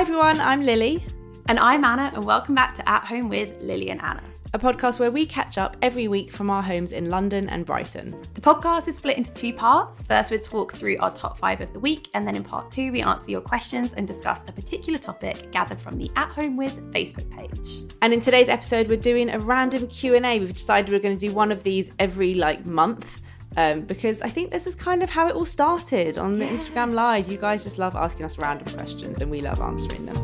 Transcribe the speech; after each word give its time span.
Hi 0.00 0.04
everyone, 0.04 0.40
I'm 0.40 0.62
Lily, 0.62 1.04
And 1.48 1.58
I'm 1.58 1.84
Anna, 1.84 2.10
and 2.14 2.24
welcome 2.24 2.54
back 2.54 2.74
to 2.76 2.88
At 2.88 3.04
Home 3.04 3.28
with 3.28 3.60
Lily 3.60 3.90
and 3.90 4.00
Anna. 4.00 4.22
a 4.54 4.58
podcast 4.58 4.98
where 4.98 5.10
we 5.10 5.26
catch 5.26 5.58
up 5.58 5.76
every 5.82 6.08
week 6.08 6.30
from 6.30 6.48
our 6.48 6.62
homes 6.62 6.92
in 6.92 7.10
London 7.10 7.50
and 7.50 7.66
Brighton. 7.66 8.18
The 8.32 8.40
podcast 8.40 8.88
is 8.88 8.96
split 8.96 9.18
into 9.18 9.30
two 9.34 9.52
parts. 9.52 10.02
First, 10.02 10.30
we 10.30 10.38
talk 10.38 10.72
through 10.72 10.96
our 11.00 11.10
top 11.10 11.36
five 11.36 11.60
of 11.60 11.70
the 11.74 11.78
week, 11.78 12.08
and 12.14 12.26
then 12.26 12.34
in 12.34 12.42
part 12.42 12.70
two, 12.70 12.90
we 12.92 13.02
answer 13.02 13.30
your 13.30 13.42
questions 13.42 13.92
and 13.92 14.08
discuss 14.08 14.42
a 14.48 14.52
particular 14.52 14.98
topic 14.98 15.52
gathered 15.52 15.82
from 15.82 15.98
the 15.98 16.10
At 16.16 16.30
Home 16.30 16.56
with 16.56 16.80
Facebook 16.92 17.30
page. 17.30 17.92
And 18.00 18.14
in 18.14 18.20
today's 18.20 18.48
episode, 18.48 18.88
we're 18.88 18.96
doing 18.96 19.28
a 19.28 19.38
random 19.38 19.86
Q&A. 19.86 20.38
We've 20.38 20.50
decided 20.50 20.94
we're 20.94 21.00
going 21.00 21.18
to 21.18 21.28
do 21.28 21.34
one 21.34 21.52
of 21.52 21.62
these 21.62 21.92
every 21.98 22.32
like 22.32 22.64
month. 22.64 23.20
Um, 23.56 23.80
because 23.82 24.22
I 24.22 24.28
think 24.28 24.50
this 24.50 24.66
is 24.66 24.74
kind 24.74 25.02
of 25.02 25.10
how 25.10 25.28
it 25.28 25.34
all 25.34 25.44
started 25.44 26.18
on 26.18 26.38
the 26.38 26.44
Instagram 26.44 26.92
Live. 26.92 27.30
You 27.30 27.36
guys 27.36 27.64
just 27.64 27.78
love 27.78 27.96
asking 27.96 28.26
us 28.26 28.38
random 28.38 28.72
questions, 28.74 29.20
and 29.20 29.30
we 29.30 29.40
love 29.40 29.60
answering 29.60 30.06
them. 30.06 30.16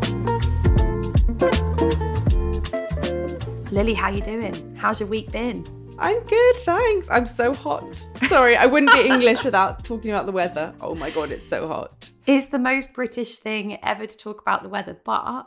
Lily, 3.72 3.94
how 3.94 4.10
you 4.10 4.20
doing? 4.20 4.76
How's 4.76 5.00
your 5.00 5.08
week 5.08 5.32
been? 5.32 5.66
I'm 5.98 6.22
good, 6.24 6.56
thanks. 6.64 7.10
I'm 7.10 7.26
so 7.26 7.52
hot. 7.52 8.06
Sorry, 8.24 8.56
I 8.56 8.66
wouldn't 8.66 8.92
be 8.92 9.08
English 9.08 9.42
without 9.44 9.82
talking 9.82 10.10
about 10.10 10.26
the 10.26 10.32
weather. 10.32 10.74
Oh 10.80 10.94
my 10.94 11.10
god, 11.10 11.30
it's 11.30 11.48
so 11.48 11.66
hot. 11.66 12.10
It's 12.26 12.46
the 12.46 12.58
most 12.58 12.92
British 12.92 13.38
thing 13.38 13.82
ever 13.82 14.06
to 14.06 14.16
talk 14.16 14.40
about 14.40 14.62
the 14.62 14.68
weather, 14.68 14.96
but 15.04 15.46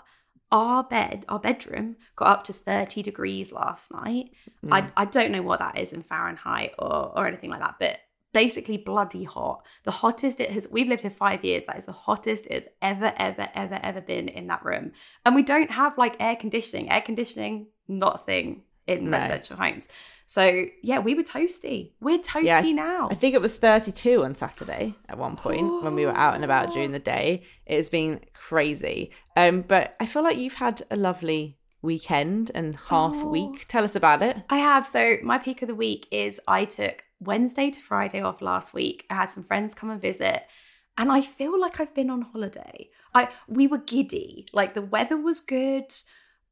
our 0.52 0.84
bed, 0.84 1.26
our 1.30 1.40
bedroom, 1.40 1.96
got 2.16 2.28
up 2.28 2.44
to 2.46 2.54
30 2.54 3.04
degrees 3.04 3.52
last 3.52 3.94
night. 3.94 4.32
I, 4.70 4.82
mm. 4.82 4.92
I 4.98 5.06
don't 5.06 5.32
know 5.32 5.42
what 5.42 5.60
that 5.60 5.78
is 5.78 5.94
in 5.94 6.02
Fahrenheit 6.02 6.74
or, 6.80 7.18
or 7.18 7.28
anything 7.28 7.50
like 7.50 7.60
that, 7.60 7.76
but 7.80 8.00
basically 8.34 8.78
bloody 8.78 9.24
hot. 9.24 9.66
The 9.84 9.92
hottest 9.92 10.40
it 10.40 10.52
has, 10.52 10.68
we've 10.72 10.88
lived 10.88 11.02
here 11.02 11.12
five 11.12 11.44
years. 11.44 11.66
That 11.66 11.78
is 11.78 11.86
the 11.86 11.92
hottest 11.92 12.48
it's 12.48 12.68
ever, 12.82 13.14
ever, 13.18 13.48
ever, 13.54 13.80
ever 13.82 14.02
been 14.02 14.28
in 14.28 14.48
that 14.48 14.66
room. 14.66 14.92
And 15.26 15.36
we 15.36 15.44
don't 15.44 15.72
have 15.72 15.98
like 15.98 16.16
air 16.20 16.36
conditioning. 16.36 16.92
Air 16.92 17.02
conditioning, 17.02 17.68
not 17.88 18.16
a 18.16 18.20
thing 18.20 18.64
in 18.88 19.06
No. 19.06 19.12
residential 19.12 19.58
homes. 19.58 19.88
So 20.30 20.66
yeah, 20.84 21.00
we 21.00 21.16
were 21.16 21.24
toasty. 21.24 21.94
We're 22.00 22.20
toasty 22.20 22.44
Yeah, 22.44 22.62
now. 22.62 23.10
I 23.12 23.16
think 23.16 23.34
it 23.34 23.42
was 23.42 23.56
32 23.58 24.24
on 24.24 24.36
Saturday 24.36 24.94
at 25.10 25.18
one 25.18 25.36
point 25.36 25.84
when 25.84 25.96
we 25.96 26.06
were 26.06 26.16
out 26.16 26.36
and 26.36 26.46
about 26.46 26.72
during 26.72 26.92
the 26.92 27.00
day. 27.00 27.42
It's 27.66 27.90
been 27.90 28.20
crazy. 28.34 29.10
Um, 29.36 29.62
but 29.62 29.96
I 30.00 30.06
feel 30.06 30.22
like 30.24 30.38
you've 30.38 30.54
had 30.54 30.84
a 30.92 30.96
lovely 30.96 31.58
weekend 31.82 32.52
and 32.54 32.76
half 32.76 33.16
Oh. 33.18 33.28
week. 33.28 33.66
Tell 33.68 33.84
us 33.84 33.96
about 33.96 34.22
it. 34.22 34.38
I 34.52 34.58
have. 34.60 34.86
So 34.86 35.16
my 35.24 35.40
peak 35.40 35.64
of 35.64 35.68
the 35.68 35.74
week 35.74 36.08
is 36.12 36.40
I 36.48 36.64
took 36.66 37.06
Wednesday 37.20 37.72
to 37.72 37.82
Friday 37.82 38.22
off 38.22 38.40
last 38.40 38.72
week. 38.72 39.08
I 39.10 39.16
had 39.16 39.30
some 39.32 39.44
friends 39.44 39.74
come 39.74 39.90
and 39.90 40.00
visit, 40.00 40.44
and 40.96 41.12
I 41.12 41.22
feel 41.22 41.60
like 41.60 41.80
I've 41.80 41.96
been 41.96 42.12
on 42.12 42.22
holiday. 42.22 42.90
I 43.16 43.30
we 43.48 43.66
were 43.66 43.80
giddy. 43.80 44.46
Like 44.54 44.76
the 44.76 44.84
weather 44.84 45.18
was 45.18 45.40
good. 45.42 45.92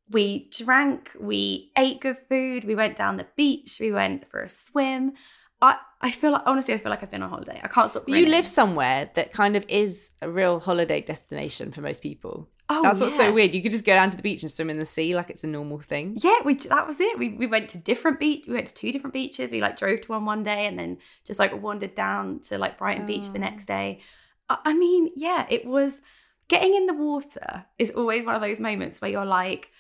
We 0.10 0.50
drank, 0.52 1.12
we 1.20 1.72
ate 1.78 2.00
good 2.00 2.18
food, 2.30 2.64
we 2.64 2.76
went 2.76 2.96
down 2.96 3.18
the 3.18 3.28
beach, 3.36 3.78
we 3.80 3.92
went 3.92 4.30
for 4.30 4.42
a 4.42 4.50
swim. 4.50 5.14
I, 5.62 5.78
I 6.02 6.12
feel 6.12 6.32
like 6.32 6.44
honestly, 6.46 6.74
I 6.74 6.78
feel 6.78 6.92
like 6.92 7.04
I've 7.04 7.12
been 7.12 7.24
on 7.24 7.30
holiday. 7.30 7.60
I 7.64 7.68
can't 7.68 7.90
stop. 7.90 8.08
You 8.08 8.28
live 8.28 8.48
somewhere 8.48 9.10
that 9.16 9.32
kind 9.32 9.56
of 9.56 9.66
is 9.68 10.12
a 10.22 10.30
real 10.30 10.60
holiday 10.60 11.02
destination 11.02 11.72
for 11.72 11.82
most 11.82 12.04
people. 12.04 12.48
Oh, 12.70 12.82
That's 12.84 13.00
what's 13.00 13.14
yeah. 13.14 13.30
so 13.30 13.34
weird. 13.34 13.56
You 13.56 13.62
could 13.62 13.72
just 13.72 13.86
go 13.86 13.96
down 13.96 14.10
to 14.10 14.18
the 14.18 14.24
beach 14.24 14.44
and 14.44 14.52
swim 14.52 14.70
in 14.70 14.78
the 14.78 14.86
sea 14.86 15.16
like 15.16 15.30
it's 15.30 15.44
a 15.44 15.48
normal 15.48 15.80
thing. 15.80 16.18
Yeah, 16.22 16.40
we 16.44 16.56
that 16.56 16.86
was 16.86 17.00
it. 17.00 17.18
We 17.18 17.30
we 17.30 17.48
went 17.48 17.70
to 17.70 17.78
different 17.78 18.20
beach. 18.20 18.44
We 18.48 18.54
went 18.54 18.68
to 18.68 18.74
two 18.74 18.92
different 18.92 19.14
beaches. 19.14 19.52
We 19.52 19.62
like 19.62 19.78
drove 19.78 20.02
to 20.02 20.12
one 20.12 20.26
one 20.26 20.44
day 20.44 20.66
and 20.66 20.78
then 20.78 20.98
just 21.26 21.40
like 21.40 21.60
wandered 21.62 21.96
down 21.96 22.42
to 22.42 22.58
like 22.58 22.78
Brighton 22.78 23.06
Beach 23.06 23.32
the 23.32 23.40
next 23.40 23.70
oh. 23.70 23.74
day. 23.74 24.02
I, 24.50 24.58
I 24.66 24.74
mean, 24.74 25.12
yeah, 25.16 25.48
it 25.50 25.66
was 25.66 26.02
getting 26.50 26.76
in 26.76 26.88
the 26.88 26.94
water 26.94 27.66
is 27.80 27.92
always 27.92 28.26
one 28.26 28.36
of 28.36 28.42
those 28.42 28.60
moments 28.60 29.02
where 29.02 29.12
you're 29.12 29.26
like, 29.26 29.72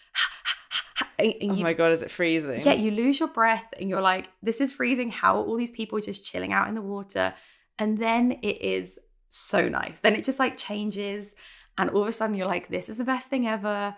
and 1.20 1.34
and 1.42 1.52
Oh 1.52 1.56
you, 1.56 1.64
my 1.64 1.74
god, 1.74 1.92
is 1.92 2.04
it 2.04 2.12
freezing? 2.12 2.60
yeah, 2.62 2.74
you 2.74 2.92
lose 2.92 3.20
your 3.20 3.30
breath 3.30 3.66
and 3.80 3.90
you're 3.90 4.02
like, 4.02 4.30
this 4.42 4.62
is 4.62 4.72
freezing. 4.72 5.10
How 5.12 5.38
are 5.38 5.44
all 5.46 5.58
these 5.58 5.72
people 5.72 6.00
just 6.00 6.24
chilling 6.26 6.54
out 6.54 6.68
in 6.68 6.76
the 6.76 6.82
water? 6.82 7.34
And 7.80 7.98
then 7.98 8.34
it 8.42 8.62
is 8.62 9.00
so 9.30 9.68
nice. 9.70 10.00
Then 10.00 10.16
it 10.16 10.24
just 10.24 10.40
like 10.40 10.58
changes, 10.58 11.34
and 11.78 11.90
all 11.92 12.02
of 12.04 12.08
a 12.08 12.12
sudden 12.12 12.36
you're 12.36 12.48
like, 12.48 12.70
this 12.70 12.90
is 12.90 12.98
the 12.98 13.04
best 13.04 13.30
thing 13.30 13.48
ever. 13.48 13.96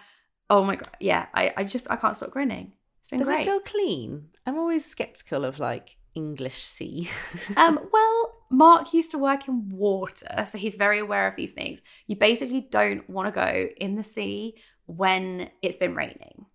Oh 0.49 0.63
my 0.63 0.75
god, 0.75 0.89
yeah. 0.99 1.27
I, 1.33 1.53
I 1.57 1.63
just 1.63 1.89
I 1.89 1.95
can't 1.95 2.17
stop 2.17 2.31
grinning. 2.31 2.73
It's 2.99 3.07
been 3.09 3.19
Does 3.19 3.27
great. 3.27 3.41
it 3.41 3.45
feel 3.45 3.59
clean? 3.61 4.29
I'm 4.45 4.57
always 4.57 4.83
skeptical 4.85 5.45
of 5.45 5.59
like 5.59 5.97
English 6.15 6.63
sea. 6.63 7.09
um, 7.57 7.79
well, 7.93 8.33
Mark 8.49 8.93
used 8.93 9.11
to 9.11 9.17
work 9.17 9.47
in 9.47 9.69
water, 9.69 10.45
so 10.47 10.57
he's 10.57 10.75
very 10.75 10.99
aware 10.99 11.27
of 11.27 11.35
these 11.35 11.51
things. 11.51 11.79
You 12.07 12.15
basically 12.15 12.61
don't 12.61 13.07
want 13.09 13.27
to 13.27 13.31
go 13.31 13.67
in 13.77 13.95
the 13.95 14.03
sea 14.03 14.55
when 14.87 15.49
it's 15.61 15.77
been 15.77 15.93
raining. 15.95 16.45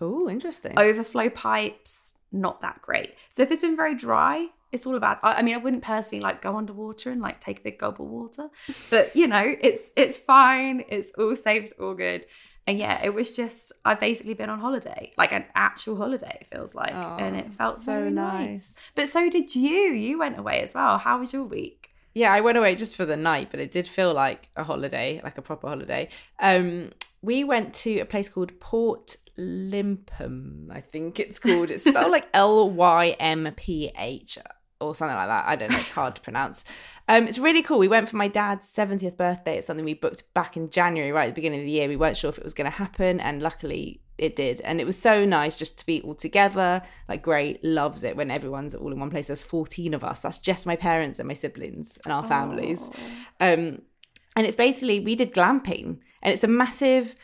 Oh, 0.00 0.28
interesting. 0.28 0.78
overflow 0.78 1.28
pipes 1.30 2.14
not 2.32 2.60
that 2.62 2.80
great. 2.80 3.14
So 3.30 3.42
if 3.42 3.50
it's 3.50 3.60
been 3.60 3.76
very 3.76 3.94
dry 3.94 4.48
it's 4.72 4.86
all 4.86 4.94
about 4.94 5.18
I, 5.24 5.34
I 5.38 5.42
mean 5.42 5.54
i 5.56 5.58
wouldn't 5.58 5.82
personally 5.82 6.22
like 6.22 6.40
go 6.40 6.56
underwater 6.56 7.10
and 7.10 7.20
like 7.20 7.40
take 7.40 7.58
a 7.58 7.62
big 7.62 7.76
gulp 7.80 7.98
of 7.98 8.06
water 8.06 8.48
but 8.90 9.14
you 9.16 9.26
know 9.26 9.56
it's 9.60 9.80
it's 9.96 10.16
fine. 10.16 10.84
It's 10.88 11.10
all 11.18 11.34
safe. 11.34 11.64
It's 11.64 11.72
all 11.72 11.94
good. 11.94 12.24
And 12.68 12.78
yeah 12.78 13.00
it 13.02 13.12
was 13.12 13.34
just 13.34 13.72
i've 13.84 13.98
basically 13.98 14.34
been 14.34 14.48
on 14.48 14.60
holiday 14.60 15.12
like 15.18 15.32
an 15.32 15.44
actual 15.56 15.96
holiday 15.96 16.38
it 16.40 16.46
feels 16.46 16.72
like 16.74 16.92
and 16.94 17.34
it 17.36 17.46
Oh, 17.48 17.52
felt 17.52 17.76
so 17.78 17.82
so 17.82 18.08
nice. 18.08 18.48
nice. 18.48 18.90
but 18.94 19.08
so 19.08 19.28
did 19.28 19.56
you. 19.56 19.70
You 20.06 20.18
went 20.20 20.38
away 20.38 20.60
as 20.60 20.72
well. 20.74 20.98
How 20.98 21.18
was 21.18 21.32
your 21.32 21.42
week? 21.44 21.90
Yeah, 22.14 22.32
I 22.32 22.40
went 22.40 22.56
away 22.58 22.74
just 22.76 22.94
for 22.96 23.04
the 23.06 23.16
night, 23.16 23.48
but 23.50 23.58
it 23.60 23.70
did 23.72 23.86
feel 23.88 24.12
like 24.14 24.48
a 24.56 24.62
holiday, 24.64 25.20
like 25.24 25.38
a 25.38 25.42
proper 25.42 25.66
holiday. 25.68 26.08
Um, 26.40 26.90
we 27.22 27.42
went 27.44 27.72
to 27.84 27.98
a 28.00 28.04
place 28.04 28.28
called 28.28 28.58
Port 28.60 29.16
Limpum, 29.40 30.70
I 30.70 30.80
think 30.80 31.18
it's 31.18 31.38
called. 31.38 31.70
It's 31.70 31.84
spelled 31.84 32.10
like 32.10 32.28
L 32.34 32.70
Y 32.70 33.16
M 33.18 33.52
P 33.56 33.90
H 33.96 34.38
or 34.80 34.94
something 34.94 35.16
like 35.16 35.28
that. 35.28 35.46
I 35.46 35.56
don't 35.56 35.70
know. 35.70 35.76
It's 35.76 35.90
hard 35.90 36.14
to 36.16 36.20
pronounce. 36.20 36.64
Um, 37.08 37.28
it's 37.28 37.38
really 37.38 37.62
cool. 37.62 37.78
We 37.78 37.88
went 37.88 38.08
for 38.08 38.16
my 38.16 38.28
dad's 38.28 38.66
70th 38.66 39.16
birthday. 39.16 39.58
It's 39.58 39.66
something 39.66 39.84
we 39.84 39.94
booked 39.94 40.32
back 40.34 40.56
in 40.56 40.70
January, 40.70 41.12
right 41.12 41.28
at 41.28 41.34
the 41.34 41.34
beginning 41.34 41.60
of 41.60 41.66
the 41.66 41.72
year. 41.72 41.88
We 41.88 41.96
weren't 41.96 42.16
sure 42.16 42.30
if 42.30 42.38
it 42.38 42.44
was 42.44 42.54
going 42.54 42.70
to 42.70 42.76
happen, 42.76 43.20
and 43.20 43.42
luckily 43.42 44.00
it 44.16 44.36
did. 44.36 44.60
And 44.62 44.80
it 44.80 44.84
was 44.84 44.98
so 44.98 45.24
nice 45.24 45.58
just 45.58 45.78
to 45.78 45.86
be 45.86 46.00
all 46.02 46.14
together. 46.14 46.82
Like, 47.08 47.22
great, 47.22 47.62
loves 47.62 48.04
it 48.04 48.16
when 48.16 48.30
everyone's 48.30 48.74
all 48.74 48.92
in 48.92 49.00
one 49.00 49.10
place. 49.10 49.26
There's 49.26 49.42
14 49.42 49.94
of 49.94 50.02
us. 50.02 50.22
That's 50.22 50.38
just 50.38 50.66
my 50.66 50.76
parents 50.76 51.18
and 51.18 51.28
my 51.28 51.34
siblings 51.34 51.98
and 52.04 52.12
our 52.12 52.26
families. 52.26 52.90
Um, 53.38 53.82
and 54.36 54.46
it's 54.46 54.56
basically, 54.56 55.00
we 55.00 55.14
did 55.14 55.34
glamping, 55.34 55.98
and 56.22 56.32
it's 56.32 56.44
a 56.44 56.48
massive 56.48 57.16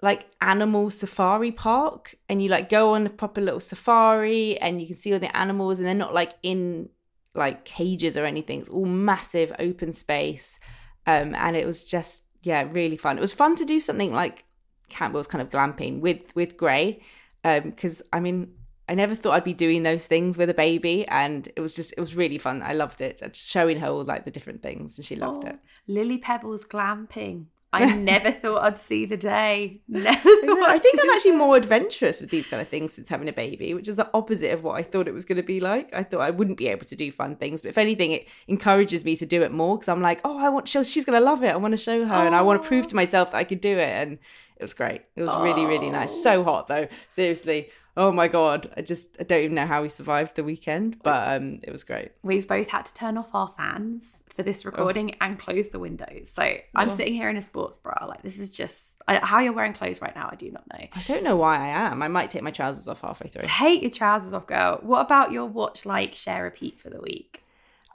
like 0.00 0.30
animal 0.40 0.90
safari 0.90 1.50
park 1.50 2.14
and 2.28 2.42
you 2.42 2.48
like 2.48 2.68
go 2.68 2.94
on 2.94 3.06
a 3.06 3.10
proper 3.10 3.40
little 3.40 3.60
safari 3.60 4.58
and 4.60 4.80
you 4.80 4.86
can 4.86 4.96
see 4.96 5.12
all 5.12 5.18
the 5.18 5.36
animals 5.36 5.78
and 5.78 5.88
they're 5.88 5.94
not 5.94 6.14
like 6.14 6.34
in 6.42 6.88
like 7.34 7.64
cages 7.64 8.16
or 8.16 8.24
anything. 8.24 8.60
It's 8.60 8.68
all 8.68 8.84
massive 8.84 9.52
open 9.58 9.92
space. 9.92 10.60
Um 11.06 11.34
and 11.34 11.56
it 11.56 11.66
was 11.66 11.84
just 11.84 12.24
yeah 12.42 12.66
really 12.70 12.96
fun. 12.96 13.18
It 13.18 13.20
was 13.20 13.32
fun 13.32 13.56
to 13.56 13.64
do 13.64 13.80
something 13.80 14.12
like 14.12 14.44
campbell's 14.88 15.26
kind 15.26 15.42
of 15.42 15.50
glamping 15.50 16.00
with 16.00 16.34
with 16.34 16.56
gray 16.56 17.02
um 17.44 17.60
because 17.60 18.00
i 18.10 18.18
mean 18.18 18.50
i 18.88 18.94
never 18.94 19.14
thought 19.14 19.34
i'd 19.34 19.44
be 19.44 19.52
doing 19.52 19.82
those 19.82 20.06
things 20.06 20.38
with 20.38 20.48
a 20.48 20.54
baby 20.54 21.06
and 21.08 21.52
it 21.56 21.60
was 21.60 21.76
just 21.76 21.92
it 21.92 22.00
was 22.00 22.16
really 22.16 22.38
fun. 22.38 22.62
I 22.62 22.72
loved 22.72 23.00
it. 23.00 23.18
Just 23.18 23.50
showing 23.50 23.78
her 23.80 23.88
all 23.88 24.04
like 24.04 24.24
the 24.24 24.30
different 24.30 24.62
things 24.62 24.98
and 24.98 25.04
she 25.04 25.16
loved 25.16 25.44
it. 25.44 25.58
Lily 25.86 26.18
pebbles 26.18 26.64
glamping 26.64 27.46
i 27.72 27.84
never 27.96 28.30
thought 28.30 28.62
i'd 28.62 28.78
see 28.78 29.04
the 29.04 29.16
day 29.16 29.80
never 29.88 30.28
I 30.28 30.40
know. 30.46 30.64
I 30.66 30.78
think 30.78 30.98
I'm 31.02 31.10
actually 31.10 31.32
more 31.32 31.56
adventurous 31.56 32.20
with 32.20 32.30
these 32.30 32.46
kind 32.46 32.62
of 32.62 32.68
things 32.68 32.92
since 32.92 33.08
having 33.08 33.28
a 33.28 33.32
baby, 33.32 33.74
which 33.74 33.88
is 33.88 33.96
the 33.96 34.08
opposite 34.14 34.52
of 34.52 34.62
what 34.62 34.76
I 34.76 34.82
thought 34.82 35.06
it 35.08 35.14
was 35.14 35.24
going 35.24 35.36
to 35.36 35.42
be 35.42 35.60
like. 35.60 35.92
I 35.94 36.02
thought 36.02 36.20
I 36.20 36.30
wouldn't 36.30 36.56
be 36.58 36.68
able 36.68 36.86
to 36.86 36.96
do 36.96 37.10
fun 37.12 37.36
things, 37.36 37.62
but 37.62 37.68
if 37.68 37.78
anything, 37.78 38.12
it 38.12 38.26
encourages 38.46 39.04
me 39.04 39.16
to 39.16 39.26
do 39.26 39.42
it 39.42 39.52
more 39.52 39.76
because 39.76 39.88
I'm 39.88 40.00
like, 40.02 40.20
oh, 40.24 40.38
I 40.38 40.48
want, 40.48 40.68
she'll- 40.68 40.84
she's 40.84 41.04
going 41.04 41.18
to 41.18 41.24
love 41.24 41.42
it. 41.42 41.48
I 41.48 41.56
want 41.56 41.72
to 41.72 41.76
show 41.78 42.04
her, 42.04 42.14
and 42.14 42.34
I 42.34 42.42
want 42.42 42.62
to 42.62 42.68
prove 42.68 42.86
to 42.88 42.96
myself 42.96 43.32
that 43.32 43.38
I 43.38 43.44
could 43.44 43.60
do 43.60 43.76
it. 43.78 43.88
And 43.88 44.18
it 44.56 44.62
was 44.62 44.74
great. 44.74 45.02
It 45.16 45.22
was 45.22 45.34
really, 45.40 45.64
really 45.66 45.90
nice. 45.90 46.22
So 46.22 46.42
hot 46.44 46.66
though. 46.68 46.88
Seriously. 47.08 47.70
Oh 47.98 48.12
my 48.12 48.28
god. 48.28 48.70
I 48.76 48.82
just 48.82 49.16
I 49.18 49.24
don't 49.24 49.42
even 49.42 49.56
know 49.56 49.66
how 49.66 49.82
we 49.82 49.88
survived 49.88 50.36
the 50.36 50.44
weekend, 50.44 51.02
but 51.02 51.36
um, 51.36 51.58
it 51.64 51.72
was 51.72 51.82
great. 51.82 52.12
We've 52.22 52.46
both 52.46 52.68
had 52.68 52.86
to 52.86 52.94
turn 52.94 53.18
off 53.18 53.34
our 53.34 53.52
fans 53.56 54.22
for 54.36 54.44
this 54.44 54.64
recording 54.64 55.16
and 55.20 55.36
close 55.36 55.70
the 55.70 55.80
windows. 55.80 56.30
So 56.30 56.58
I'm 56.76 56.90
sitting 56.90 57.12
here 57.12 57.28
in 57.28 57.36
a 57.36 57.42
sports 57.42 57.76
bra. 57.76 58.06
Like 58.06 58.22
this 58.22 58.38
is 58.38 58.50
just 58.50 58.94
I, 59.08 59.18
how 59.20 59.40
you're 59.40 59.52
wearing 59.52 59.72
clothes 59.72 60.00
right 60.00 60.14
now. 60.14 60.28
I 60.30 60.36
do 60.36 60.48
not 60.48 60.62
know. 60.72 60.86
I 60.92 61.02
don't 61.08 61.24
know 61.24 61.34
why 61.34 61.56
I 61.56 61.88
am. 61.88 62.00
I 62.00 62.06
might 62.06 62.30
take 62.30 62.42
my 62.42 62.52
trousers 62.52 62.86
off 62.86 63.00
halfway 63.00 63.26
through. 63.26 63.42
Take 63.44 63.82
your 63.82 63.90
trousers 63.90 64.32
off, 64.32 64.46
girl. 64.46 64.78
What 64.82 65.00
about 65.00 65.32
your 65.32 65.46
watch, 65.46 65.84
like, 65.84 66.14
share, 66.14 66.44
repeat 66.44 66.78
for 66.78 66.90
the 66.90 67.00
week? 67.00 67.42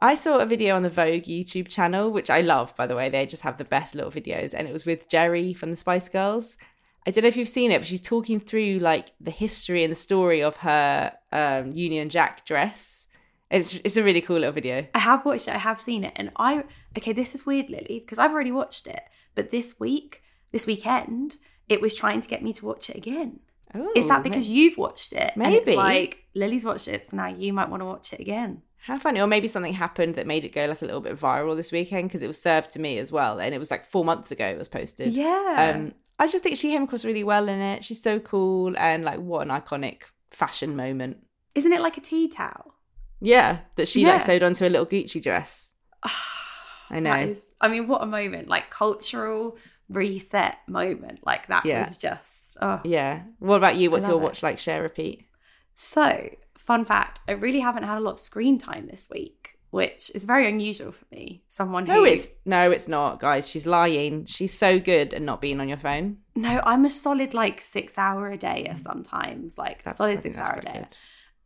I 0.01 0.15
saw 0.15 0.39
a 0.39 0.45
video 0.45 0.75
on 0.75 0.83
the 0.83 0.89
Vogue 0.89 1.23
YouTube 1.23 1.69
channel, 1.69 2.11
which 2.11 2.29
I 2.29 2.41
love, 2.41 2.75
by 2.75 2.87
the 2.87 2.95
way. 2.95 3.07
They 3.07 3.25
just 3.25 3.43
have 3.43 3.57
the 3.57 3.63
best 3.63 3.95
little 3.95 4.11
videos. 4.11 4.53
And 4.53 4.67
it 4.67 4.73
was 4.73 4.85
with 4.85 5.07
Geri 5.07 5.53
from 5.53 5.69
the 5.69 5.77
Spice 5.77 6.09
Girls. 6.09 6.57
I 7.05 7.11
don't 7.11 7.23
know 7.23 7.27
if 7.27 7.37
you've 7.37 7.49
seen 7.49 7.71
it, 7.71 7.79
but 7.79 7.87
she's 7.87 8.01
talking 8.01 8.39
through 8.39 8.79
like 8.79 9.11
the 9.19 9.31
history 9.31 9.83
and 9.83 9.91
the 9.91 9.95
story 9.95 10.41
of 10.41 10.57
her 10.57 11.13
um, 11.31 11.71
Union 11.73 12.09
Jack 12.09 12.45
dress. 12.45 13.07
It's 13.51 13.73
it's 13.83 13.97
a 13.97 14.03
really 14.03 14.21
cool 14.21 14.37
little 14.37 14.51
video. 14.53 14.87
I 14.95 14.99
have 14.99 15.25
watched 15.25 15.47
it. 15.47 15.53
I 15.55 15.59
have 15.59 15.79
seen 15.79 16.03
it, 16.03 16.13
and 16.15 16.31
I 16.37 16.63
okay. 16.97 17.13
This 17.13 17.35
is 17.35 17.45
weird, 17.45 17.69
Lily, 17.69 17.99
because 17.99 18.17
I've 18.17 18.31
already 18.31 18.51
watched 18.51 18.87
it. 18.87 19.01
But 19.35 19.51
this 19.51 19.79
week, 19.79 20.23
this 20.51 20.65
weekend, 20.65 21.37
it 21.69 21.81
was 21.81 21.93
trying 21.93 22.21
to 22.21 22.27
get 22.27 22.41
me 22.41 22.53
to 22.53 22.65
watch 22.65 22.89
it 22.89 22.95
again. 22.95 23.39
Ooh, 23.75 23.91
Is 23.95 24.07
that 24.07 24.23
because 24.23 24.47
may- 24.47 24.55
you've 24.55 24.77
watched 24.77 25.13
it? 25.13 25.33
Maybe. 25.35 25.75
like 25.75 26.25
Lily's 26.35 26.63
watched 26.65 26.87
it, 26.87 27.05
so 27.05 27.17
now 27.17 27.27
you 27.27 27.53
might 27.53 27.69
want 27.69 27.81
to 27.81 27.85
watch 27.85 28.13
it 28.13 28.19
again. 28.19 28.61
How 28.85 28.97
funny. 28.97 29.21
Or 29.21 29.27
maybe 29.27 29.47
something 29.47 29.73
happened 29.73 30.15
that 30.15 30.27
made 30.27 30.43
it 30.43 30.49
go 30.51 30.65
like 30.65 30.81
a 30.81 30.85
little 30.85 30.99
bit 30.99 31.17
viral 31.17 31.55
this 31.55 31.71
weekend 31.71 32.09
because 32.09 32.21
it 32.21 32.27
was 32.27 32.41
served 32.41 32.69
to 32.71 32.79
me 32.79 32.97
as 32.97 33.11
well. 33.13 33.39
And 33.39 33.55
it 33.55 33.57
was 33.57 33.71
like 33.71 33.85
four 33.85 34.03
months 34.03 34.29
ago 34.29 34.45
it 34.45 34.57
was 34.57 34.67
posted. 34.67 35.13
Yeah. 35.13 35.73
Um, 35.75 35.93
I 36.23 36.27
just 36.27 36.41
think 36.41 36.55
she 36.55 36.69
came 36.69 36.83
across 36.83 37.03
really 37.03 37.25
well 37.25 37.49
in 37.49 37.59
it. 37.59 37.83
She's 37.83 38.01
so 38.01 38.17
cool 38.17 38.77
and 38.77 39.03
like 39.03 39.19
what 39.19 39.41
an 39.45 39.49
iconic 39.49 40.03
fashion 40.31 40.73
moment. 40.77 41.17
Isn't 41.53 41.73
it 41.73 41.81
like 41.81 41.97
a 41.97 42.01
tea 42.01 42.29
towel? 42.29 42.75
Yeah, 43.19 43.59
that 43.75 43.89
she 43.89 44.03
Yeah. 44.03 44.13
like 44.13 44.21
sewed 44.21 44.41
onto 44.41 44.65
a 44.65 44.69
little 44.69 44.85
Gucci 44.85 45.21
dress. 45.21 45.73
Ah, 46.01 46.85
I 46.89 46.99
know. 47.01 47.13
Is, 47.13 47.43
I 47.59 47.67
mean, 47.67 47.87
what 47.89 48.01
a 48.01 48.05
moment! 48.05 48.47
Like 48.47 48.69
cultural 48.69 49.57
reset 49.89 50.57
moment. 50.67 51.19
Like 51.25 51.47
that 51.47 51.65
Yeah. 51.65 51.83
was 51.83 51.97
just. 51.97 52.55
Oh. 52.61 52.79
Yeah. 52.85 53.23
What 53.39 53.57
about 53.57 53.75
you? 53.75 53.91
What's 53.91 54.07
your 54.07 54.17
it. 54.21 54.23
watch 54.23 54.43
like? 54.43 54.59
Share 54.59 54.81
repeat. 54.81 55.27
So, 55.75 56.29
fun 56.57 56.85
fact: 56.85 57.19
I 57.27 57.33
really 57.33 57.59
haven't 57.59 57.83
had 57.83 57.97
a 57.97 58.01
lot 58.01 58.11
of 58.13 58.19
screen 58.19 58.57
time 58.57 58.87
this 58.87 59.09
week, 59.09 59.52
which 59.73 60.11
is 60.13 60.23
very 60.23 60.47
unusual 60.47 60.91
for 60.91 61.05
me. 61.11 61.41
Someone 61.47 61.87
who 61.87 61.93
No, 61.93 62.03
it's 62.03 62.31
no, 62.45 62.69
it's 62.69 62.87
not, 62.87 63.19
guys. 63.19 63.49
She's 63.49 63.65
lying. 63.65 64.25
She's 64.25 64.53
so 64.55 64.79
good 64.79 65.15
at 65.15 65.21
not 65.23 65.41
being 65.41 65.59
on 65.59 65.67
your 65.67 65.79
phone. 65.79 66.17
no, 66.35 66.61
I'm 66.63 66.85
a 66.85 66.89
solid 66.91 67.33
like 67.33 67.59
six 67.59 67.97
hour 67.97 68.29
a 68.31 68.37
day 68.37 68.67
or 68.69 68.77
sometimes 68.77 69.57
like 69.57 69.79
That's- 69.79 69.97
solid 69.97 70.21
six 70.21 70.37
hour 70.37 70.57
a 70.59 70.61
day. 70.61 70.71
good. 70.73 70.87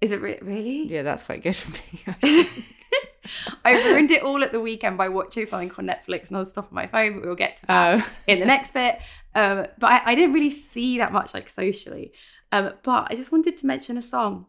Is 0.02 0.12
it 0.12 0.22
re- 0.22 0.40
really? 0.42 0.88
Yeah, 0.88 1.04
that's 1.04 1.24
quite 1.24 1.42
good 1.42 1.56
for 1.56 1.72
me. 1.72 2.04
I 3.66 3.72
ruined 3.86 4.12
it 4.12 4.24
all 4.24 4.44
at 4.44 4.52
the 4.52 4.60
weekend 4.62 4.98
by 4.98 5.10
watching 5.10 5.46
something 5.46 5.72
on 5.78 5.88
Netflix 5.88 6.30
non-stop 6.32 6.68
on 6.70 6.76
my 6.76 6.88
phone, 6.88 7.16
but 7.16 7.26
we'll 7.26 7.36
get 7.36 7.58
to 7.58 7.66
that 7.68 8.00
Oh. 8.06 8.10
in 8.28 8.40
the 8.40 8.46
next 8.46 8.74
bit. 8.74 9.00
Um, 9.36 9.68
but 9.80 9.92
I, 9.92 10.02
I 10.12 10.16
didn't 10.16 10.34
really 10.34 10.50
see 10.50 10.98
that 11.00 11.12
much 11.12 11.34
like 11.34 11.50
socially. 11.50 12.12
Um, 12.52 12.74
but 12.84 13.08
I 13.12 13.16
just 13.16 13.32
wanted 13.32 13.58
to 13.58 13.66
mention 13.68 13.98
a 13.98 14.02
song 14.02 14.46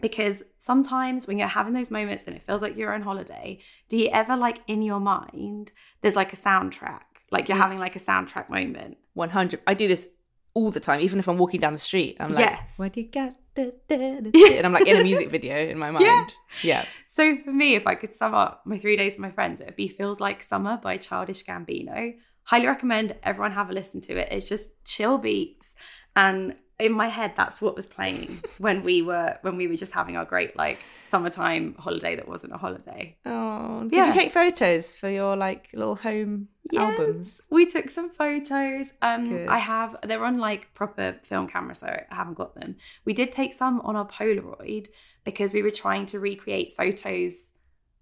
because 0.00 0.42
sometimes 0.58 1.26
when 1.26 1.38
you're 1.38 1.48
having 1.48 1.72
those 1.72 1.90
moments 1.90 2.24
and 2.26 2.36
it 2.36 2.42
feels 2.42 2.62
like 2.62 2.76
you're 2.76 2.92
on 2.94 3.02
holiday, 3.02 3.60
do 3.88 3.96
you 3.96 4.08
ever 4.12 4.36
like 4.36 4.58
in 4.66 4.82
your 4.82 5.00
mind, 5.00 5.72
there's 6.02 6.16
like 6.16 6.32
a 6.32 6.36
soundtrack, 6.36 7.02
like 7.30 7.48
you're 7.48 7.58
Mm. 7.58 7.62
having 7.62 7.78
like 7.78 7.96
a 7.96 8.00
soundtrack 8.00 8.48
moment? 8.50 8.98
100. 9.14 9.60
I 9.66 9.74
do 9.74 9.88
this 9.88 10.08
all 10.54 10.70
the 10.70 10.80
time, 10.80 11.00
even 11.00 11.18
if 11.18 11.28
I'm 11.28 11.38
walking 11.38 11.60
down 11.60 11.72
the 11.72 11.78
street. 11.78 12.16
I'm 12.20 12.30
like, 12.30 12.44
Yes. 12.46 12.74
what 12.78 12.92
do 12.92 13.00
you 13.00 13.08
got? 13.10 13.34
Da, 13.54 13.70
da, 13.88 13.96
da, 13.96 14.30
da," 14.30 14.56
And 14.58 14.66
I'm 14.66 14.72
like 14.72 14.86
in 14.86 14.96
a 15.00 15.02
music 15.02 15.30
video 15.30 15.56
in 15.56 15.78
my 15.78 15.90
mind. 15.96 16.04
Yeah. 16.06 16.26
Yeah. 16.62 16.84
So 17.08 17.36
for 17.38 17.52
me, 17.52 17.76
if 17.76 17.86
I 17.86 17.94
could 17.94 18.12
sum 18.12 18.34
up 18.34 18.62
my 18.64 18.78
three 18.78 18.96
days 18.96 19.14
with 19.14 19.20
my 19.20 19.30
friends, 19.30 19.60
it 19.60 19.66
would 19.66 19.76
be 19.76 19.86
Feels 19.88 20.18
Like 20.18 20.42
Summer 20.42 20.76
by 20.82 20.96
Childish 20.96 21.44
Gambino. 21.44 22.14
Highly 22.44 22.66
recommend 22.66 23.14
everyone 23.22 23.52
have 23.52 23.70
a 23.70 23.72
listen 23.72 24.00
to 24.02 24.16
it. 24.18 24.28
It's 24.32 24.48
just 24.48 24.70
chill 24.84 25.18
beats. 25.18 25.72
And 26.16 26.56
in 26.78 26.92
my 26.92 27.06
head, 27.08 27.32
that's 27.36 27.62
what 27.62 27.76
was 27.76 27.86
playing 27.86 28.42
when 28.58 28.82
we 28.82 29.00
were 29.02 29.38
when 29.42 29.56
we 29.56 29.66
were 29.68 29.76
just 29.76 29.92
having 29.92 30.16
our 30.16 30.24
great 30.24 30.56
like 30.56 30.78
summertime 31.04 31.74
holiday 31.78 32.16
that 32.16 32.26
wasn't 32.28 32.52
a 32.52 32.56
holiday. 32.56 33.16
Oh, 33.24 33.82
did 33.84 33.92
Yeah. 33.92 34.06
you 34.06 34.12
take 34.12 34.32
photos 34.32 34.92
for 34.94 35.08
your 35.08 35.36
like 35.36 35.70
little 35.72 35.94
home 35.96 36.48
albums? 36.76 37.40
We 37.50 37.66
took 37.66 37.90
some 37.90 38.10
photos. 38.10 38.92
Um 39.02 39.28
Good. 39.28 39.48
I 39.48 39.58
have 39.58 39.96
they're 40.02 40.24
on 40.24 40.38
like 40.38 40.74
proper 40.74 41.16
film 41.22 41.46
camera, 41.46 41.74
so 41.76 41.86
I 41.86 42.14
haven't 42.14 42.34
got 42.34 42.54
them. 42.56 42.76
We 43.04 43.12
did 43.12 43.30
take 43.32 43.54
some 43.54 43.80
on 43.82 43.94
our 43.96 44.06
Polaroid 44.08 44.88
because 45.24 45.54
we 45.54 45.62
were 45.62 45.70
trying 45.70 46.06
to 46.06 46.18
recreate 46.20 46.74
photos 46.76 47.52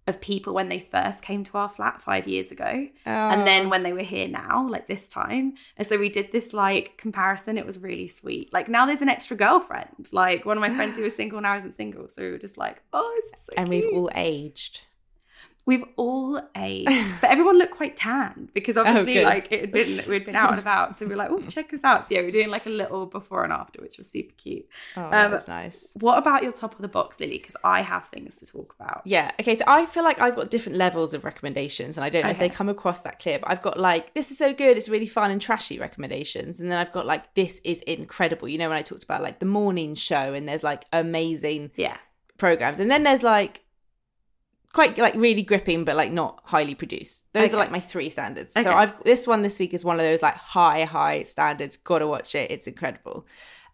of 0.08 0.20
people 0.20 0.52
when 0.52 0.68
they 0.68 0.80
first 0.80 1.22
came 1.24 1.44
to 1.44 1.56
our 1.58 1.68
flat 1.68 2.02
five 2.02 2.26
years 2.26 2.50
ago. 2.50 2.88
and 3.06 3.42
Oh. 3.42 3.44
then 3.44 3.70
when 3.70 3.84
they 3.84 3.92
were 3.92 4.00
here 4.00 4.26
now, 4.26 4.66
like 4.68 4.88
this 4.88 5.08
time. 5.08 5.54
And 5.76 5.86
so 5.86 5.96
we 5.96 6.08
did 6.08 6.32
this 6.32 6.52
like 6.52 6.96
comparison. 6.96 7.56
It 7.56 7.64
was 7.64 7.78
really 7.78 8.08
sweet. 8.08 8.52
Like 8.52 8.68
now 8.68 8.84
there's 8.84 9.02
an 9.02 9.08
extra 9.08 9.36
girlfriend. 9.36 10.08
Like 10.12 10.44
one 10.44 10.56
of 10.56 10.60
my 10.60 10.70
friends 10.74 10.96
who 10.96 11.04
was 11.04 11.14
single 11.14 11.40
now 11.40 11.56
isn't 11.56 11.72
single. 11.74 12.08
So 12.08 12.22
we 12.22 12.30
were 12.32 12.38
just 12.38 12.58
like, 12.58 12.82
oh, 12.92 13.12
this 13.30 13.40
is 13.40 13.46
so 13.46 13.52
and 13.56 13.68
cute. 13.70 13.84
we've 13.84 13.94
all 13.96 14.10
aged. 14.16 14.80
We've 15.64 15.84
all 15.96 16.40
aged, 16.56 16.90
but 17.20 17.30
everyone 17.30 17.56
looked 17.58 17.74
quite 17.76 17.96
tanned 17.96 18.50
because 18.52 18.76
obviously 18.76 19.14
good. 19.14 19.24
like 19.24 19.50
it 19.52 19.60
had 19.60 19.72
been 19.72 20.02
we'd 20.08 20.24
been 20.24 20.34
out 20.36 20.50
and 20.50 20.58
about. 20.58 20.94
So 20.94 21.06
we 21.06 21.10
were 21.10 21.16
like, 21.16 21.30
oh, 21.30 21.40
check 21.48 21.72
us 21.72 21.84
out. 21.84 22.04
So 22.06 22.14
yeah, 22.14 22.22
we 22.22 22.28
are 22.28 22.32
doing 22.32 22.50
like 22.50 22.66
a 22.66 22.70
little 22.70 23.06
before 23.06 23.44
and 23.44 23.52
after, 23.52 23.80
which 23.80 23.98
was 23.98 24.10
super 24.10 24.32
cute. 24.36 24.66
Oh, 24.96 25.02
Um, 25.04 25.30
that's 25.30 25.48
nice. 25.48 25.96
What 26.00 26.18
about 26.18 26.42
your 26.42 26.52
top 26.52 26.74
of 26.74 26.82
the 26.82 26.88
box, 26.88 27.20
Lily? 27.20 27.38
Because 27.38 27.56
I 27.64 27.82
have 27.82 28.06
things 28.08 28.38
to 28.40 28.46
talk 28.46 28.74
about. 28.78 29.02
Yeah. 29.04 29.30
Okay. 29.40 29.54
So 29.54 29.64
I 29.68 29.86
feel 29.86 30.02
like 30.04 30.20
I've 30.20 30.34
got 30.36 30.50
different 30.50 30.78
levels 30.78 31.14
of 31.14 31.24
recommendations, 31.24 31.96
and 31.96 32.04
I 32.04 32.08
don't 32.10 32.24
know 32.24 32.30
if 32.30 32.38
they 32.38 32.48
come 32.48 32.68
across 32.68 33.02
that 33.02 33.18
clear. 33.18 33.38
But 33.38 33.50
I've 33.50 33.62
got 33.62 33.78
like 33.78 34.14
this 34.14 34.30
is 34.30 34.38
so 34.38 34.52
good, 34.52 34.76
it's 34.76 34.88
really 34.88 35.06
fun 35.06 35.30
and 35.30 35.40
trashy 35.40 35.78
recommendations, 35.78 36.60
and 36.60 36.70
then 36.70 36.78
I've 36.78 36.92
got 36.92 37.06
like 37.06 37.34
this 37.34 37.60
is 37.64 37.80
incredible. 37.82 38.48
You 38.48 38.58
know 38.58 38.68
when 38.68 38.78
I 38.78 38.82
talked 38.82 39.04
about 39.04 39.22
like 39.22 39.38
the 39.38 39.46
morning 39.46 39.94
show, 39.94 40.34
and 40.34 40.48
there's 40.48 40.62
like 40.64 40.84
amazing 40.92 41.70
Yeah. 41.76 41.96
programs, 42.38 42.80
and 42.80 42.90
then 42.90 43.04
there's 43.04 43.22
like 43.22 43.60
quite 44.72 44.96
like 44.98 45.14
really 45.14 45.42
gripping, 45.42 45.84
but 45.84 45.96
like 45.96 46.12
not 46.12 46.40
highly 46.44 46.74
produced. 46.74 47.26
Those 47.32 47.46
Okay. 47.46 47.54
are 47.54 47.58
like 47.58 47.70
my 47.70 47.80
three 47.80 48.10
standards. 48.10 48.54
So 48.54 48.70
I've 48.72 49.02
this 49.04 49.26
one 49.26 49.42
this 49.42 49.58
week 49.58 49.74
is 49.74 49.84
one 49.84 49.96
of 49.96 50.02
those 50.04 50.22
like 50.22 50.34
high 50.34 50.84
high 50.84 51.22
standards. 51.24 51.76
Got 51.76 51.98
to 52.00 52.06
watch 52.06 52.34
it. 52.34 52.50
It's 52.50 52.66
incredible. 52.66 53.26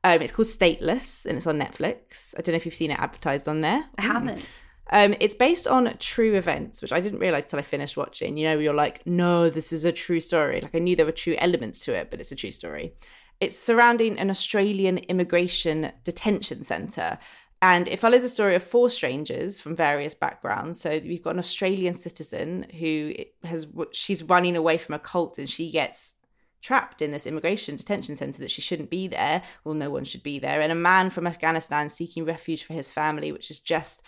Um, 0.04 0.22
it's 0.22 0.32
called 0.32 0.48
Stateless 0.48 1.26
and 1.26 1.36
it's 1.36 1.46
on 1.46 1.58
Netflix. 1.58 2.34
I 2.38 2.42
don't 2.42 2.52
know 2.52 2.56
if 2.56 2.64
you've 2.64 2.74
seen 2.74 2.90
it 2.92 2.98
advertised 3.00 3.48
on 3.48 3.60
there. 3.62 3.84
I 3.98 4.02
haven't. 4.02 4.46
Um, 4.90 5.14
it's 5.20 5.34
based 5.34 5.66
on 5.66 5.92
true 5.98 6.34
events, 6.34 6.80
which 6.80 6.92
I 6.92 7.00
didn't 7.00 7.18
realize 7.18 7.44
till 7.44 7.58
I 7.58 7.62
finished 7.62 7.96
watching. 7.96 8.36
You 8.38 8.48
know, 8.48 8.58
you're 8.58 8.72
like, 8.72 9.06
no, 9.06 9.50
this 9.50 9.72
is 9.72 9.84
a 9.84 9.92
true 9.92 10.20
story. 10.20 10.60
Like 10.60 10.74
I 10.74 10.78
knew 10.78 10.96
there 10.96 11.04
were 11.04 11.12
true 11.12 11.34
elements 11.38 11.80
to 11.80 11.94
it, 11.94 12.10
but 12.10 12.20
it's 12.20 12.32
a 12.32 12.36
true 12.36 12.52
story. 12.52 12.94
It's 13.40 13.58
surrounding 13.58 14.18
an 14.18 14.30
Australian 14.30 14.98
immigration 14.98 15.92
detention 16.04 16.62
centre. 16.62 17.18
And 17.60 17.88
it 17.88 17.98
follows 17.98 18.22
the 18.22 18.28
story 18.28 18.54
of 18.54 18.62
four 18.62 18.88
strangers 18.88 19.58
from 19.58 19.74
various 19.74 20.14
backgrounds. 20.14 20.80
So 20.80 20.90
we've 20.90 21.22
got 21.22 21.34
an 21.34 21.40
Australian 21.40 21.94
citizen 21.94 22.66
who 22.78 23.14
has 23.42 23.66
she's 23.92 24.22
running 24.22 24.56
away 24.56 24.78
from 24.78 24.94
a 24.94 25.00
cult 25.00 25.38
and 25.38 25.50
she 25.50 25.70
gets 25.70 26.14
trapped 26.60 27.02
in 27.02 27.10
this 27.10 27.26
immigration 27.26 27.76
detention 27.76 28.16
center 28.16 28.38
that 28.40 28.50
she 28.50 28.60
shouldn't 28.60 28.90
be 28.90 29.08
there. 29.08 29.42
Well, 29.64 29.74
no 29.74 29.90
one 29.90 30.04
should 30.04 30.22
be 30.22 30.38
there. 30.38 30.60
And 30.60 30.70
a 30.70 30.76
man 30.76 31.10
from 31.10 31.26
Afghanistan 31.26 31.88
seeking 31.88 32.24
refuge 32.24 32.62
for 32.62 32.74
his 32.74 32.92
family, 32.92 33.32
which 33.32 33.50
is 33.50 33.58
just 33.58 34.04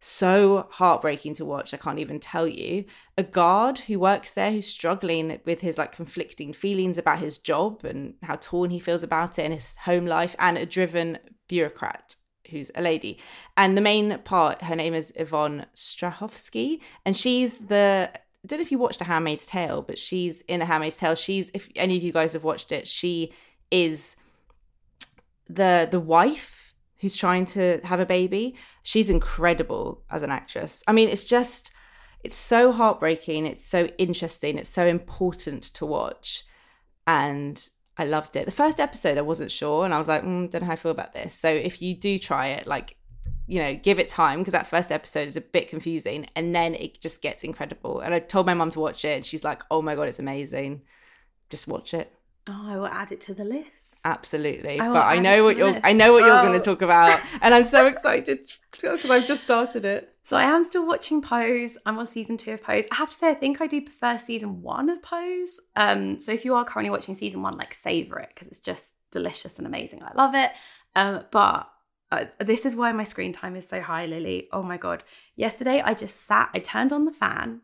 so 0.00 0.66
heartbreaking 0.70 1.34
to 1.34 1.44
watch. 1.44 1.74
I 1.74 1.76
can't 1.76 1.98
even 1.98 2.20
tell 2.20 2.46
you. 2.46 2.84
A 3.18 3.22
guard 3.22 3.80
who 3.80 3.98
works 3.98 4.34
there 4.34 4.50
who's 4.50 4.66
struggling 4.66 5.40
with 5.44 5.60
his 5.60 5.76
like 5.76 5.92
conflicting 5.92 6.52
feelings 6.52 6.98
about 6.98 7.18
his 7.18 7.36
job 7.36 7.84
and 7.84 8.14
how 8.22 8.36
torn 8.36 8.70
he 8.70 8.80
feels 8.80 9.02
about 9.02 9.38
it 9.38 9.42
and 9.42 9.52
his 9.52 9.76
home 9.76 10.06
life, 10.06 10.34
and 10.38 10.56
a 10.56 10.64
driven 10.64 11.18
bureaucrat 11.48 12.14
who's 12.50 12.70
a 12.74 12.82
lady. 12.82 13.18
And 13.56 13.76
the 13.76 13.80
main 13.80 14.18
part, 14.24 14.62
her 14.62 14.76
name 14.76 14.94
is 14.94 15.12
Yvonne 15.16 15.66
Strahovski, 15.74 16.80
and 17.04 17.16
she's 17.16 17.54
the 17.54 18.10
I 18.42 18.46
don't 18.46 18.58
know 18.58 18.62
if 18.62 18.72
you 18.72 18.78
watched 18.78 19.02
A 19.02 19.04
Handmaid's 19.04 19.44
Tale, 19.44 19.82
but 19.82 19.98
she's 19.98 20.40
in 20.42 20.62
A 20.62 20.64
Handmaid's 20.64 20.96
Tale. 20.96 21.14
She's 21.14 21.50
if 21.52 21.68
any 21.76 21.96
of 21.96 22.02
you 22.02 22.12
guys 22.12 22.32
have 22.32 22.44
watched 22.44 22.72
it, 22.72 22.88
she 22.88 23.32
is 23.70 24.16
the 25.48 25.88
the 25.90 26.00
wife 26.00 26.74
who's 27.00 27.16
trying 27.16 27.44
to 27.46 27.80
have 27.84 28.00
a 28.00 28.06
baby. 28.06 28.54
She's 28.82 29.10
incredible 29.10 30.02
as 30.10 30.22
an 30.22 30.30
actress. 30.30 30.82
I 30.86 30.92
mean, 30.92 31.08
it's 31.08 31.24
just 31.24 31.70
it's 32.22 32.36
so 32.36 32.72
heartbreaking, 32.72 33.46
it's 33.46 33.64
so 33.64 33.86
interesting, 33.98 34.58
it's 34.58 34.68
so 34.68 34.86
important 34.86 35.62
to 35.74 35.86
watch. 35.86 36.44
And 37.06 37.68
I 38.00 38.04
loved 38.04 38.34
it. 38.36 38.46
The 38.46 38.50
first 38.50 38.80
episode 38.80 39.18
I 39.18 39.20
wasn't 39.22 39.50
sure 39.50 39.84
and 39.84 39.92
I 39.94 39.98
was 39.98 40.08
like, 40.08 40.22
mm, 40.22 40.50
don't 40.50 40.62
know 40.62 40.66
how 40.66 40.72
I 40.72 40.76
feel 40.76 40.90
about 40.92 41.12
this. 41.12 41.34
So 41.34 41.48
if 41.48 41.82
you 41.82 41.94
do 41.94 42.18
try 42.18 42.48
it, 42.48 42.66
like 42.66 42.96
you 43.46 43.58
know, 43.60 43.74
give 43.74 43.98
it 43.98 44.06
time 44.08 44.38
because 44.38 44.52
that 44.52 44.68
first 44.68 44.92
episode 44.92 45.26
is 45.26 45.36
a 45.36 45.40
bit 45.40 45.68
confusing 45.68 46.26
and 46.36 46.54
then 46.54 46.72
it 46.74 47.00
just 47.00 47.20
gets 47.20 47.42
incredible. 47.42 47.98
And 48.00 48.14
I 48.14 48.20
told 48.20 48.46
my 48.46 48.54
mum 48.54 48.70
to 48.70 48.80
watch 48.80 49.04
it 49.04 49.16
and 49.16 49.26
she's 49.26 49.42
like, 49.44 49.62
"Oh 49.70 49.82
my 49.82 49.94
god, 49.96 50.04
it's 50.08 50.20
amazing." 50.20 50.82
Just 51.50 51.66
watch 51.66 51.92
it. 51.92 52.12
Oh, 52.46 52.64
I 52.68 52.76
will 52.76 52.86
add 52.86 53.10
it 53.12 53.20
to 53.22 53.34
the 53.34 53.44
list. 53.44 53.96
Absolutely. 54.04 54.78
I 54.80 54.88
but 54.88 55.04
I 55.04 55.18
know 55.18 55.44
what 55.44 55.56
you're 55.56 55.72
list. 55.72 55.84
I 55.84 55.92
know 55.92 56.12
what 56.12 56.20
you're 56.24 56.38
Oh. 56.38 56.42
going 56.46 56.58
to 56.58 56.64
talk 56.64 56.80
about 56.80 57.20
and 57.42 57.52
I'm 57.54 57.64
so 57.64 57.86
excited 57.86 58.46
because 58.72 59.10
I've 59.10 59.26
just 59.26 59.42
started 59.42 59.84
it. 59.84 60.09
So 60.22 60.36
I 60.36 60.44
am 60.44 60.64
still 60.64 60.86
watching 60.86 61.22
Pose. 61.22 61.78
I'm 61.86 61.98
on 61.98 62.06
season 62.06 62.36
two 62.36 62.52
of 62.52 62.62
Pose. 62.62 62.86
I 62.92 62.96
have 62.96 63.10
to 63.10 63.16
say, 63.16 63.30
I 63.30 63.34
think 63.34 63.60
I 63.60 63.66
do 63.66 63.80
prefer 63.80 64.18
season 64.18 64.62
one 64.62 64.88
of 64.90 65.02
Pose. 65.02 65.60
Um, 65.76 66.20
so 66.20 66.32
if 66.32 66.44
you 66.44 66.54
are 66.54 66.64
currently 66.64 66.90
watching 66.90 67.14
season 67.14 67.42
one, 67.42 67.56
like 67.56 67.74
savor 67.74 68.18
it 68.18 68.30
because 68.34 68.48
it's 68.48 68.60
just 68.60 68.94
delicious 69.10 69.58
and 69.58 69.66
amazing. 69.66 70.02
I 70.02 70.12
love 70.14 70.34
it. 70.34 70.52
Um, 70.94 71.24
but 71.30 71.68
uh, 72.12 72.24
this 72.38 72.66
is 72.66 72.76
why 72.76 72.92
my 72.92 73.04
screen 73.04 73.32
time 73.32 73.56
is 73.56 73.68
so 73.68 73.80
high, 73.80 74.06
Lily. 74.06 74.48
Oh 74.52 74.62
my 74.62 74.76
god! 74.76 75.04
Yesterday 75.36 75.80
I 75.84 75.94
just 75.94 76.26
sat. 76.26 76.50
I 76.54 76.58
turned 76.58 76.92
on 76.92 77.04
the 77.04 77.12
fan, 77.12 77.60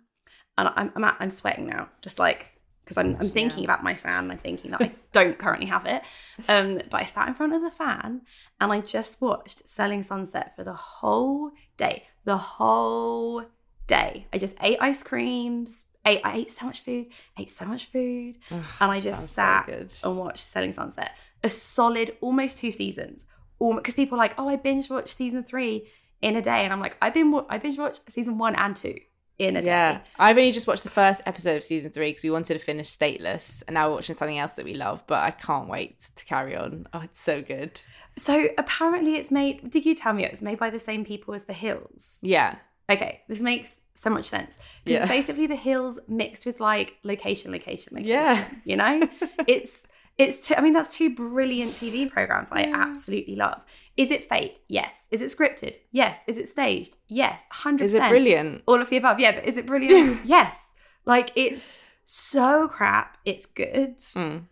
and 0.57 0.69
I'm 0.77 0.93
I'm, 0.95 1.05
at, 1.05 1.17
I'm 1.19 1.31
sweating 1.31 1.67
now, 1.67 1.89
just 2.01 2.19
like 2.19 2.61
because 2.85 2.97
I'm 2.97 3.17
I'm 3.17 3.29
thinking 3.29 3.65
about 3.65 3.83
my 3.83 3.97
fan. 3.97 4.31
I'm 4.31 4.39
thinking 4.39 4.71
that 4.71 4.83
I 4.83 4.93
don't 5.13 5.37
currently 5.37 5.67
have 5.67 5.85
it. 5.87 6.03
Um, 6.49 6.81
but 6.91 7.01
I 7.01 7.05
sat 7.05 7.27
in 7.27 7.35
front 7.35 7.55
of 7.55 7.63
the 7.63 7.71
fan 7.73 8.23
and 8.61 8.73
I 8.73 8.81
just 8.81 9.21
watched 9.21 9.69
Selling 9.69 10.05
Sunset 10.05 10.55
for 10.55 10.63
the 10.63 10.75
whole 10.75 11.51
day. 11.77 12.05
The 12.27 12.37
whole 12.37 13.45
day. 13.87 14.27
I 14.33 14.39
just 14.39 14.57
ate 14.61 14.79
ice 14.81 15.03
creams, 15.03 15.87
ate 16.05 16.21
I 16.25 16.37
ate 16.39 16.51
so 16.51 16.67
much 16.67 16.83
food, 16.83 17.07
ate 17.39 17.51
so 17.51 17.65
much 17.65 17.87
food, 17.87 18.37
Ugh, 18.51 18.65
and 18.81 18.91
I 18.93 19.01
just 19.01 19.33
sounds 19.33 19.69
so 19.69 19.89
sat 19.89 20.05
and 20.05 20.19
watched 20.19 20.45
Selling 20.45 20.73
Sunset. 20.73 21.13
A 21.43 21.49
solid 21.49 22.17
almost 22.21 22.59
two 22.59 22.73
seasons. 22.73 23.25
Because 23.59 23.95
people 23.95 24.17
are 24.17 24.19
like, 24.19 24.35
oh, 24.37 24.49
I 24.49 24.57
binge 24.57 24.91
watched 24.91 25.17
season 25.17 25.43
three 25.45 25.89
in 26.21 26.37
a 26.37 26.43
day, 26.43 26.65
and 26.65 26.73
I'm 26.73 26.81
like, 26.81 26.97
I 27.01 27.11
been 27.11 27.33
I 27.49 27.59
binge 27.59 27.79
watched 27.79 28.11
season 28.13 28.37
one 28.37 28.55
and 28.55 28.77
two 28.77 28.99
in 29.39 29.57
a 29.57 29.61
Yeah, 29.63 29.95
day. 29.95 30.01
I've 30.19 30.37
only 30.37 30.53
just 30.53 30.67
watched 30.67 30.85
the 30.85 30.91
first 30.91 31.21
episode 31.27 31.57
of 31.57 31.65
season 31.65 31.91
three 31.91 32.11
because 32.11 32.23
we 32.23 32.31
wanted 32.31 32.55
to 32.55 32.61
finish 32.61 32.89
Stateless, 32.97 33.63
and 33.67 33.75
now 33.75 33.89
we're 33.89 33.97
watching 33.97 34.17
something 34.17 34.39
else 34.39 34.55
that 34.55 34.65
we 34.65 34.75
love. 34.75 35.05
But 35.07 35.19
I 35.25 35.31
can't 35.31 35.69
wait 35.69 36.01
to 36.17 36.25
carry 36.25 36.57
on. 36.57 36.87
Oh, 36.93 37.01
it's 37.01 37.21
so 37.21 37.43
good. 37.43 37.81
So 38.17 38.49
apparently, 38.57 39.17
it's 39.17 39.31
made. 39.31 39.71
Did 39.71 39.85
you 39.85 39.95
tell 39.95 40.13
me 40.13 40.25
it 40.25 40.31
was 40.31 40.43
made 40.43 40.59
by 40.59 40.71
the 40.71 40.81
same 40.81 41.05
people 41.05 41.35
as 41.35 41.45
The 41.45 41.53
Hills? 41.53 42.19
Yeah, 42.23 42.57
Okay, 42.89 43.23
this 43.29 43.43
makes 43.43 43.81
so 43.95 44.11
much 44.11 44.27
sense. 44.27 44.57
Yeah. 44.85 44.99
It's 45.01 45.09
basically 45.09 45.49
The 45.49 45.57
Hills 45.57 45.99
mixed 46.07 46.47
with 46.47 46.61
like 46.61 46.97
location, 47.03 47.51
location, 47.51 47.97
location. 47.97 48.09
Yeah. 48.13 48.45
You 48.65 48.77
know, 48.77 49.09
it's 49.49 49.87
it's. 50.17 50.47
Two, 50.49 50.55
I 50.55 50.61
mean, 50.61 50.73
that's 50.73 50.97
two 50.97 51.15
brilliant 51.15 51.73
TV 51.73 52.09
programs 52.09 52.51
I 52.53 52.61
Yeah. 52.67 52.77
absolutely 52.77 53.35
love. 53.35 53.61
Is 53.97 54.11
it 54.11 54.25
fake? 54.29 54.61
Yes. 54.69 55.09
Is 55.11 55.21
it 55.21 55.27
scripted? 55.27 55.77
Yes. 55.91 56.25
Is 56.27 56.37
it 56.37 56.49
staged? 56.49 56.97
Yes. 57.09 57.47
100%. 57.53 57.81
is 57.81 57.95
it 57.95 58.09
brilliant? 58.09 58.63
All 58.67 58.81
of 58.81 58.91
the 58.91 58.99
above. 58.99 59.19
Yeah, 59.19 59.33
but 59.33 59.47
is 59.47 59.57
it 59.57 59.67
brilliant? 59.67 60.21
yes. 60.25 60.73
Like 61.07 61.31
it's 61.35 61.65
so 62.05 62.69
crap. 62.69 63.17
It's 63.25 63.47
good. 63.47 63.99
Mm. 63.99 64.45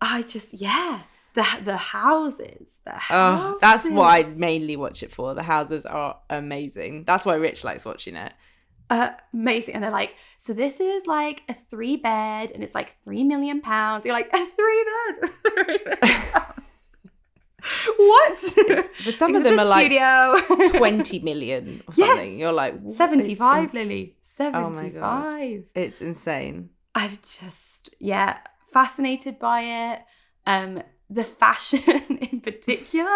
I 0.00 0.22
just 0.22 0.54
yeah. 0.54 1.00
The 1.34 1.46
the 1.64 1.76
houses. 1.76 2.78
The 2.84 2.92
houses. 2.92 3.54
Oh, 3.54 3.58
that's 3.60 3.88
what 3.90 4.06
I 4.06 4.22
mainly 4.24 4.76
watch 4.76 5.02
it 5.02 5.10
for. 5.10 5.34
The 5.34 5.42
houses 5.42 5.86
are 5.86 6.18
amazing. 6.30 7.04
That's 7.04 7.24
why 7.24 7.34
Rich 7.34 7.64
likes 7.64 7.84
watching 7.84 8.16
it. 8.16 8.32
amazing. 9.32 9.74
And 9.74 9.82
they're 9.82 9.90
like, 9.90 10.14
so 10.38 10.52
this 10.52 10.78
is 10.78 11.06
like 11.06 11.42
a 11.48 11.54
three 11.54 11.96
bed 11.96 12.50
and 12.52 12.62
it's 12.62 12.74
like 12.74 13.02
three 13.02 13.24
million 13.24 13.62
pounds. 13.62 14.04
You're 14.04 14.14
like, 14.14 14.30
a 14.32 14.46
three 14.46 14.84
bed? 15.90 16.42
Three 17.64 17.94
million 17.98 18.36
pounds. 18.36 18.54
what? 18.86 18.86
For 18.94 19.12
some 19.12 19.34
of 19.34 19.42
them 19.44 19.58
are 19.58 19.64
a 19.64 19.68
like 19.68 19.90
20 20.78 21.18
million 21.30 21.82
or 21.88 21.94
Yes. 21.96 22.08
something. 22.08 22.38
You're 22.38 22.52
like, 22.52 22.78
what 22.80 22.90
is 22.90 22.96
75, 22.96 23.74
in- 23.74 23.80
Lily. 23.80 24.16
Oh 24.40 24.70
my 24.70 24.72
75. 24.74 25.64
It's 25.74 26.00
insane. 26.00 26.70
I've 26.94 27.20
just, 27.22 27.94
yeah, 27.98 28.38
fascinated 28.72 29.38
by 29.38 29.60
it. 29.62 30.00
Um, 30.46 30.82
the 31.10 31.24
fashion 31.24 31.80
in 32.30 32.40
particular, 32.40 33.10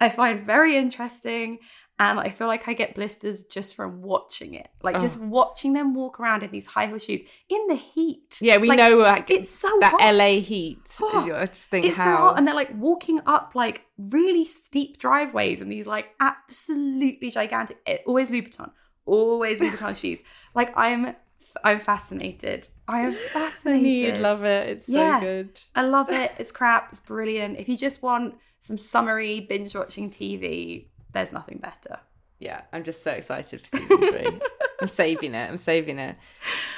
I 0.00 0.08
find 0.10 0.44
very 0.46 0.76
interesting. 0.76 1.58
And 1.96 2.18
I 2.18 2.28
feel 2.28 2.48
like 2.48 2.66
I 2.66 2.72
get 2.72 2.96
blisters 2.96 3.44
just 3.44 3.76
from 3.76 4.02
watching 4.02 4.54
it. 4.54 4.68
Like 4.82 4.98
just 5.00 5.16
oh. 5.20 5.26
watching 5.26 5.74
them 5.74 5.94
walk 5.94 6.18
around 6.18 6.42
in 6.42 6.50
these 6.50 6.66
high 6.66 6.88
heel 6.88 6.98
shoes 6.98 7.20
in 7.48 7.68
the 7.68 7.76
heat. 7.76 8.36
Yeah, 8.40 8.56
we 8.56 8.68
Like, 8.68 8.78
know 8.78 8.96
like, 8.96 9.30
It's 9.30 9.48
so 9.48 9.68
that 9.80 9.92
hot. 9.92 10.14
LA 10.14 10.40
heat. 10.40 10.80
Oh, 11.00 11.30
I 11.32 11.46
just 11.46 11.70
think 11.70 11.86
It's 11.86 11.96
how. 11.96 12.04
so 12.04 12.16
hot, 12.16 12.38
and 12.38 12.48
they're 12.48 12.54
like 12.54 12.72
walking 12.74 13.20
up 13.26 13.52
like 13.54 13.82
really 13.96 14.44
steep 14.44 14.98
driveways 14.98 15.60
and 15.60 15.70
these 15.70 15.86
like 15.86 16.08
absolutely 16.20 17.30
gigantic. 17.30 17.78
It, 17.86 18.02
always 18.06 18.28
Louboutin, 18.30 18.70
always 19.06 19.60
Louboutin 19.60 19.96
shoes. 20.00 20.18
Like 20.54 20.72
I'm, 20.76 21.14
I'm 21.62 21.78
fascinated. 21.78 22.68
I 22.88 23.02
am 23.02 23.12
fascinated. 23.32 23.86
you'd 23.86 24.18
love 24.18 24.44
it. 24.44 24.68
It's 24.68 24.86
so 24.86 24.92
Yeah. 24.96 25.20
good. 25.20 25.60
I 25.76 25.82
love 25.82 26.10
it. 26.22 26.32
It's 26.38 26.50
crap. 26.50 26.88
It's 26.90 27.00
brilliant. 27.00 27.58
If 27.58 27.68
you 27.68 27.76
just 27.76 28.02
want 28.02 28.34
some 28.58 28.78
summary 28.78 29.40
binge 29.40 29.74
watching 29.76 30.10
TV, 30.10 30.86
there's 31.14 31.32
nothing 31.32 31.58
better. 31.58 32.00
Yeah, 32.38 32.62
I'm 32.72 32.84
just 32.84 33.02
so 33.02 33.12
excited 33.12 33.60
for 33.60 33.66
season 33.68 33.96
three. 33.98 34.40
I'm 34.80 34.88
saving 34.88 35.34
it. 35.34 35.48
I'm 35.48 35.56
saving 35.56 35.98
it. 35.98 36.16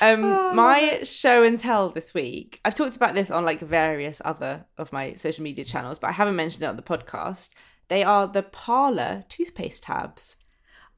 Um, 0.01 0.23
Oh, 0.25 0.53
my 0.53 1.01
show 1.03 1.43
and 1.43 1.59
tell 1.59 1.89
this 1.89 2.15
week. 2.15 2.61
I've 2.65 2.75
talked 2.75 2.95
about 2.95 3.15
this 3.15 3.31
on 3.31 3.45
like 3.45 3.61
various 3.61 4.21
other 4.25 4.67
of 4.79 4.93
my 4.93 5.15
social 5.15 5.43
media 5.43 5.65
channels, 5.65 5.99
but 5.99 6.09
I 6.09 6.13
haven't 6.13 6.37
mentioned 6.37 6.63
it 6.63 6.67
on 6.67 6.77
the 6.77 6.83
podcast. 6.83 7.51
They 7.89 8.05
are 8.05 8.27
the 8.27 8.43
Parla 8.43 9.25
toothpaste 9.29 9.85
tabs. 9.85 10.37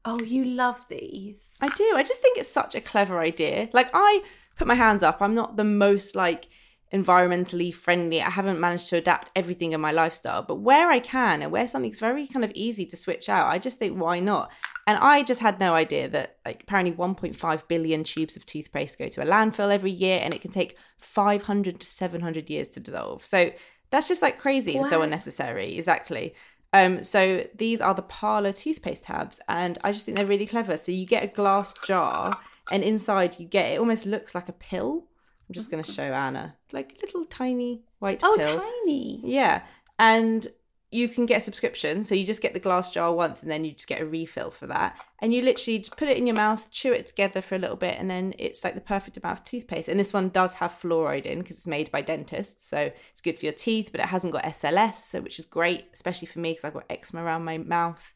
Oh, 0.05 0.19
you 0.21 0.43
love 0.43 0.85
these. 0.89 1.57
I 1.61 1.67
do. 1.67 1.93
I 1.95 2.03
just 2.03 2.21
think 2.21 2.37
it's 2.37 2.49
such 2.51 2.75
a 2.75 2.81
clever 2.81 3.19
idea. 3.19 3.69
Like 3.73 3.89
I 3.93 4.21
put 4.57 4.67
my 4.67 4.75
hands 4.75 5.03
up. 5.03 5.21
I'm 5.21 5.33
not 5.35 5.55
the 5.55 5.63
most 5.63 6.15
like 6.15 6.47
environmentally 6.93 7.73
friendly. 7.73 8.21
I 8.21 8.29
haven't 8.29 8.59
managed 8.59 8.89
to 8.89 8.97
adapt 8.97 9.31
everything 9.35 9.73
in 9.73 9.81
my 9.81 9.91
lifestyle, 9.91 10.41
but 10.41 10.55
where 10.55 10.89
I 10.89 10.99
can 10.99 11.41
and 11.41 11.51
where 11.51 11.67
something's 11.67 11.99
very 11.99 12.27
kind 12.27 12.43
of 12.43 12.51
easy 12.55 12.85
to 12.87 12.95
switch 12.95 13.29
out, 13.29 13.47
I 13.47 13.59
just 13.59 13.79
think 13.79 13.99
why 13.99 14.19
not? 14.19 14.51
And 14.87 14.97
I 14.97 15.21
just 15.23 15.41
had 15.41 15.59
no 15.59 15.75
idea 15.75 16.07
that 16.09 16.37
like 16.45 16.63
apparently 16.63 16.95
1.5 16.95 17.67
billion 17.67 18.03
tubes 18.03 18.35
of 18.35 18.45
toothpaste 18.45 18.97
go 18.97 19.07
to 19.07 19.21
a 19.21 19.25
landfill 19.25 19.71
every 19.71 19.91
year 19.91 20.19
and 20.21 20.33
it 20.33 20.41
can 20.41 20.51
take 20.51 20.77
500 20.97 21.79
to 21.79 21.85
700 21.85 22.49
years 22.49 22.69
to 22.69 22.79
dissolve. 22.79 23.23
So 23.23 23.51
that's 23.91 24.07
just 24.07 24.21
like 24.21 24.39
crazy 24.39 24.75
and 24.75 24.85
so 24.85 25.01
unnecessary. 25.01 25.75
Exactly. 25.75 26.33
Um, 26.73 27.03
so 27.03 27.45
these 27.55 27.81
are 27.81 27.93
the 27.93 28.03
Parla 28.03 28.53
toothpaste 28.53 29.05
tabs, 29.05 29.39
and 29.47 29.79
I 29.83 29.91
just 29.91 30.05
think 30.05 30.17
they're 30.17 30.25
really 30.25 30.45
clever. 30.45 30.77
So 30.77 30.91
you 30.91 31.05
get 31.05 31.23
a 31.23 31.27
glass 31.27 31.73
jar, 31.83 32.31
and 32.71 32.83
inside 32.83 33.39
you 33.39 33.47
get 33.47 33.73
it 33.73 33.79
almost 33.79 34.05
looks 34.05 34.35
like 34.35 34.49
a 34.49 34.53
pill. 34.53 35.05
I'm 35.49 35.53
just 35.53 35.71
going 35.71 35.83
to 35.83 35.91
show 35.91 36.03
Anna 36.03 36.55
like 36.71 36.97
little 37.01 37.25
tiny 37.25 37.81
white 37.97 38.21
oh, 38.23 38.37
pill. 38.39 38.59
tiny. 38.59 39.19
Yeah, 39.23 39.63
and 39.97 40.47
you 40.91 41.07
can 41.07 41.25
get 41.25 41.37
a 41.37 41.41
subscription. 41.41 42.03
So 42.03 42.15
you 42.15 42.25
just 42.25 42.41
get 42.41 42.53
the 42.53 42.59
glass 42.59 42.91
jar 42.91 43.13
once, 43.13 43.41
and 43.41 43.51
then 43.51 43.65
you 43.65 43.71
just 43.71 43.87
get 43.87 44.01
a 44.01 44.05
refill 44.05 44.51
for 44.51 44.67
that. 44.67 45.03
And 45.19 45.33
you 45.33 45.41
literally 45.41 45.79
just 45.79 45.97
put 45.97 46.07
it 46.07 46.17
in 46.17 46.25
your 46.25 46.35
mouth, 46.35 46.69
chew 46.71 46.93
it 46.93 47.07
together 47.07 47.41
for 47.41 47.55
a 47.55 47.59
little 47.59 47.75
bit, 47.75 47.97
and 47.99 48.09
then 48.09 48.33
it's 48.37 48.63
like 48.63 48.75
the 48.75 48.81
perfect 48.81 49.17
amount 49.17 49.39
of 49.39 49.43
toothpaste. 49.43 49.87
And 49.87 49.99
this 49.99 50.13
one 50.13 50.29
does 50.29 50.53
have 50.53 50.71
fluoride 50.71 51.25
in 51.25 51.39
because 51.39 51.57
it's 51.57 51.67
made 51.67 51.91
by 51.91 52.01
dentists, 52.01 52.65
so 52.65 52.91
it's 53.11 53.21
good 53.21 53.37
for 53.37 53.45
your 53.45 53.53
teeth. 53.53 53.89
But 53.91 54.01
it 54.01 54.07
hasn't 54.07 54.33
got 54.33 54.43
SLS, 54.43 54.97
so 54.97 55.21
which 55.21 55.39
is 55.39 55.45
great, 55.45 55.85
especially 55.93 56.27
for 56.27 56.39
me 56.39 56.51
because 56.51 56.65
I've 56.65 56.73
got 56.73 56.85
eczema 56.89 57.23
around 57.23 57.43
my 57.43 57.57
mouth. 57.57 58.13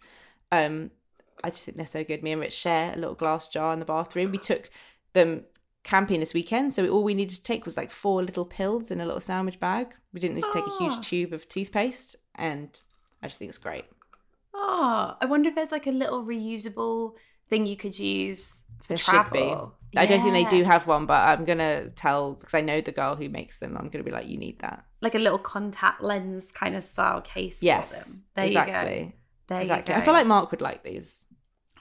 Um, 0.52 0.92
I 1.44 1.50
just 1.50 1.64
think 1.64 1.78
they're 1.78 1.86
so 1.86 2.04
good. 2.04 2.24
Me 2.24 2.32
and 2.32 2.42
Rich 2.42 2.54
share 2.54 2.94
a 2.94 2.98
little 2.98 3.16
glass 3.16 3.48
jar 3.50 3.74
in 3.74 3.80
the 3.80 3.86
bathroom. 3.86 4.32
We 4.32 4.38
took 4.38 4.70
them 5.14 5.44
camping 5.84 6.20
this 6.20 6.34
weekend, 6.34 6.74
so 6.74 6.88
all 6.88 7.04
we 7.04 7.14
needed 7.14 7.36
to 7.36 7.44
take 7.44 7.66
was 7.66 7.76
like 7.78 7.92
four 7.92 8.24
little 8.24 8.46
pills 8.46 8.90
in 8.92 9.02
a 9.02 9.06
little 9.06 9.20
sandwich 9.20 9.60
bag. 9.60 9.94
We 10.14 10.20
didn't 10.20 10.36
need 10.36 10.44
to 10.46 10.52
take 10.54 10.66
a 10.66 10.70
Ah. 10.72 10.78
huge 10.80 11.06
tube 11.08 11.34
of 11.34 11.48
toothpaste, 11.50 12.16
and 12.36 12.78
I 13.22 13.28
just 13.28 13.40
think 13.40 13.50
it's 13.50 13.58
great. 13.58 13.86
Oh, 14.54 15.16
I 15.22 15.26
wonder 15.26 15.50
if 15.50 15.56
there's 15.56 15.72
like 15.72 15.88
a 15.88 15.92
little 15.92 16.24
reusable 16.24 17.14
thing 17.50 17.66
you 17.66 17.76
could 17.76 17.98
use 18.00 18.64
for 18.82 18.90
There 18.90 18.98
travel. 18.98 19.76
I 19.96 20.06
don't 20.08 20.22
think 20.22 20.34
they 20.34 20.58
do 20.58 20.64
have 20.64 20.88
one, 20.88 21.06
but 21.06 21.28
I'm 21.28 21.46
gonna 21.46 21.90
tell 21.90 22.34
because 22.34 22.54
I 22.54 22.62
know 22.62 22.82
the 22.82 22.92
girl 22.92 23.16
who 23.16 23.30
makes 23.30 23.60
them. 23.60 23.78
I'm 23.78 23.90
gonna 23.90 24.04
be 24.04 24.12
like, 24.12 24.28
you 24.28 24.38
need 24.38 24.60
that. 24.60 24.86
like 25.02 25.16
a 25.16 25.20
little 25.20 25.38
contact 25.38 26.02
lens 26.02 26.52
kind 26.54 26.76
of 26.76 26.84
style 26.84 27.20
case 27.22 27.60
for 27.60 27.66
Yes, 27.66 28.06
them. 28.16 28.24
There 28.36 28.46
exactly. 28.46 28.98
you 29.00 29.06
go. 29.08 29.12
There 29.48 29.62
exactly. 29.62 29.94
you 29.96 30.00
I 30.02 30.04
feel 30.06 30.14
like 30.14 30.26
Mark 30.26 30.50
would 30.52 30.62
like 30.62 30.84
these. 30.84 31.26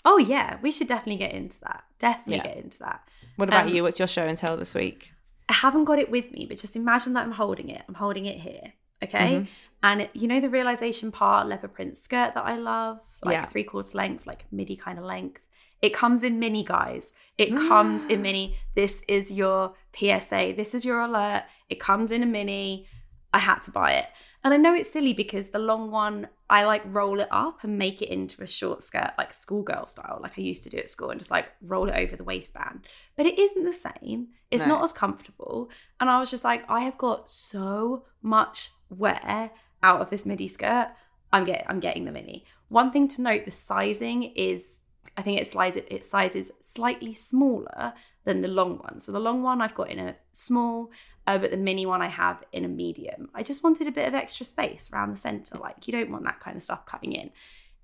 oh 0.04 0.18
yeah, 0.18 0.58
we 0.60 0.72
should 0.72 0.88
definitely 0.88 1.18
get 1.18 1.32
into 1.32 1.60
that. 1.60 1.84
Definitely 2.00 2.36
Yeah. 2.38 2.42
get 2.54 2.56
into 2.64 2.78
that. 2.80 3.08
What 3.36 3.48
about 3.48 3.66
Um, 3.68 3.72
you? 3.74 3.82
What's 3.82 3.98
your 3.98 4.08
show 4.08 4.22
and 4.24 4.36
tell 4.36 4.56
this 4.56 4.74
week? 4.74 5.12
I 5.48 5.54
haven't 5.54 5.84
got 5.84 5.98
it 5.98 6.10
with 6.10 6.30
me, 6.32 6.46
but 6.48 6.58
just 6.58 6.76
imagine 6.76 7.12
that 7.14 7.24
I'm 7.24 7.32
holding 7.32 7.68
it. 7.68 7.82
I'm 7.88 7.94
holding 7.94 8.26
it 8.26 8.38
here. 8.38 8.72
Okay. 9.02 9.36
Mm-hmm. 9.36 9.44
And 9.82 10.00
it, 10.02 10.10
you 10.14 10.28
know 10.28 10.40
the 10.40 10.48
Realisation 10.48 11.10
Par 11.10 11.44
leopard 11.44 11.74
print 11.74 11.98
skirt 11.98 12.34
that 12.34 12.44
I 12.44 12.56
love, 12.56 13.00
like 13.24 13.34
Yeah. 13.34 13.44
three 13.46 13.64
quarters 13.64 13.94
length, 13.94 14.26
like 14.26 14.44
midi 14.52 14.76
kind 14.76 14.98
of 14.98 15.04
length. 15.04 15.42
It 15.80 15.92
comes 15.92 16.22
in 16.22 16.38
mini, 16.38 16.62
guys. 16.64 17.12
It 17.36 17.50
comes 17.68 18.04
in 18.04 18.22
mini. 18.22 18.56
This 18.76 19.02
is 19.08 19.32
your 19.32 19.74
PSA. 19.96 20.54
This 20.56 20.74
is 20.74 20.84
your 20.84 21.00
alert. 21.00 21.42
It 21.68 21.80
comes 21.80 22.12
in 22.12 22.22
a 22.22 22.26
mini. 22.26 22.86
I 23.34 23.40
had 23.40 23.60
to 23.64 23.70
buy 23.72 23.92
it. 23.94 24.06
And 24.44 24.52
I 24.52 24.56
know 24.56 24.74
it's 24.74 24.90
silly 24.90 25.12
because 25.12 25.50
the 25.50 25.58
long 25.58 25.90
one, 25.90 26.28
I 26.50 26.64
like 26.64 26.82
roll 26.86 27.20
it 27.20 27.28
up 27.30 27.62
and 27.62 27.78
make 27.78 28.02
it 28.02 28.08
into 28.08 28.42
a 28.42 28.46
short 28.46 28.82
skirt, 28.82 29.12
like 29.16 29.32
schoolgirl 29.32 29.86
style, 29.86 30.18
like 30.20 30.36
I 30.36 30.42
used 30.42 30.64
to 30.64 30.70
do 30.70 30.78
at 30.78 30.90
school, 30.90 31.10
and 31.10 31.20
just 31.20 31.30
like 31.30 31.48
roll 31.62 31.88
it 31.88 31.96
over 31.96 32.16
the 32.16 32.24
waistband. 32.24 32.80
But 33.16 33.26
it 33.26 33.38
isn't 33.38 33.64
the 33.64 33.72
same. 33.72 34.28
It's 34.50 34.64
No. 34.66 34.74
not 34.74 34.84
as 34.84 34.92
comfortable. 34.92 35.70
And 36.00 36.10
I 36.10 36.18
was 36.18 36.30
just 36.30 36.44
like, 36.44 36.68
I 36.68 36.80
have 36.80 36.98
got 36.98 37.30
so 37.30 38.04
much 38.20 38.70
wear 38.90 39.52
out 39.82 40.00
of 40.00 40.10
this 40.10 40.26
midi 40.26 40.48
skirt. 40.48 40.88
I'm 41.32 41.44
get 41.44 41.64
I'm 41.68 41.80
getting 41.80 42.04
the 42.04 42.12
mini. 42.12 42.44
One 42.68 42.90
thing 42.90 43.08
to 43.08 43.22
note, 43.22 43.44
the 43.44 43.50
sizing 43.50 44.24
is 44.34 44.80
I 45.16 45.22
think 45.22 45.40
it 45.40 45.46
sizes 45.46 45.82
it 45.88 46.04
sizes 46.04 46.50
slightly 46.60 47.14
smaller 47.14 47.92
than 48.24 48.40
the 48.42 48.48
long 48.48 48.78
one. 48.78 49.00
So 49.00 49.12
the 49.12 49.20
long 49.20 49.42
one 49.42 49.60
I've 49.60 49.74
got 49.74 49.90
in 49.90 49.98
a 49.98 50.16
small, 50.32 50.90
uh, 51.26 51.38
but 51.38 51.50
the 51.50 51.56
mini 51.56 51.86
one 51.86 52.02
I 52.02 52.08
have 52.08 52.42
in 52.52 52.64
a 52.64 52.68
medium. 52.68 53.28
I 53.34 53.42
just 53.42 53.62
wanted 53.62 53.86
a 53.86 53.92
bit 53.92 54.08
of 54.08 54.14
extra 54.14 54.44
space 54.44 54.90
around 54.92 55.12
the 55.12 55.16
center. 55.16 55.58
Like 55.58 55.86
you 55.86 55.92
don't 55.92 56.10
want 56.10 56.24
that 56.24 56.40
kind 56.40 56.56
of 56.56 56.62
stuff 56.62 56.86
cutting 56.86 57.12
in. 57.12 57.30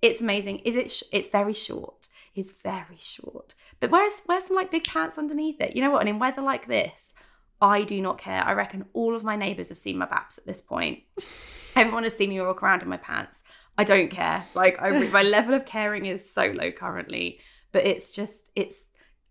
It's 0.02 0.20
amazing. 0.20 0.60
Is 0.60 0.76
it? 0.76 0.90
Sh- 0.90 1.02
it's 1.12 1.28
very 1.28 1.52
short. 1.52 2.08
It's 2.34 2.52
very 2.52 2.98
short. 3.00 3.54
But 3.80 3.90
where's 3.90 4.22
where's 4.26 4.44
some 4.44 4.56
like 4.56 4.70
big 4.70 4.84
pants 4.84 5.18
underneath 5.18 5.60
it? 5.60 5.76
You 5.76 5.82
know 5.82 5.90
what? 5.90 6.00
And 6.00 6.08
in 6.08 6.18
weather 6.18 6.42
like 6.42 6.66
this, 6.66 7.14
I 7.60 7.82
do 7.82 8.00
not 8.00 8.18
care. 8.18 8.42
I 8.42 8.52
reckon 8.52 8.86
all 8.92 9.14
of 9.14 9.24
my 9.24 9.36
neighbours 9.36 9.68
have 9.68 9.78
seen 9.78 9.98
my 9.98 10.06
baps 10.06 10.38
at 10.38 10.46
this 10.46 10.60
point. 10.60 11.02
Everyone 11.76 12.04
has 12.04 12.16
seen 12.16 12.30
me 12.30 12.40
walk 12.40 12.62
around 12.62 12.82
in 12.82 12.88
my 12.88 12.96
pants. 12.96 13.42
I 13.76 13.84
don't 13.84 14.10
care. 14.10 14.44
Like 14.54 14.80
I, 14.80 15.08
my 15.08 15.22
level 15.22 15.54
of 15.54 15.64
caring 15.64 16.06
is 16.06 16.28
so 16.28 16.46
low 16.46 16.72
currently, 16.72 17.40
but 17.70 17.86
it's 17.86 18.10
just 18.10 18.50
it's 18.56 18.86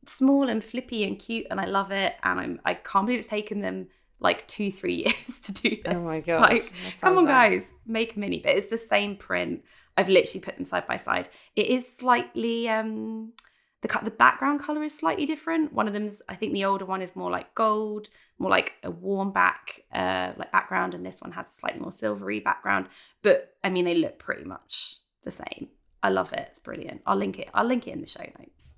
small 0.06 0.48
and 0.48 0.64
flippy 0.64 1.04
and 1.04 1.20
cute, 1.20 1.48
and 1.52 1.60
I 1.60 1.66
love 1.66 1.92
it. 1.92 2.16
And 2.24 2.40
I'm 2.40 2.62
I 2.64 2.74
can't 2.74 3.06
believe 3.06 3.20
it's 3.20 3.28
taken 3.28 3.60
them 3.60 3.88
like 4.20 4.48
two 4.48 4.72
three 4.72 4.96
years 5.06 5.40
to 5.42 5.52
do 5.52 5.70
this. 5.70 5.96
Oh 5.96 6.02
my 6.02 6.22
god! 6.22 6.42
Like, 6.42 6.74
come 7.02 7.18
on, 7.18 7.26
guys, 7.26 7.74
make 7.86 8.16
a 8.16 8.20
mini. 8.20 8.40
But 8.40 8.56
it's 8.56 8.68
the 8.68 8.78
same 8.78 9.16
print. 9.16 9.64
I've 9.96 10.10
literally 10.10 10.42
put 10.42 10.56
them 10.56 10.66
side 10.66 10.88
by 10.88 10.98
side. 10.98 11.30
It 11.56 11.68
is 11.68 11.92
slightly 11.92 12.70
um 12.70 13.34
the 13.82 13.88
cut 13.88 14.06
the 14.06 14.12
background 14.12 14.60
color 14.60 14.84
is 14.84 14.98
slightly 14.98 15.26
different. 15.26 15.74
One 15.74 15.88
of 15.88 15.94
them's 15.94 16.22
I 16.30 16.36
think 16.36 16.54
the 16.54 16.66
older 16.66 16.86
one 16.86 17.02
is 17.02 17.16
more 17.16 17.32
like 17.32 17.54
gold, 17.56 18.10
more 18.38 18.52
like 18.52 18.74
a 18.84 18.92
warm 18.92 19.32
back 19.32 19.82
uh 19.92 20.34
like 20.38 20.52
background, 20.52 20.94
and 20.94 21.06
this 21.06 21.22
one 21.22 21.32
has 21.32 21.50
a 21.50 21.52
slightly 21.52 21.80
more 21.80 21.92
silvery 21.92 22.40
background. 22.40 22.88
But 23.22 23.56
I 23.64 23.70
mean, 23.70 23.86
they 23.86 23.96
look 23.96 24.20
pretty 24.20 24.44
much 24.44 24.98
the 25.24 25.32
same. 25.32 25.70
I 26.04 26.10
love 26.10 26.32
it. 26.34 26.46
It's 26.50 26.60
brilliant. 26.60 27.02
I'll 27.06 27.18
link 27.18 27.40
it. 27.40 27.50
I'll 27.54 27.66
link 27.66 27.88
it 27.88 27.92
in 27.92 28.02
the 28.02 28.08
show 28.08 28.26
notes. 28.40 28.78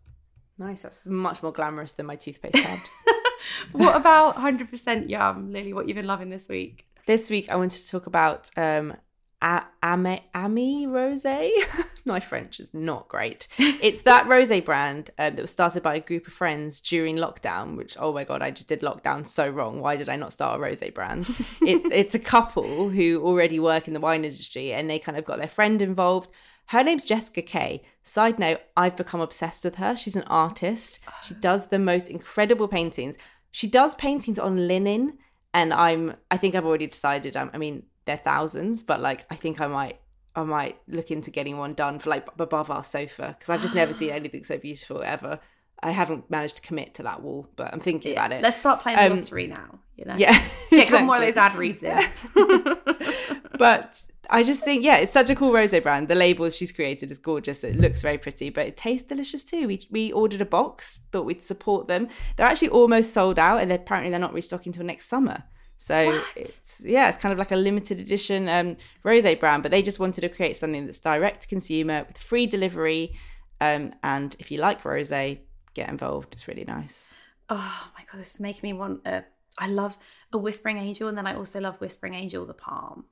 Nice. 0.59 0.83
That's 0.83 1.07
much 1.07 1.41
more 1.41 1.53
glamorous 1.53 1.93
than 1.93 2.05
my 2.05 2.17
toothpaste 2.17 2.55
tabs. 2.55 3.03
what 3.71 3.95
about 3.95 4.35
100% 4.35 5.09
yum, 5.09 5.51
Lily? 5.51 5.73
What 5.73 5.87
you've 5.87 5.95
been 5.95 6.05
loving 6.05 6.29
this 6.29 6.47
week? 6.49 6.85
this 7.09 7.31
week, 7.31 7.49
I 7.49 7.55
wanted 7.55 7.81
to 7.81 7.89
talk 7.89 8.05
about 8.05 8.51
um, 8.55 8.93
a- 9.41 9.63
Ame, 9.83 10.19
Ami 10.35 10.85
Rose. 10.85 11.25
My 12.05 12.19
French 12.19 12.59
is 12.59 12.71
not 12.71 13.07
great. 13.07 13.47
It's 13.57 14.03
that 14.03 14.27
rose 14.27 14.51
brand 14.61 15.09
uh, 15.17 15.31
that 15.31 15.41
was 15.41 15.49
started 15.49 15.81
by 15.81 15.95
a 15.95 15.99
group 16.01 16.27
of 16.27 16.33
friends 16.33 16.81
during 16.81 17.15
lockdown. 17.15 17.77
Which, 17.77 17.97
oh 17.99 18.13
my 18.13 18.25
god, 18.25 18.43
I 18.43 18.51
just 18.51 18.67
did 18.67 18.81
lockdown 18.81 19.25
so 19.25 19.49
wrong. 19.49 19.79
Why 19.79 19.95
did 19.95 20.09
I 20.09 20.17
not 20.17 20.33
start 20.33 20.59
a 20.59 20.61
rose 20.61 20.83
brand? 20.93 21.25
it's 21.61 21.87
it's 21.91 22.13
a 22.13 22.19
couple 22.19 22.89
who 22.89 23.23
already 23.23 23.59
work 23.59 23.87
in 23.87 23.95
the 23.95 23.99
wine 23.99 24.25
industry, 24.25 24.71
and 24.73 24.87
they 24.87 24.99
kind 24.99 25.17
of 25.17 25.25
got 25.25 25.39
their 25.39 25.47
friend 25.47 25.81
involved. 25.81 26.29
Her 26.69 26.83
name's 26.83 27.03
Jessica 27.03 27.41
Kay. 27.41 27.81
Side 28.03 28.37
note, 28.37 28.59
I've 28.77 28.95
become 28.95 29.21
obsessed 29.21 29.63
with 29.63 29.77
her. 29.77 29.95
She's 29.95 30.15
an 30.15 30.23
artist. 30.27 30.99
She 31.23 31.33
does 31.33 31.69
the 31.69 31.79
most 31.79 32.09
incredible 32.09 32.67
paintings. 32.67 33.17
She 33.49 33.65
does 33.65 33.95
paintings 33.95 34.37
on 34.37 34.67
linen, 34.67 35.17
and 35.51 35.73
I'm 35.73 36.15
I 36.29 36.37
think 36.37 36.53
I've 36.53 36.67
already 36.67 36.85
decided. 36.85 37.35
I'm, 37.35 37.49
I 37.55 37.57
mean, 37.57 37.87
they're 38.05 38.17
thousands, 38.17 38.83
but 38.83 39.01
like 39.01 39.25
I 39.31 39.35
think 39.35 39.59
I 39.59 39.65
might 39.65 39.99
I 40.35 40.43
might 40.43 40.79
look 40.87 41.09
into 41.09 41.31
getting 41.31 41.57
one 41.57 41.73
done 41.73 41.97
for 41.97 42.11
like 42.11 42.27
above 42.37 42.69
our 42.69 42.83
sofa 42.83 43.35
because 43.37 43.49
I've 43.49 43.63
just 43.63 43.73
never 43.73 43.91
seen 43.91 44.09
anything 44.11 44.43
so 44.43 44.59
beautiful 44.59 45.01
ever. 45.01 45.39
I 45.81 45.89
haven't 45.89 46.29
managed 46.29 46.57
to 46.57 46.61
commit 46.61 46.93
to 46.95 47.03
that 47.03 47.23
wall, 47.23 47.47
but 47.55 47.73
I'm 47.73 47.79
thinking 47.79 48.11
about 48.11 48.31
it. 48.31 48.43
Let's 48.43 48.57
start 48.57 48.81
playing 48.81 48.99
the 48.99 49.05
Um, 49.05 49.15
lottery 49.15 49.47
now. 49.47 49.79
You 49.95 50.05
know, 50.05 50.15
yeah, 50.17 50.39
get 50.69 50.89
couple 50.89 51.07
more 51.07 51.17
of 51.17 51.23
exactly. 51.23 51.71
those 51.71 51.83
ad 51.83 51.95
reads 51.95 52.77
in. 53.01 53.39
but 53.57 54.03
I 54.31 54.43
just 54.43 54.63
think, 54.63 54.83
yeah, 54.83 54.97
it's 54.97 55.11
such 55.11 55.29
a 55.29 55.35
cool 55.35 55.51
rose 55.51 55.77
brand. 55.79 56.07
The 56.07 56.15
labels 56.15 56.55
she's 56.55 56.71
created 56.71 57.11
is 57.11 57.17
gorgeous. 57.17 57.63
It 57.63 57.77
looks 57.77 58.01
very 58.01 58.17
pretty, 58.17 58.49
but 58.49 58.67
it 58.67 58.77
tastes 58.77 59.07
delicious 59.07 59.43
too. 59.43 59.67
We 59.67 59.81
we 59.89 60.11
ordered 60.11 60.41
a 60.41 60.45
box, 60.45 60.99
thought 61.11 61.25
we'd 61.25 61.41
support 61.41 61.87
them. 61.87 62.07
They're 62.35 62.45
actually 62.45 62.69
almost 62.69 63.13
sold 63.13 63.39
out, 63.39 63.61
and 63.61 63.71
they're, 63.71 63.79
apparently 63.79 64.11
they're 64.11 64.19
not 64.19 64.33
restocking 64.33 64.69
until 64.71 64.85
next 64.85 65.07
summer. 65.07 65.43
So 65.77 66.07
What? 66.07 66.25
it's 66.35 66.83
yeah, 66.85 67.07
it's 67.09 67.17
kind 67.17 67.31
of 67.33 67.39
like 67.39 67.51
a 67.51 67.55
limited 67.55 67.99
edition 67.99 68.49
um, 68.49 68.75
rose 69.03 69.23
brand, 69.39 69.63
but 69.63 69.71
they 69.71 69.81
just 69.81 69.99
wanted 69.99 70.21
to 70.21 70.29
create 70.29 70.55
something 70.55 70.85
that's 70.85 70.99
direct 70.99 71.41
to 71.41 71.47
consumer 71.47 72.03
with 72.07 72.17
free 72.17 72.45
delivery. 72.45 73.17
Um, 73.61 73.93
and 74.03 74.35
if 74.39 74.51
you 74.51 74.59
like 74.59 74.85
rose, 74.85 75.09
get 75.09 75.89
involved. 75.89 76.33
It's 76.33 76.47
really 76.47 76.65
nice. 76.65 77.11
Oh 77.49 77.91
my 77.97 78.03
god, 78.11 78.19
this 78.19 78.35
is 78.35 78.39
making 78.39 78.61
me 78.63 78.73
want 78.73 79.07
a. 79.07 79.23
I 79.57 79.67
love 79.67 79.97
a 80.31 80.37
Whispering 80.37 80.77
Angel, 80.77 81.07
and 81.07 81.17
then 81.17 81.25
I 81.25 81.35
also 81.35 81.59
love 81.59 81.81
Whispering 81.81 82.13
Angel 82.13 82.45
the 82.45 82.53
Palm. 82.53 83.05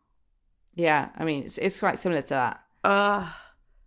Yeah, 0.76 1.10
I 1.18 1.24
mean 1.26 1.44
it's 1.44 1.58
it's 1.58 1.80
quite 1.80 2.00
similar 2.00 2.22
to 2.24 2.30
that. 2.30 2.64
Oh, 2.84 3.36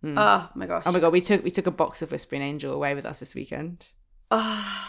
Mm. 0.03 0.15
oh 0.17 0.49
my 0.55 0.65
gosh. 0.65 0.81
Oh 0.87 0.91
my 0.91 0.99
god, 0.99 1.13
we 1.13 1.21
took 1.21 1.43
we 1.43 1.51
took 1.51 1.67
a 1.67 1.71
box 1.71 2.01
of 2.01 2.11
Whispering 2.11 2.41
Angel 2.41 2.73
away 2.73 2.95
with 2.95 3.05
us 3.05 3.19
this 3.19 3.35
weekend. 3.35 3.87
Oh, 4.31 4.87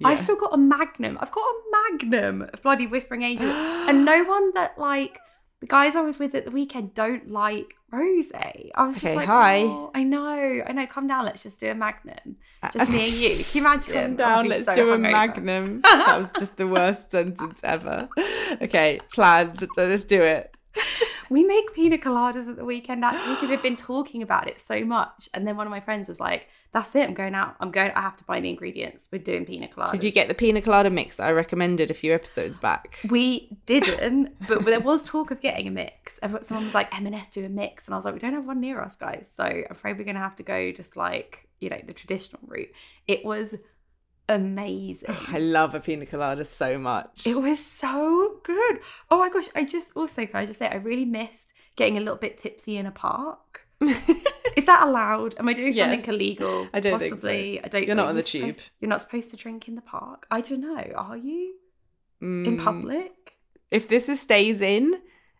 Yeah. 0.00 0.08
I 0.08 0.14
still 0.14 0.36
got 0.36 0.54
a 0.54 0.56
magnum. 0.56 1.18
I've 1.20 1.30
got 1.30 1.42
a 1.42 1.54
magnum 1.92 2.48
of 2.52 2.62
bloody 2.62 2.86
Whispering 2.86 3.22
Angel, 3.22 3.50
and 3.88 4.04
no 4.06 4.24
one 4.24 4.54
that 4.54 4.78
like 4.78 5.18
the 5.60 5.66
guys 5.66 5.94
I 5.96 6.00
was 6.00 6.18
with 6.18 6.34
at 6.34 6.46
the 6.46 6.50
weekend 6.50 6.94
don't 6.94 7.30
like 7.30 7.74
rose. 7.92 8.32
I 8.34 8.70
was 8.78 8.94
just 8.96 9.04
Okay, 9.06 9.16
like, 9.16 9.26
hi. 9.28 9.60
"Oh, 9.64 9.90
I 9.94 10.02
know, 10.02 10.62
I 10.66 10.72
know. 10.72 10.86
Come 10.86 11.06
down, 11.08 11.26
let's 11.26 11.42
just 11.42 11.60
do 11.60 11.70
a 11.70 11.74
magnum, 11.74 12.36
uh, 12.62 12.70
just 12.72 12.90
me 12.90 13.04
and 13.04 13.12
you. 13.12 13.44
Can 13.44 13.46
you 13.52 13.60
imagine? 13.60 13.94
Come 13.94 14.16
down, 14.16 14.48
let's 14.48 14.64
so 14.64 14.72
do 14.74 14.92
a 14.92 14.98
magnum. 14.98 15.80
that 15.84 16.16
was 16.18 16.30
just 16.38 16.56
the 16.56 16.66
worst 16.66 17.10
sentence 17.10 17.60
ever. 17.62 18.08
Okay, 18.62 18.98
planned. 19.12 19.66
Let's 19.76 20.04
do 20.04 20.22
it. 20.22 20.56
We 21.30 21.44
make 21.44 21.74
pina 21.74 21.98
coladas 21.98 22.48
at 22.48 22.56
the 22.56 22.64
weekend 22.64 23.04
actually 23.04 23.34
because 23.34 23.50
we've 23.50 23.62
been 23.62 23.76
talking 23.76 24.22
about 24.22 24.48
it 24.48 24.60
so 24.60 24.84
much. 24.84 25.28
And 25.34 25.46
then 25.46 25.56
one 25.56 25.66
of 25.66 25.70
my 25.70 25.80
friends 25.80 26.08
was 26.08 26.20
like, 26.20 26.48
"That's 26.72 26.94
it. 26.94 27.08
I'm 27.08 27.14
going 27.14 27.34
out. 27.34 27.56
I'm 27.60 27.70
going. 27.70 27.92
I 27.92 28.00
have 28.00 28.16
to 28.16 28.24
buy 28.24 28.40
the 28.40 28.48
ingredients. 28.48 29.08
We're 29.10 29.18
doing 29.18 29.44
pina 29.44 29.68
coladas." 29.68 29.92
Did 29.92 30.04
you 30.04 30.12
get 30.12 30.28
the 30.28 30.34
pina 30.34 30.60
colada 30.60 30.90
mix 30.90 31.16
that 31.16 31.26
I 31.26 31.32
recommended 31.32 31.90
a 31.90 31.94
few 31.94 32.14
episodes 32.14 32.58
back? 32.58 32.98
We 33.08 33.56
didn't, 33.66 34.36
but 34.48 34.64
there 34.64 34.80
was 34.80 35.08
talk 35.08 35.30
of 35.30 35.40
getting 35.40 35.66
a 35.68 35.70
mix. 35.70 36.20
Someone 36.42 36.64
was 36.64 36.74
like, 36.74 36.94
"M&S 36.96 37.30
do 37.30 37.44
a 37.44 37.48
mix," 37.48 37.86
and 37.86 37.94
I 37.94 37.96
was 37.98 38.04
like, 38.04 38.14
"We 38.14 38.20
don't 38.20 38.34
have 38.34 38.46
one 38.46 38.60
near 38.60 38.80
us, 38.80 38.96
guys." 38.96 39.30
So 39.30 39.44
I'm 39.44 39.66
afraid 39.70 39.98
we're 39.98 40.04
going 40.04 40.16
to 40.16 40.20
have 40.20 40.36
to 40.36 40.42
go 40.42 40.72
just 40.72 40.96
like 40.96 41.48
you 41.60 41.70
know 41.70 41.80
the 41.86 41.94
traditional 41.94 42.42
route. 42.46 42.70
It 43.06 43.24
was 43.24 43.56
amazing. 44.28 45.14
I 45.32 45.38
love 45.38 45.74
a 45.74 45.80
pina 45.80 46.06
colada 46.06 46.44
so 46.44 46.78
much. 46.78 47.26
It 47.26 47.40
was 47.40 47.64
so 47.64 48.40
good. 48.42 48.80
Oh 49.10 49.18
my 49.18 49.28
gosh! 49.30 49.48
I 49.54 49.64
just 49.64 49.92
also 49.96 50.26
can 50.26 50.36
I 50.36 50.46
just 50.46 50.58
say 50.58 50.68
I 50.68 50.76
really 50.76 51.04
missed 51.04 51.54
getting 51.76 51.96
a 51.96 52.00
little 52.00 52.16
bit 52.16 52.38
tipsy 52.38 52.76
in 52.76 52.86
a 52.86 52.90
park. 52.92 53.66
Is 53.80 54.66
that 54.66 54.86
allowed? 54.86 55.34
Am 55.38 55.48
I 55.48 55.52
doing 55.52 55.72
something 55.72 55.98
Yes. 56.00 56.08
illegal? 56.08 56.68
I 56.72 56.80
don't 56.80 56.98
think 56.98 57.10
so. 57.10 57.16
Possibly. 57.16 57.64
I 57.64 57.68
don't. 57.68 57.86
You're 57.86 57.96
not 57.96 58.06
on 58.08 58.16
you 58.16 58.22
the 58.22 58.28
tube. 58.28 58.56
You're 58.80 58.88
not 58.88 59.02
supposed 59.02 59.30
to 59.30 59.36
drink 59.36 59.66
in 59.68 59.74
the 59.74 59.82
park. 59.82 60.26
I 60.30 60.40
don't 60.40 60.60
know. 60.60 60.84
Are 60.96 61.16
you 61.16 61.54
in 62.20 62.56
Mm, 62.56 62.58
public? 62.64 63.36
If 63.70 63.88
this 63.88 64.08
is 64.08 64.20
stays 64.20 64.60
in 64.60 64.94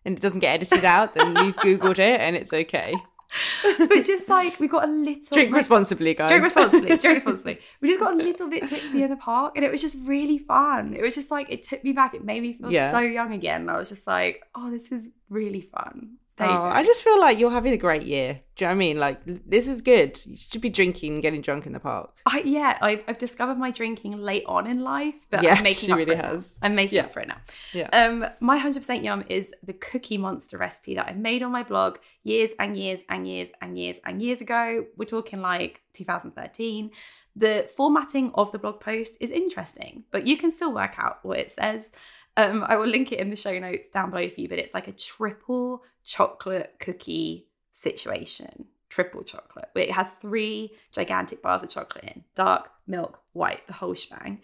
and 0.05 0.17
it 0.19 0.21
doesn't 0.21 0.41
get 0.41 0.55
edited 0.55 0.85
out, 0.85 1.15
then 1.15 1.37
you've 1.37 1.57
googled 1.57 1.99
it 2.01 2.21
and 2.21 2.35
it's 2.37 2.53
okay. 2.53 2.95
but 3.79 4.05
just 4.05 4.29
like 4.29 4.59
we 4.61 4.69
got 4.69 4.85
a 4.89 4.93
little 4.93 5.23
Drink 5.33 5.51
like, 5.51 5.59
responsibly, 5.59 6.15
guys. 6.15 6.29
Drink 6.29 6.45
responsibly. 6.45 6.89
Drink 6.99 7.15
responsibly. 7.15 7.59
We 7.81 7.89
just 7.89 8.01
got 8.01 8.15
a 8.15 8.17
little 8.17 8.49
bit 8.49 8.67
tipsy 8.67 9.03
in 9.03 9.11
the 9.11 9.17
park, 9.17 9.55
and 9.57 9.65
it 9.65 9.71
was 9.73 9.81
just 9.81 9.97
really 10.05 10.39
fun. 10.39 10.95
It 10.95 11.03
was 11.03 11.15
just 11.15 11.31
like 11.31 11.51
it 11.51 11.63
took 11.63 11.83
me 11.85 11.93
back. 11.93 12.15
It 12.15 12.25
made 12.25 12.43
me 12.43 12.53
feel 12.55 12.71
Yeah. 12.73 12.91
so 12.91 13.01
young 13.01 13.33
again. 13.33 13.69
I 13.69 13.79
was 13.79 13.89
just 13.89 14.07
like, 14.07 14.43
oh, 14.55 14.71
this 14.71 14.93
is 14.93 15.11
really 15.29 15.61
fun. 15.61 16.17
Oh. 16.41 16.45
I 16.65 16.83
just 16.83 17.03
feel 17.03 17.21
like 17.21 17.39
you're 17.39 17.51
having 17.53 17.73
a 17.73 17.77
great 17.77 18.03
year. 18.03 18.41
Do 18.57 18.65
you 18.65 18.69
know 18.69 18.71
what 18.71 18.75
I 18.75 18.79
mean? 18.79 18.99
Like 18.99 19.21
this 19.25 19.69
is 19.69 19.81
good. 19.83 20.19
You 20.27 20.37
should 20.37 20.61
be 20.61 20.69
drinking 20.69 21.13
and 21.15 21.23
getting 21.23 21.41
drunk 21.41 21.65
in 21.67 21.73
the 21.73 21.79
park. 21.81 22.11
I, 22.27 22.43
yeah, 22.45 22.77
I've, 22.83 23.05
I've 23.07 23.19
discovered 23.19 23.57
my 23.57 23.71
drinking 23.71 24.19
late 24.19 24.43
on 24.47 24.67
in 24.67 24.81
life, 24.83 25.27
but 25.31 25.43
Yeah, 25.45 25.55
I'm 25.55 25.63
making 25.71 25.87
she 25.87 25.93
up 25.93 25.99
really 25.99 26.17
for 26.17 26.21
it 26.21 26.23
now. 26.23 26.29
has. 26.31 26.57
I'm 26.61 26.75
making 26.75 26.97
Yeah. 26.97 27.05
up 27.05 27.13
for 27.13 27.21
it 27.21 27.29
now. 27.29 27.37
Yeah. 27.73 27.89
Um, 27.93 28.27
my 28.41 28.59
100% 28.61 29.05
yum 29.05 29.25
is 29.29 29.53
the 29.63 29.75
Cookie 29.75 30.19
Monster 30.19 30.59
recipe 30.59 30.95
that 30.97 31.07
I 31.09 31.13
made 31.13 31.43
on 31.45 31.53
my 31.53 31.63
blog 31.63 31.99
years 32.25 32.53
and 32.59 32.77
years 32.77 33.05
and 33.09 33.29
years 33.29 33.53
and 33.63 33.79
years 33.79 34.01
and 34.05 34.21
years 34.21 34.41
ago. 34.41 34.87
We're 34.97 35.05
talking 35.05 35.41
like 35.41 35.83
2013. 35.93 36.91
The 37.37 37.69
formatting 37.77 38.31
of 38.35 38.53
the 38.53 38.59
blog 38.59 38.81
post 38.81 39.17
is 39.21 39.31
interesting, 39.31 40.05
but 40.11 40.27
you 40.27 40.37
can 40.37 40.53
still 40.53 40.73
work 40.73 40.95
out 40.99 41.19
what 41.25 41.39
it 41.39 41.51
says. 41.51 41.91
Um, 42.37 42.65
I 42.67 42.77
will 42.77 42.87
link 42.87 43.13
it 43.13 43.21
in 43.21 43.31
the 43.31 43.37
show 43.37 43.59
notes 43.59 43.89
down 43.89 44.11
below 44.11 44.29
for 44.29 44.41
you, 44.41 44.49
but 44.49 44.59
it's 44.59 44.75
like 44.75 44.89
a 44.89 44.93
triple 44.93 45.83
chocolate 46.03 46.75
cookie 46.81 47.47
situation. 47.71 48.67
Triple 48.89 49.23
chocolate. 49.23 49.71
It 49.75 49.93
has 49.93 50.11
three 50.11 50.73
gigantic 50.93 51.43
bars 51.43 51.63
of 51.63 51.69
chocolate 51.69 52.05
in 52.05 52.25
dark, 52.35 52.71
milk, 52.87 53.21
white, 53.33 53.67
the 53.67 53.73
whole 53.75 53.95
shebang. 53.95 54.41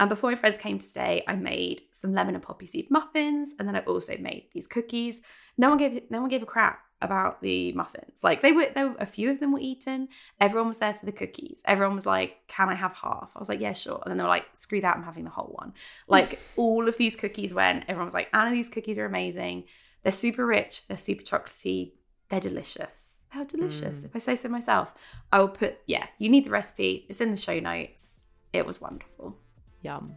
And 0.00 0.08
before 0.08 0.30
my 0.30 0.36
friends 0.36 0.58
came 0.58 0.78
to 0.78 0.86
stay, 0.86 1.24
I 1.26 1.34
made 1.34 1.82
some 1.90 2.12
lemon 2.12 2.34
and 2.34 2.42
poppy 2.42 2.66
seed 2.66 2.90
muffins, 2.90 3.54
and 3.58 3.66
then 3.66 3.74
I 3.74 3.80
also 3.80 4.16
made 4.18 4.46
these 4.52 4.68
cookies. 4.68 5.22
No 5.56 5.70
one 5.70 5.78
gave 5.78 6.02
no 6.10 6.20
one 6.20 6.30
gave 6.30 6.42
a 6.42 6.46
crap 6.46 6.80
about 7.00 7.42
the 7.42 7.72
muffins. 7.72 8.24
Like 8.24 8.42
they 8.42 8.52
were, 8.52 8.66
there 8.74 8.88
were 8.88 8.96
a 8.98 9.06
few 9.06 9.30
of 9.30 9.40
them 9.40 9.52
were 9.52 9.60
eaten. 9.60 10.08
Everyone 10.40 10.68
was 10.68 10.78
there 10.78 10.94
for 10.94 11.06
the 11.06 11.12
cookies. 11.12 11.62
Everyone 11.66 11.94
was 11.94 12.06
like, 12.06 12.36
"Can 12.48 12.68
I 12.68 12.74
have 12.74 12.94
half?" 12.94 13.32
I 13.34 13.38
was 13.38 13.48
like, 13.48 13.60
"Yeah, 13.60 13.72
sure." 13.72 14.00
And 14.02 14.10
then 14.10 14.18
they 14.18 14.24
were 14.24 14.28
like, 14.28 14.46
"Screw 14.54 14.80
that! 14.80 14.96
I'm 14.96 15.04
having 15.04 15.24
the 15.24 15.30
whole 15.30 15.54
one." 15.58 15.74
Like 16.06 16.40
all 16.56 16.88
of 16.88 16.96
these 16.96 17.16
cookies 17.16 17.54
went. 17.54 17.84
Everyone 17.88 18.06
was 18.06 18.14
like, 18.14 18.28
"Anna, 18.34 18.50
these 18.50 18.68
cookies 18.68 18.98
are 18.98 19.06
amazing. 19.06 19.64
They're 20.02 20.12
super 20.12 20.46
rich. 20.46 20.86
They're 20.88 20.96
super 20.96 21.22
chocolatey. 21.22 21.92
They're 22.28 22.40
delicious. 22.40 23.20
They're 23.32 23.44
delicious." 23.44 23.98
Mm. 23.98 24.04
If 24.06 24.16
I 24.16 24.18
say 24.18 24.36
so 24.36 24.48
myself, 24.48 24.92
I 25.32 25.38
will 25.38 25.48
put. 25.48 25.78
Yeah, 25.86 26.06
you 26.18 26.28
need 26.28 26.44
the 26.44 26.50
recipe. 26.50 27.06
It's 27.08 27.20
in 27.20 27.30
the 27.30 27.36
show 27.36 27.60
notes. 27.60 28.28
It 28.52 28.66
was 28.66 28.80
wonderful. 28.80 29.36
Yum. 29.82 30.14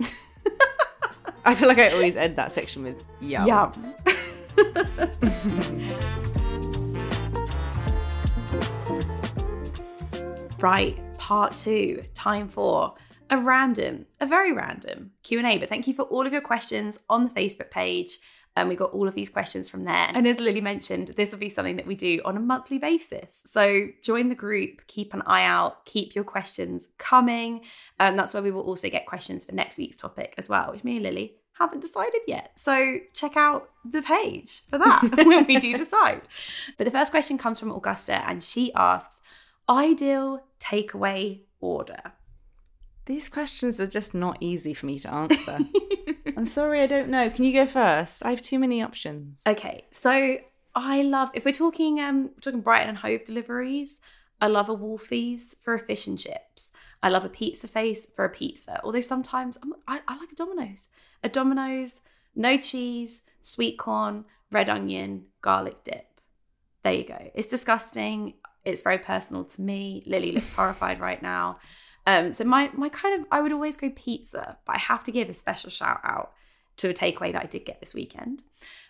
I 1.44 1.54
feel 1.54 1.68
like 1.68 1.78
I 1.78 1.90
always 1.90 2.16
end 2.16 2.36
that 2.36 2.50
section 2.50 2.82
with 2.82 3.04
yum. 3.20 3.46
Yum. 3.46 3.94
right, 10.60 10.98
part 11.18 11.56
two, 11.56 12.02
time 12.14 12.48
for 12.48 12.94
a 13.30 13.38
random, 13.38 14.06
a 14.20 14.26
very 14.26 14.52
random 14.52 15.12
Q&A. 15.22 15.58
But 15.58 15.68
thank 15.68 15.86
you 15.86 15.94
for 15.94 16.02
all 16.02 16.26
of 16.26 16.32
your 16.32 16.40
questions 16.40 16.98
on 17.08 17.24
the 17.24 17.30
Facebook 17.30 17.70
page. 17.70 18.18
And 18.56 18.68
we 18.68 18.74
got 18.74 18.90
all 18.90 19.06
of 19.06 19.14
these 19.14 19.30
questions 19.30 19.68
from 19.68 19.84
there. 19.84 20.08
And 20.12 20.26
as 20.26 20.40
Lily 20.40 20.60
mentioned, 20.60 21.14
this 21.16 21.30
will 21.30 21.38
be 21.38 21.48
something 21.48 21.76
that 21.76 21.86
we 21.86 21.94
do 21.94 22.20
on 22.24 22.36
a 22.36 22.40
monthly 22.40 22.78
basis. 22.78 23.44
So 23.46 23.86
join 24.02 24.30
the 24.30 24.34
group, 24.34 24.84
keep 24.88 25.14
an 25.14 25.22
eye 25.26 25.44
out, 25.44 25.84
keep 25.84 26.16
your 26.16 26.24
questions 26.24 26.88
coming. 26.98 27.60
Um, 28.00 28.16
that's 28.16 28.34
where 28.34 28.42
we 28.42 28.50
will 28.50 28.62
also 28.62 28.90
get 28.90 29.06
questions 29.06 29.44
for 29.44 29.54
next 29.54 29.78
week's 29.78 29.96
topic 29.96 30.34
as 30.38 30.48
well, 30.48 30.72
which 30.72 30.82
me 30.82 30.96
and 30.96 31.04
Lily 31.04 31.36
haven't 31.58 31.80
decided 31.80 32.20
yet. 32.26 32.52
So 32.56 32.98
check 33.12 33.36
out 33.36 33.70
the 33.84 34.02
page 34.02 34.62
for 34.70 34.78
that 34.78 35.02
when 35.24 35.46
we 35.46 35.58
do 35.58 35.76
decide. 35.76 36.22
But 36.76 36.84
the 36.84 36.90
first 36.90 37.10
question 37.10 37.38
comes 37.38 37.58
from 37.58 37.70
Augusta 37.72 38.26
and 38.28 38.42
she 38.42 38.72
asks, 38.74 39.20
ideal 39.68 40.44
takeaway 40.60 41.40
order. 41.60 42.12
These 43.06 43.28
questions 43.28 43.80
are 43.80 43.86
just 43.86 44.14
not 44.14 44.36
easy 44.40 44.74
for 44.74 44.86
me 44.86 44.98
to 44.98 45.12
answer. 45.12 45.58
I'm 46.36 46.46
sorry, 46.46 46.82
I 46.82 46.86
don't 46.86 47.08
know. 47.08 47.30
Can 47.30 47.44
you 47.44 47.52
go 47.52 47.66
first? 47.66 48.24
I 48.24 48.30
have 48.30 48.42
too 48.42 48.58
many 48.58 48.82
options. 48.82 49.42
Okay, 49.46 49.86
so 49.90 50.38
I 50.74 51.02
love 51.02 51.30
if 51.34 51.44
we're 51.44 51.52
talking 51.52 51.98
um 52.00 52.24
we're 52.24 52.40
talking 52.40 52.60
Brighton 52.60 52.90
and 52.90 52.98
Hove 52.98 53.24
deliveries. 53.24 54.00
I 54.40 54.46
love 54.46 54.68
a 54.68 54.76
Wolfies 54.76 55.54
for 55.60 55.74
a 55.74 55.78
fish 55.78 56.06
and 56.06 56.18
chips. 56.18 56.72
I 57.02 57.08
love 57.08 57.24
a 57.24 57.28
Pizzaface 57.28 58.12
for 58.14 58.24
a 58.24 58.30
pizza. 58.30 58.80
Although 58.84 59.00
sometimes 59.00 59.58
I'm, 59.62 59.74
I, 59.86 60.00
I 60.06 60.18
like 60.18 60.32
a 60.32 60.34
Domino's. 60.34 60.88
A 61.22 61.28
Domino's, 61.28 62.00
no 62.34 62.56
cheese, 62.56 63.22
sweet 63.40 63.78
corn, 63.78 64.24
red 64.50 64.68
onion, 64.68 65.26
garlic 65.42 65.82
dip. 65.84 66.06
There 66.82 66.92
you 66.92 67.04
go. 67.04 67.30
It's 67.34 67.48
disgusting. 67.48 68.34
It's 68.64 68.82
very 68.82 68.98
personal 68.98 69.44
to 69.44 69.60
me. 69.60 70.02
Lily 70.06 70.32
looks 70.32 70.52
horrified 70.54 71.00
right 71.00 71.22
now. 71.22 71.58
Um, 72.06 72.32
so 72.32 72.44
my 72.44 72.70
my 72.74 72.88
kind 72.88 73.20
of 73.20 73.26
I 73.30 73.42
would 73.42 73.52
always 73.52 73.76
go 73.76 73.90
pizza, 73.90 74.56
but 74.64 74.76
I 74.76 74.78
have 74.78 75.04
to 75.04 75.12
give 75.12 75.28
a 75.28 75.34
special 75.34 75.70
shout 75.70 76.00
out 76.02 76.32
to 76.78 76.88
a 76.88 76.94
takeaway 76.94 77.32
that 77.32 77.42
I 77.42 77.46
did 77.46 77.66
get 77.66 77.80
this 77.80 77.92
weekend 77.92 78.42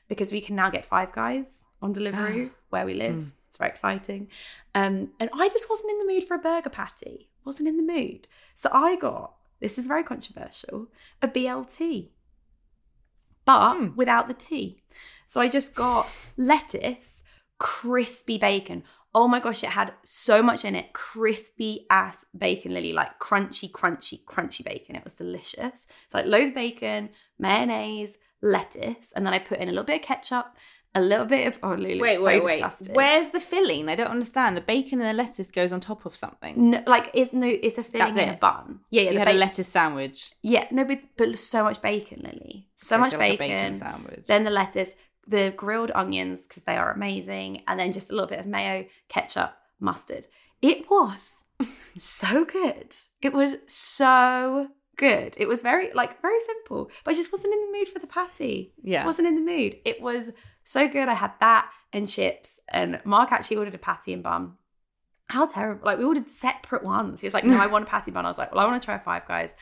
because 0.08 0.30
we 0.30 0.40
can 0.40 0.54
now 0.54 0.70
get 0.70 0.84
Five 0.84 1.12
Guys 1.12 1.66
on 1.82 1.92
delivery 1.92 2.50
where 2.70 2.86
we 2.86 2.94
live. 2.94 3.16
Mm. 3.16 3.30
It's 3.58 3.60
very 3.60 3.70
exciting. 3.70 4.28
Um, 4.72 5.10
and 5.18 5.28
I 5.34 5.48
just 5.48 5.68
wasn't 5.68 5.90
in 5.90 5.98
the 5.98 6.12
mood 6.12 6.22
for 6.22 6.36
a 6.36 6.38
burger 6.38 6.70
patty. 6.70 7.28
Wasn't 7.44 7.68
in 7.68 7.76
the 7.76 7.92
mood. 7.92 8.28
So 8.54 8.70
I 8.72 8.94
got 8.94 9.34
this 9.58 9.78
is 9.78 9.88
very 9.88 10.04
controversial 10.04 10.86
a 11.20 11.26
BLT, 11.26 12.10
but 13.44 13.74
Hmm. 13.74 13.96
without 13.96 14.28
the 14.28 14.34
T. 14.34 14.80
So 15.26 15.40
I 15.40 15.48
just 15.48 15.74
got 15.74 16.08
lettuce, 16.36 17.24
crispy 17.58 18.38
bacon. 18.38 18.84
Oh 19.12 19.26
my 19.26 19.40
gosh, 19.40 19.64
it 19.64 19.70
had 19.70 19.94
so 20.04 20.40
much 20.40 20.64
in 20.64 20.76
it. 20.76 20.92
Crispy 20.92 21.86
ass 21.90 22.24
bacon, 22.36 22.74
Lily, 22.74 22.92
like 22.92 23.18
crunchy, 23.18 23.68
crunchy, 23.68 24.22
crunchy 24.24 24.64
bacon. 24.64 24.94
It 24.94 25.02
was 25.02 25.14
delicious. 25.14 25.88
So 26.06 26.18
like 26.18 26.26
loads 26.26 26.50
of 26.50 26.54
bacon, 26.54 27.08
mayonnaise, 27.38 28.18
lettuce, 28.40 29.12
and 29.12 29.26
then 29.26 29.34
I 29.34 29.40
put 29.40 29.58
in 29.58 29.68
a 29.68 29.72
little 29.72 29.82
bit 29.82 29.96
of 29.96 30.06
ketchup, 30.06 30.54
a 30.98 31.00
little 31.00 31.26
bit 31.26 31.46
of 31.46 31.58
oh, 31.62 31.70
Lily, 31.74 32.00
Wait, 32.00 32.16
so 32.18 32.24
wait, 32.24 32.44
wait. 32.44 32.52
disgusted. 32.56 32.94
Where's 32.94 33.30
the 33.30 33.40
filling? 33.40 33.88
I 33.88 33.94
don't 33.94 34.08
understand. 34.08 34.56
The 34.56 34.60
bacon 34.60 35.00
and 35.00 35.08
the 35.08 35.22
lettuce 35.22 35.50
goes 35.50 35.72
on 35.72 35.80
top 35.80 36.04
of 36.06 36.14
something. 36.16 36.70
no, 36.72 36.82
like 36.86 37.10
it's 37.14 37.32
no, 37.32 37.46
it's 37.46 37.78
a 37.78 37.84
filling 37.84 38.14
That's 38.14 38.28
in 38.28 38.34
a 38.34 38.36
bun. 38.36 38.80
Yeah, 38.90 39.06
So 39.06 39.12
you 39.12 39.18
had 39.18 39.28
a 39.28 39.32
lettuce 39.32 39.68
sandwich. 39.68 40.32
yeah, 40.42 40.66
no, 40.70 40.84
but, 40.84 41.00
but 41.16 41.38
so 41.38 41.64
much 41.64 41.80
bacon, 41.82 42.20
Lily. 42.24 42.68
So 42.76 42.98
much 42.98 43.16
bacon. 43.16 43.72
a 43.74 43.76
sandwich. 43.76 44.24
then 44.26 44.44
the 44.44 44.50
lettuce, 44.50 44.92
the 45.26 45.52
grilled 45.56 45.90
onions 45.94 46.46
because 46.46 46.64
they 46.64 46.76
are 46.76 46.92
amazing, 46.92 47.62
and 47.66 47.78
then 47.78 47.92
just 47.92 48.10
a 48.10 48.14
little 48.14 48.28
bit 48.28 48.40
of 48.40 48.46
mayo, 48.46 48.86
ketchup, 49.08 49.54
mustard. 49.80 50.26
It 50.62 50.90
was 50.90 51.36
so 51.96 52.44
good. 52.44 52.94
It 53.22 53.32
was 53.32 53.54
so 53.66 54.68
good. 54.96 55.36
It 55.38 55.46
was 55.46 55.62
very 55.62 55.92
like 55.92 56.20
very 56.22 56.40
simple, 56.40 56.90
but 57.04 57.12
I 57.12 57.14
just 57.14 57.30
wasn't 57.32 57.54
in 57.54 57.60
the 57.60 57.78
mood 57.78 57.88
for 57.88 57.98
the 58.00 58.06
patty. 58.06 58.72
yeah. 58.82 59.04
Wasn't 59.06 59.28
in 59.28 59.34
the 59.36 59.52
mood. 59.52 59.76
It 59.84 60.00
was 60.00 60.32
so 60.68 60.86
good. 60.88 61.08
I 61.08 61.14
had 61.14 61.32
that 61.40 61.70
and 61.92 62.08
chips, 62.08 62.60
and 62.68 63.00
Mark 63.04 63.32
actually 63.32 63.56
ordered 63.56 63.74
a 63.74 63.78
patty 63.78 64.12
and 64.12 64.22
bun. 64.22 64.54
How 65.28 65.46
terrible! 65.46 65.84
Like 65.84 65.98
we 65.98 66.04
ordered 66.04 66.28
separate 66.28 66.84
ones. 66.84 67.20
He 67.20 67.26
was 67.26 67.34
like, 67.34 67.44
"No, 67.44 67.58
I 67.58 67.66
want 67.66 67.84
a 67.86 67.90
patty 67.90 68.10
bun." 68.10 68.24
I 68.24 68.28
was 68.28 68.38
like, 68.38 68.52
"Well, 68.52 68.64
I 68.64 68.68
want 68.68 68.80
to 68.82 68.84
try 68.84 68.98
Five 68.98 69.26
Guys." 69.26 69.54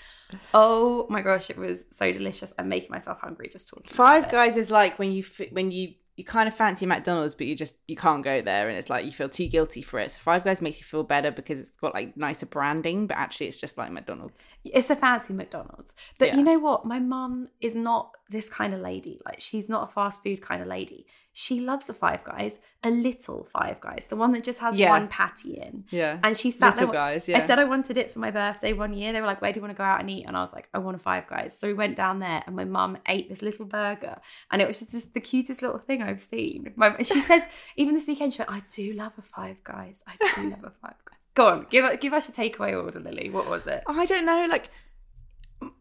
Oh 0.52 1.06
my 1.08 1.22
gosh, 1.22 1.50
it 1.50 1.56
was 1.56 1.84
so 1.90 2.12
delicious. 2.12 2.52
I'm 2.58 2.68
making 2.68 2.90
myself 2.90 3.20
hungry 3.20 3.48
just 3.48 3.68
talking. 3.68 3.86
Five. 3.88 4.30
Guys 4.30 4.56
is 4.56 4.70
like 4.70 4.98
when 4.98 5.12
you 5.12 5.24
when 5.52 5.70
you 5.70 5.94
you 6.16 6.24
kind 6.24 6.48
of 6.48 6.54
fancy 6.54 6.86
McDonald's, 6.86 7.34
but 7.34 7.46
you 7.46 7.54
just 7.54 7.76
you 7.86 7.94
can't 7.96 8.24
go 8.24 8.40
there, 8.40 8.68
and 8.68 8.78
it's 8.78 8.88
like 8.88 9.04
you 9.04 9.10
feel 9.10 9.28
too 9.28 9.46
guilty 9.48 9.82
for 9.82 9.98
it. 10.00 10.10
So 10.10 10.20
Five 10.20 10.44
Guys 10.44 10.62
makes 10.62 10.78
you 10.78 10.84
feel 10.84 11.02
better 11.04 11.30
because 11.30 11.60
it's 11.60 11.76
got 11.76 11.92
like 11.94 12.16
nicer 12.16 12.46
branding, 12.46 13.06
but 13.06 13.16
actually 13.18 13.48
it's 13.48 13.60
just 13.60 13.76
like 13.76 13.90
McDonald's. 13.92 14.56
It's 14.64 14.88
a 14.90 14.96
fancy 14.96 15.34
McDonald's. 15.34 15.94
But 16.18 16.28
Yeah. 16.28 16.36
you 16.36 16.42
know 16.42 16.58
what? 16.58 16.86
My 16.86 16.98
mum 17.00 17.48
is 17.60 17.76
not 17.76 18.12
this 18.30 18.48
kind 18.48 18.72
of 18.74 18.80
lady. 18.80 19.20
Like 19.26 19.40
she's 19.40 19.68
not 19.68 19.88
a 19.88 19.92
fast 19.92 20.22
food 20.22 20.40
kind 20.40 20.62
of 20.62 20.68
lady. 20.68 21.06
She 21.38 21.60
loves 21.60 21.90
a 21.90 21.92
Five 21.92 22.24
Guys, 22.24 22.60
a 22.82 22.88
little 22.90 23.44
Five 23.52 23.78
Guys, 23.82 24.06
the 24.08 24.16
one 24.16 24.32
that 24.32 24.42
just 24.42 24.58
has 24.60 24.74
Yeah. 24.74 24.88
one 24.88 25.06
patty 25.06 25.58
in. 25.60 25.84
Yeah, 25.90 26.18
And 26.22 26.34
she 26.34 26.50
sat 26.50 26.76
little 26.76 26.86
there. 26.86 26.94
guys. 26.94 27.28
Yeah, 27.28 27.36
I 27.36 27.40
said 27.40 27.58
I 27.58 27.64
wanted 27.64 27.98
it 27.98 28.10
for 28.10 28.20
my 28.20 28.30
birthday 28.30 28.72
one 28.72 28.94
year. 28.94 29.12
They 29.12 29.20
were 29.20 29.26
like, 29.26 29.42
"Where 29.42 29.52
do 29.52 29.58
you 29.58 29.62
want 29.62 29.74
to 29.74 29.76
go 29.76 29.84
out 29.84 30.00
and 30.00 30.08
eat?" 30.08 30.24
And 30.26 30.34
I 30.34 30.40
was 30.40 30.54
like, 30.54 30.66
"I 30.72 30.78
want 30.78 30.96
a 30.96 30.98
Five 30.98 31.26
Guys." 31.26 31.58
So 31.58 31.66
we 31.68 31.74
went 31.74 31.94
down 31.94 32.20
there, 32.20 32.42
and 32.46 32.56
my 32.56 32.64
mum 32.64 32.96
ate 33.06 33.28
this 33.28 33.42
little 33.42 33.66
burger, 33.66 34.16
and 34.50 34.62
it 34.62 34.66
was 34.66 34.78
just, 34.78 34.92
just 34.92 35.12
the 35.12 35.20
cutest 35.20 35.60
little 35.60 35.78
thing 35.78 36.02
I've 36.02 36.22
seen. 36.22 36.72
My, 36.74 36.96
she 37.02 37.20
said, 37.20 37.48
even 37.76 37.94
this 37.94 38.08
weekend, 38.08 38.32
she 38.32 38.40
went, 38.40 38.50
"I 38.52 38.62
do 38.70 38.94
love 38.94 39.12
a 39.18 39.22
Five 39.22 39.62
Guys. 39.62 40.02
I 40.08 40.14
do 40.36 40.48
love 40.48 40.64
a 40.64 40.70
Five 40.80 40.94
Guys." 41.04 41.20
Go 41.34 41.48
on, 41.48 41.66
give 41.68 42.00
give 42.00 42.14
us 42.14 42.30
a 42.30 42.32
takeaway 42.32 42.82
order, 42.82 42.98
Lily. 42.98 43.28
What 43.28 43.46
was 43.46 43.66
it? 43.66 43.82
I 43.86 44.06
don't 44.06 44.24
know. 44.24 44.46
Like, 44.48 44.70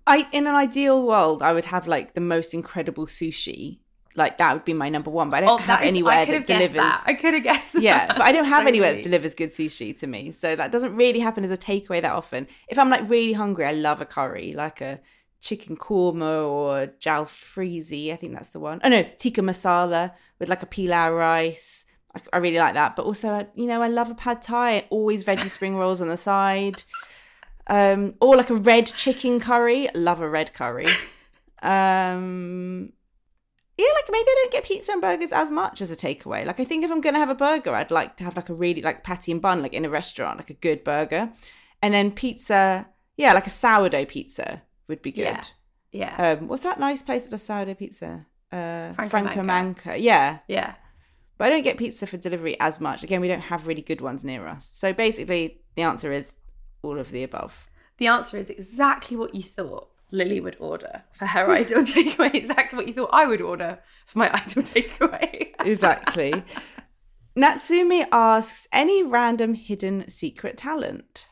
I 0.05 0.27
in 0.33 0.47
an 0.47 0.55
ideal 0.55 1.05
world, 1.07 1.41
I 1.41 1.53
would 1.53 1.65
have 1.65 1.87
like 1.87 2.13
the 2.13 2.19
most 2.21 2.53
incredible 2.53 3.07
sushi. 3.07 3.79
Like 4.17 4.37
that 4.37 4.53
would 4.53 4.63
be 4.65 4.73
my 4.73 4.87
number 4.89 5.09
one. 5.09 5.29
But 5.29 5.43
I 5.43 5.45
don't 5.47 5.61
have 5.61 5.81
Oh, 5.81 5.83
is- 5.83 5.89
anywhere 5.91 6.19
I 6.19 6.25
that 6.25 6.45
delivers. 6.45 6.73
that. 6.73 7.03
I 7.05 7.13
could 7.15 7.33
have 7.33 7.43
guessed. 7.43 7.75
yeah, 7.81 8.07
that. 8.07 8.17
but 8.17 8.25
I 8.25 8.31
don't 8.31 8.45
have 8.45 8.63
So 8.63 8.67
anywhere 8.67 8.91
really. 8.91 9.01
that 9.01 9.09
delivers 9.09 9.35
good 9.35 9.49
sushi 9.49 9.97
to 9.99 10.07
me. 10.07 10.31
So 10.31 10.55
that 10.55 10.71
doesn't 10.71 10.95
really 10.95 11.19
happen 11.19 11.43
as 11.43 11.51
a 11.51 11.57
takeaway 11.57 12.01
that 12.01 12.11
often. 12.13 12.47
If 12.69 12.79
I'm 12.79 12.89
like 12.89 13.09
really 13.09 13.33
hungry, 13.33 13.65
I 13.65 13.73
love 13.73 13.99
a 14.01 14.05
curry, 14.05 14.53
like 14.55 14.79
a 14.81 14.99
chicken 15.41 15.75
korma 15.75 16.47
or 16.47 16.87
jalfrezi. 16.99 18.11
I 18.13 18.15
think 18.15 18.33
that's 18.33 18.49
the 18.49 18.59
one. 18.59 18.79
Oh 18.83 18.89
no, 18.89 19.03
tikka 19.17 19.41
masala 19.41 20.13
with 20.39 20.49
like 20.49 20.63
a 20.63 20.65
pilau 20.65 21.11
rice. 21.11 21.85
I, 22.15 22.21
I 22.33 22.37
really 22.37 22.57
like 22.59 22.75
that. 22.75 22.95
But 22.95 23.05
also, 23.05 23.29
I- 23.33 23.47
you 23.55 23.65
know, 23.67 23.81
I 23.81 23.89
love 23.89 24.09
a 24.09 24.15
pad 24.15 24.41
thai. 24.41 24.85
Always 24.89 25.25
veggie 25.25 25.49
spring 25.49 25.75
rolls 25.75 25.99
on 25.99 26.07
the 26.07 26.17
side. 26.17 26.83
Um, 27.67 28.13
or 28.21 28.37
like 28.37 28.49
a 28.49 28.55
red 28.55 28.85
chicken 28.85 29.39
curry. 29.41 29.89
Love 29.93 30.21
a 30.21 30.29
red 30.29 30.53
curry. 30.53 30.87
Um, 31.63 32.91
yeah, 33.77 33.87
like 33.95 34.09
maybe 34.09 34.27
I 34.27 34.35
don't 34.41 34.51
get 34.51 34.63
pizza 34.63 34.91
and 34.93 35.01
burgers 35.01 35.33
as 35.33 35.51
much 35.51 35.81
as 35.81 35.91
a 35.91 35.95
takeaway. 35.95 36.45
Like 36.45 36.59
I 36.59 36.63
think 36.63 36.83
if 36.83 36.91
I'm 36.91 37.01
gonna 37.01 37.19
have 37.19 37.29
a 37.29 37.35
burger, 37.35 37.75
I'd 37.75 37.91
like 37.91 38.15
to 38.17 38.23
have 38.23 38.35
like 38.35 38.49
a 38.49 38.53
really 38.53 38.81
like 38.81 39.03
patty 39.03 39.31
and 39.31 39.41
bun, 39.41 39.61
like 39.61 39.73
in 39.73 39.85
a 39.85 39.89
restaurant, 39.89 40.37
like 40.37 40.49
a 40.49 40.55
good 40.55 40.83
burger, 40.83 41.31
and 41.81 41.93
then 41.93 42.11
pizza. 42.11 42.87
Yeah, 43.17 43.33
like 43.33 43.47
a 43.47 43.51
sourdough 43.51 44.05
pizza 44.05 44.61
would 44.87 45.01
be 45.01 45.11
good. 45.11 45.23
Yeah. 45.23 45.41
Yeah. 46.17 46.37
Um, 46.37 46.47
what's 46.49 46.63
that 46.63 46.79
nice 46.79 47.01
place 47.01 47.23
that 47.23 47.31
does 47.31 47.43
sourdough 47.43 47.75
pizza? 47.75 48.25
Uh, 48.51 48.91
Franco 48.93 49.09
Franco 49.09 49.43
Manca. 49.43 49.45
Manca. 49.45 49.97
Yeah, 49.97 50.39
yeah. 50.47 50.75
but 51.37 51.45
I 51.45 51.49
don't 51.49 51.63
get 51.63 51.77
pizza 51.77 52.07
for 52.07 52.17
delivery 52.17 52.57
as 52.59 52.79
much. 52.79 53.03
Again, 53.03 53.21
we 53.21 53.27
don't 53.27 53.41
have 53.41 53.67
really 53.67 53.81
good 53.81 54.01
ones 54.01 54.23
near 54.23 54.47
us. 54.47 54.69
So 54.73 54.93
basically, 54.93 55.61
the 55.75 55.81
answer 55.81 56.11
is 56.11 56.37
all 56.81 56.99
of 56.99 57.11
the 57.11 57.23
above. 57.23 57.69
The 57.97 58.07
answer 58.07 58.37
is 58.37 58.49
exactly 58.49 59.17
what 59.17 59.33
you 59.35 59.43
thought 59.43 59.89
Lily 60.15 60.39
would 60.39 60.57
order 60.59 61.03
for 61.11 61.25
her 61.27 61.51
ideal 61.51 61.79
takeaway. 61.83 62.33
Exactly 62.33 62.77
what 62.77 62.87
you 62.87 62.93
thought 62.93 63.09
I 63.13 63.25
would 63.27 63.41
order 63.41 63.79
for 64.05 64.19
my 64.19 64.31
ideal 64.33 64.63
takeaway. 64.63 65.53
Exactly. 65.63 66.43
Natsumi 67.37 68.05
asks 68.11 68.67
any 68.71 69.03
random 69.03 69.55
hidden 69.55 70.09
secret 70.09 70.57
talent. 70.57 71.27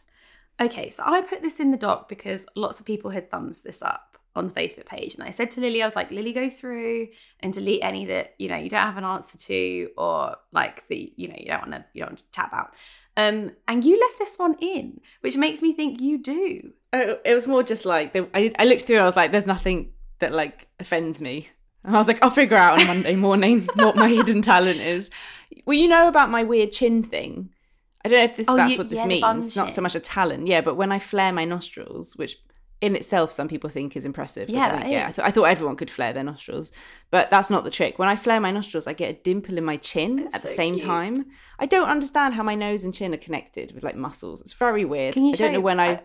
Okay, 0.59 0.89
so 0.89 1.03
I 1.05 1.21
put 1.21 1.41
this 1.41 1.59
in 1.59 1.71
the 1.71 1.77
doc 1.77 2.09
because 2.09 2.45
lots 2.55 2.79
of 2.79 2.85
people 2.85 3.11
had 3.11 3.31
thumbs 3.31 3.61
this 3.61 3.81
up 3.81 4.17
on 4.35 4.47
the 4.47 4.53
Facebook 4.53 4.85
page. 4.85 5.15
And 5.15 5.23
I 5.23 5.29
said 5.29 5.51
to 5.51 5.61
Lily, 5.61 5.81
I 5.81 5.85
was 5.85 5.95
like, 5.95 6.11
Lily, 6.11 6.33
go 6.33 6.49
through 6.49 7.07
and 7.39 7.53
delete 7.53 7.83
any 7.83 8.05
that, 8.05 8.33
you 8.37 8.49
know, 8.49 8.55
you 8.55 8.69
don't 8.69 8.81
have 8.81 8.97
an 8.97 9.03
answer 9.03 9.37
to 9.37 9.89
or 9.97 10.35
like 10.51 10.87
the, 10.87 11.13
you 11.15 11.27
know, 11.27 11.35
you 11.37 11.47
don't 11.47 11.69
want 11.69 11.71
to, 11.71 11.85
you 11.93 12.01
don't 12.01 12.11
want 12.11 12.19
to 12.19 12.31
tap 12.31 12.53
out. 12.53 12.73
Um, 13.15 13.51
and 13.67 13.83
you 13.83 13.99
left 13.99 14.19
this 14.19 14.37
one 14.37 14.55
in, 14.59 15.01
which 15.21 15.37
makes 15.37 15.61
me 15.61 15.73
think 15.73 16.01
you 16.01 16.17
do. 16.17 16.73
Oh, 16.93 17.17
It 17.25 17.33
was 17.33 17.47
more 17.47 17.63
just 17.63 17.85
like 17.85 18.13
the, 18.13 18.29
I, 18.33 18.51
I 18.59 18.65
looked 18.65 18.81
through. 18.83 18.97
I 18.99 19.03
was 19.03 19.15
like, 19.15 19.31
"There's 19.31 19.47
nothing 19.47 19.91
that 20.19 20.31
like 20.31 20.67
offends 20.79 21.21
me," 21.21 21.49
and 21.83 21.95
I 21.95 21.99
was 21.99 22.07
like, 22.07 22.23
"I'll 22.23 22.29
figure 22.29 22.55
out 22.57 22.79
on 22.79 22.87
Monday 22.87 23.15
morning 23.15 23.61
what 23.75 23.95
my 23.95 24.07
hidden 24.09 24.41
talent 24.41 24.77
is." 24.77 25.09
Well, 25.65 25.77
you 25.77 25.87
know 25.87 26.07
about 26.07 26.29
my 26.29 26.43
weird 26.43 26.71
chin 26.71 27.03
thing. 27.03 27.49
I 28.05 28.09
don't 28.09 28.19
know 28.19 28.25
if 28.25 28.35
this 28.37 28.47
Oh, 28.49 28.55
that's 28.55 28.73
you- 28.73 28.77
what 28.77 28.89
this 28.89 28.99
yeah, 28.99 29.05
means. 29.07 29.55
Not 29.55 29.71
so 29.73 29.81
much 29.81 29.95
a 29.95 29.99
talent, 29.99 30.47
yeah. 30.47 30.61
But 30.61 30.75
when 30.75 30.91
I 30.91 30.99
flare 30.99 31.31
my 31.33 31.45
nostrils, 31.45 32.15
which 32.15 32.37
in 32.81 32.97
itself 32.97 33.31
some 33.31 33.47
people 33.47 33.69
think 33.69 33.95
is 33.95 34.05
impressive. 34.05 34.49
Yeah, 34.49 34.65
I 34.65 34.69
that 34.69 34.81
think- 34.81 34.91
yeah. 34.91 35.07
I, 35.07 35.11
th- 35.13 35.27
I 35.27 35.31
thought 35.31 35.45
everyone 35.45 35.77
could 35.77 35.89
flare 35.89 36.11
their 36.11 36.23
nostrils, 36.25 36.71
but 37.11 37.29
that's 37.29 37.49
not 37.49 37.63
the 37.63 37.71
trick. 37.71 37.97
When 37.97 38.09
I 38.09 38.17
flare 38.17 38.41
my 38.41 38.51
nostrils, 38.51 38.87
I 38.87 38.93
get 38.93 39.09
a 39.09 39.13
dimple 39.23 39.57
in 39.57 39.63
my 39.63 39.77
chin 39.77 40.27
at 40.33 40.41
the 40.41 40.47
same 40.49 40.75
cute. 40.75 40.85
time. 40.85 41.15
I 41.59 41.65
don't 41.65 41.87
understand 41.87 42.33
how 42.33 42.43
my 42.43 42.55
nose 42.55 42.83
and 42.83 42.93
chin 42.93 43.13
are 43.13 43.17
connected 43.17 43.71
with 43.73 43.83
like 43.85 43.95
muscles. 43.95 44.41
It's 44.41 44.51
very 44.53 44.83
weird. 44.83 45.13
Can 45.13 45.23
you 45.23 45.31
I 45.31 45.35
show 45.35 45.45
don't 45.45 45.53
know 45.53 45.61
when 45.61 45.79
I. 45.79 46.01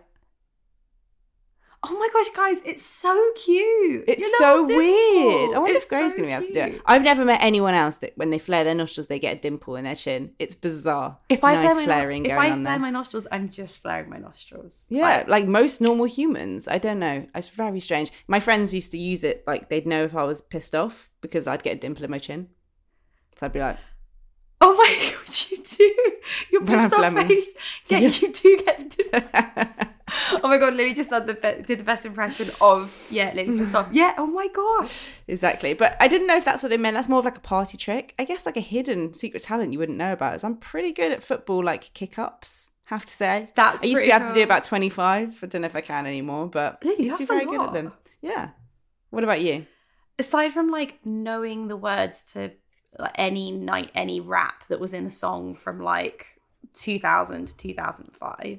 Oh 1.84 1.96
my 1.96 2.08
gosh, 2.12 2.28
guys, 2.30 2.60
it's 2.64 2.84
so 2.84 3.14
cute. 3.36 4.04
It's 4.08 4.36
so 4.38 4.64
weird. 4.64 5.54
I 5.54 5.58
wonder 5.58 5.76
It's 5.76 5.84
if 5.84 5.88
Grace 5.88 6.10
so 6.10 6.16
going 6.16 6.28
to 6.28 6.36
be 6.36 6.44
able 6.44 6.46
to 6.46 6.52
do 6.52 6.76
it. 6.76 6.82
I've 6.84 7.02
never 7.02 7.24
met 7.24 7.40
anyone 7.40 7.74
else 7.74 7.98
that 7.98 8.14
when 8.16 8.30
they 8.30 8.38
flare 8.40 8.64
their 8.64 8.74
nostrils, 8.74 9.06
they 9.06 9.20
get 9.20 9.36
a 9.36 9.40
dimple 9.40 9.76
in 9.76 9.84
their 9.84 9.94
chin. 9.94 10.32
It's 10.40 10.56
bizarre. 10.56 11.18
If 11.28 11.44
I 11.44 11.54
nice 11.54 11.62
flare 11.66 11.74
my, 11.76 11.84
flaring 11.84 12.24
if 12.24 12.30
going 12.30 12.40
I 12.40 12.48
flare 12.48 12.64
there. 12.64 12.78
my 12.80 12.90
nostrils, 12.90 13.28
I'm 13.30 13.48
just 13.48 13.80
flaring 13.80 14.10
my 14.10 14.18
nostrils. 14.18 14.88
Yeah, 14.90 15.02
Like, 15.02 15.28
like 15.28 15.46
most 15.46 15.80
normal 15.80 16.06
humans. 16.06 16.66
I 16.66 16.78
don't 16.78 16.98
know. 16.98 17.26
It's 17.32 17.48
very 17.48 17.78
strange. 17.78 18.10
My 18.26 18.40
friends 18.40 18.74
used 18.74 18.90
to 18.90 18.98
use 18.98 19.22
it 19.22 19.44
like 19.46 19.68
they'd 19.68 19.86
know 19.86 20.02
if 20.02 20.16
I 20.16 20.24
was 20.24 20.40
pissed 20.40 20.74
off 20.74 21.10
because 21.20 21.46
I'd 21.46 21.62
get 21.62 21.76
a 21.76 21.80
dimple 21.80 22.04
in 22.04 22.10
my 22.10 22.18
chin. 22.18 22.48
So 23.38 23.46
I'd 23.46 23.52
be 23.52 23.60
like, 23.60 23.78
oh 24.60 24.76
my 24.76 25.12
god, 25.12 25.50
you 25.50 25.58
do. 25.62 26.12
Your 26.52 26.64
pissed 26.64 26.92
off 26.94 27.12
my- 27.12 27.26
face. 27.26 27.48
Yeah, 27.86 27.98
Yeah. 27.98 28.08
you 28.08 28.32
do 28.32 28.58
get 28.64 28.90
the. 28.90 29.88
oh 30.42 30.48
my 30.48 30.58
god, 30.58 30.74
Lily 30.74 30.94
just 30.94 31.10
did 31.10 31.26
the 31.26 31.34
be- 31.34 31.62
did 31.62 31.78
the 31.78 31.84
best 31.84 32.04
impression 32.06 32.50
of 32.60 32.94
yeah, 33.10 33.32
Lily 33.34 33.58
pissed 33.58 33.74
off. 33.74 33.88
Yeah. 33.92 34.14
Oh 34.18 34.26
my 34.26 34.48
gosh. 34.48 35.10
exactly. 35.26 35.74
But 35.74 35.96
I 36.00 36.08
didn't 36.08 36.26
know 36.26 36.36
if 36.36 36.44
that's 36.44 36.62
what 36.62 36.70
they 36.70 36.76
meant. 36.76 36.94
That's 36.96 37.08
more 37.08 37.18
of 37.20 37.24
like 37.24 37.36
a 37.36 37.40
party 37.40 37.76
trick. 37.76 38.14
I 38.18 38.24
guess 38.24 38.46
like 38.46 38.56
a 38.56 38.60
hidden 38.60 39.14
secret 39.14 39.42
talent 39.42 39.72
you 39.72 39.78
wouldn't 39.78 39.98
know 39.98 40.12
about 40.12 40.34
is 40.34 40.44
I'm 40.44 40.56
pretty 40.56 40.92
good 40.92 41.12
at 41.12 41.22
football 41.22 41.62
like 41.64 41.92
kick 41.94 42.18
ups. 42.18 42.70
Have 42.84 43.04
to 43.04 43.12
say. 43.12 43.50
That's 43.54 43.84
I 43.84 43.86
used 43.86 44.00
to 44.00 44.06
be 44.08 44.12
able 44.12 44.28
to 44.28 44.32
do 44.32 44.42
about 44.42 44.62
25. 44.64 45.40
I 45.42 45.46
don't 45.46 45.60
know 45.60 45.66
if 45.66 45.76
I 45.76 45.82
can 45.82 46.06
anymore, 46.06 46.46
but 46.48 46.78
Really? 46.82 47.04
I 47.04 47.06
used 47.08 47.18
to 47.18 47.24
be 47.24 47.26
very 47.26 47.44
good 47.44 47.60
at 47.60 47.74
them. 47.74 47.92
Yeah. 48.22 48.48
What 49.10 49.24
about 49.24 49.40
you? 49.42 49.66
aside 50.20 50.52
from 50.52 50.68
like 50.70 50.98
knowing 51.04 51.68
the 51.68 51.76
words 51.76 52.24
to 52.32 52.50
like, 52.98 53.12
any 53.16 53.50
night 53.50 53.90
any 53.94 54.20
rap 54.20 54.66
that 54.68 54.80
was 54.80 54.94
in 54.94 55.06
a 55.06 55.10
song 55.10 55.54
from 55.56 55.80
like 55.80 56.40
2000 56.74 57.46
to 57.48 57.56
2005 57.56 58.58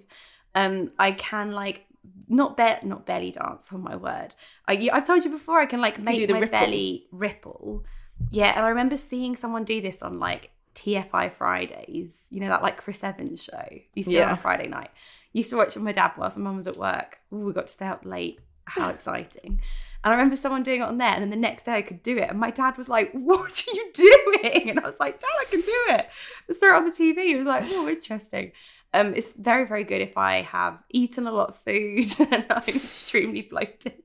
um 0.55 0.91
i 0.99 1.11
can 1.11 1.51
like 1.51 1.85
not 2.27 2.57
be- 2.57 2.87
not 2.87 3.05
belly 3.05 3.31
dance 3.31 3.71
on 3.73 3.81
my 3.81 3.95
word. 3.95 4.33
I, 4.67 4.89
i've 4.93 5.05
told 5.05 5.23
you 5.25 5.31
before 5.31 5.59
i 5.59 5.65
can 5.65 5.81
like 5.81 6.01
make 6.01 6.27
the 6.27 6.33
my 6.33 6.39
ripple. 6.39 6.59
belly 6.59 7.07
ripple. 7.11 7.85
Yeah 8.31 8.53
and 8.55 8.65
i 8.65 8.69
remember 8.69 8.97
seeing 8.97 9.35
someone 9.35 9.63
do 9.63 9.79
this 9.81 10.01
on 10.01 10.19
like 10.19 10.51
tfi 10.75 11.31
fridays. 11.33 12.27
You 12.29 12.39
know 12.39 12.49
that 12.49 12.63
like 12.63 12.77
chris 12.77 13.03
evans 13.03 13.43
show? 13.43 13.67
Used 13.95 14.07
to 14.09 14.13
be 14.15 14.21
on 14.21 14.27
Yeah. 14.29 14.33
a 14.33 14.37
friday 14.37 14.67
night. 14.67 14.89
Used 15.33 15.49
to 15.51 15.57
watch 15.57 15.69
it 15.69 15.75
with 15.75 15.83
my 15.83 15.91
dad 15.91 16.13
whilst 16.17 16.37
my 16.37 16.45
mum 16.45 16.55
was 16.55 16.67
at 16.67 16.77
work. 16.77 17.19
Ooh, 17.33 17.39
we 17.39 17.53
got 17.53 17.67
to 17.67 17.73
stay 17.73 17.87
up 17.87 18.05
late. 18.05 18.39
How 18.65 18.89
exciting 18.89 19.59
and 20.03 20.13
I 20.13 20.15
remember 20.15 20.37
someone 20.37 20.63
doing 20.63 20.79
it 20.79 20.85
on 20.85 20.97
there, 20.97 21.09
and 21.09 21.21
then 21.21 21.29
the 21.29 21.35
next 21.35 21.63
day 21.63 21.73
I 21.73 21.81
could 21.81 22.01
do 22.01 22.17
it. 22.17 22.29
And 22.29 22.39
my 22.39 22.51
dad 22.51 22.77
was 22.77 22.87
like, 22.87 23.11
What 23.11 23.63
are 23.67 23.75
you 23.75 23.91
doing? 23.93 24.69
And 24.69 24.79
I 24.79 24.83
was 24.83 24.99
like, 24.99 25.19
Dad, 25.19 25.27
I 25.39 25.45
can 25.49 25.61
do 25.61 25.85
it. 25.89 26.07
I 26.49 26.53
saw 26.53 26.67
it 26.67 26.73
on 26.73 26.85
the 26.85 26.91
TV. 26.91 27.23
He 27.23 27.35
was 27.35 27.45
like, 27.45 27.65
Oh, 27.67 27.87
interesting. 27.87 28.51
Um, 28.93 29.13
it's 29.13 29.33
very, 29.33 29.67
very 29.67 29.83
good 29.83 30.01
if 30.01 30.17
I 30.17 30.41
have 30.41 30.81
eaten 30.89 31.27
a 31.27 31.31
lot 31.31 31.49
of 31.49 31.57
food 31.57 32.07
and 32.31 32.45
I'm 32.49 32.63
extremely 32.67 33.43
bloated. 33.43 34.01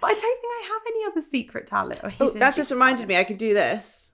But 0.00 0.06
I 0.06 0.14
don't 0.14 0.40
think 0.40 0.44
I 0.44 0.68
have 0.72 0.82
any 0.86 1.04
other 1.06 1.20
secret 1.20 1.66
talent 1.66 2.00
or 2.02 2.12
Oh, 2.20 2.30
that's 2.30 2.56
just 2.56 2.70
reminded 2.70 3.08
me 3.08 3.16
I 3.16 3.24
could 3.24 3.36
do 3.36 3.52
this. 3.52 4.12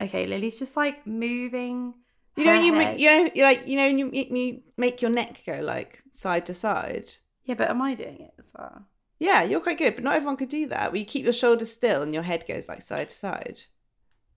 Okay, 0.00 0.26
Lily's 0.26 0.58
just 0.58 0.76
like 0.76 1.06
moving. 1.06 1.94
You 2.36 2.46
know, 2.46 2.54
you 2.54 2.72
make, 2.72 2.98
you 2.98 3.10
know, 3.10 3.30
like, 3.42 3.68
you 3.68 3.76
know, 3.76 3.86
you, 3.86 4.10
you 4.12 4.60
make 4.76 5.02
your 5.02 5.10
neck 5.10 5.42
go 5.46 5.60
like 5.60 6.00
side 6.10 6.46
to 6.46 6.54
side. 6.54 7.12
Yeah, 7.44 7.54
but 7.54 7.70
am 7.70 7.82
I 7.82 7.94
doing 7.94 8.20
it 8.20 8.32
as 8.38 8.52
well? 8.58 8.86
Yeah, 9.24 9.42
you're 9.42 9.60
quite 9.60 9.78
good, 9.78 9.94
but 9.94 10.04
not 10.04 10.16
everyone 10.16 10.36
could 10.36 10.50
do 10.50 10.66
that. 10.66 10.92
Where 10.92 10.98
you 10.98 11.06
keep 11.06 11.24
your 11.24 11.32
shoulders 11.32 11.72
still 11.72 12.02
and 12.02 12.12
your 12.12 12.22
head 12.22 12.44
goes 12.46 12.68
like 12.68 12.82
side 12.82 13.08
to 13.08 13.16
side, 13.16 13.62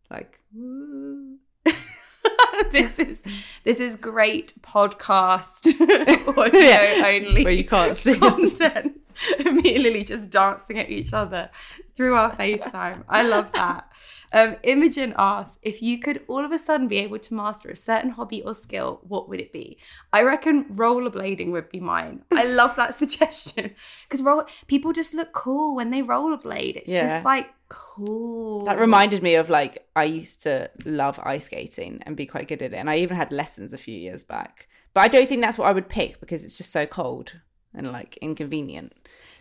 like. 0.10 0.40
Mm. 0.58 1.40
this 2.72 2.98
is 2.98 3.22
this 3.66 3.82
is 3.82 3.98
great 3.98 4.54
podcast 4.62 5.68
audio 6.38 6.60
Yeah, 6.60 7.04
only 7.06 7.44
where 7.44 7.54
you 7.54 7.66
can't 7.66 7.98
see 7.98 8.18
content 8.18 9.02
me 9.40 9.76
and 9.76 9.84
Lily 9.84 10.06
just 10.06 10.30
dancing 10.30 10.80
at 10.80 10.90
each 10.90 11.12
other 11.12 11.50
through 11.96 12.16
our 12.16 12.34
FaceTime. 12.36 13.04
I 13.10 13.24
love 13.24 13.52
that. 13.52 13.92
Um, 14.34 14.58
Imogen 14.64 15.14
asks 15.18 15.58
if 15.62 15.82
you 15.82 16.00
could 16.00 16.22
all 16.28 16.44
of 16.44 16.52
a 16.52 16.60
sudden 16.60 16.88
be 16.88 16.98
able 16.98 17.20
to 17.20 17.34
master 17.34 17.70
a 17.70 17.76
certain 17.76 18.12
hobby 18.12 18.42
or 18.42 18.54
skill, 18.54 19.00
what 19.08 19.30
would 19.30 19.40
it 19.40 19.54
be? 19.54 19.78
I 20.12 20.24
reckon 20.24 20.66
rollerblading 20.66 21.52
would 21.52 21.70
be 21.70 21.80
mine. 21.80 22.24
I 22.32 22.44
love 22.46 22.76
that 22.76 22.96
suggestion 23.04 23.72
because 24.04 24.22
roll 24.22 24.44
people 24.68 24.92
just 24.94 25.14
look 25.14 25.32
cool 25.34 25.76
when 25.76 25.92
they 25.92 26.02
rollerblade. 26.02 26.76
It's 26.76 26.92
Yeah. 26.92 27.08
just 27.08 27.26
like 27.26 27.48
cool. 27.70 28.66
That 28.66 28.80
reminded 28.80 29.22
me 29.24 29.36
of 29.36 29.50
like 29.50 29.88
I 29.96 30.04
used 30.06 30.44
to 30.44 30.70
love 30.86 31.20
ice 31.24 31.46
skating 31.46 32.02
and 32.06 32.16
be 32.16 32.26
quite 32.26 32.48
good 32.48 32.62
at 32.62 32.74
it, 32.74 32.78
and 32.78 32.90
I 32.90 32.98
even 32.98 33.18
had 33.18 33.32
lessons 33.32 33.74
a 33.74 33.78
few 33.78 33.98
years 33.98 34.24
back. 34.24 34.68
But 34.94 35.02
I 35.06 35.08
don't 35.10 35.30
think 35.30 35.42
that's 35.42 35.58
what 35.58 35.68
I 35.68 35.74
would 35.74 35.90
pick 35.90 36.20
because 36.20 36.44
it's 36.44 36.58
just 36.58 36.72
so 36.72 36.86
cold 36.86 37.40
and 37.74 37.92
like 37.92 38.18
inconvenient. 38.18 38.94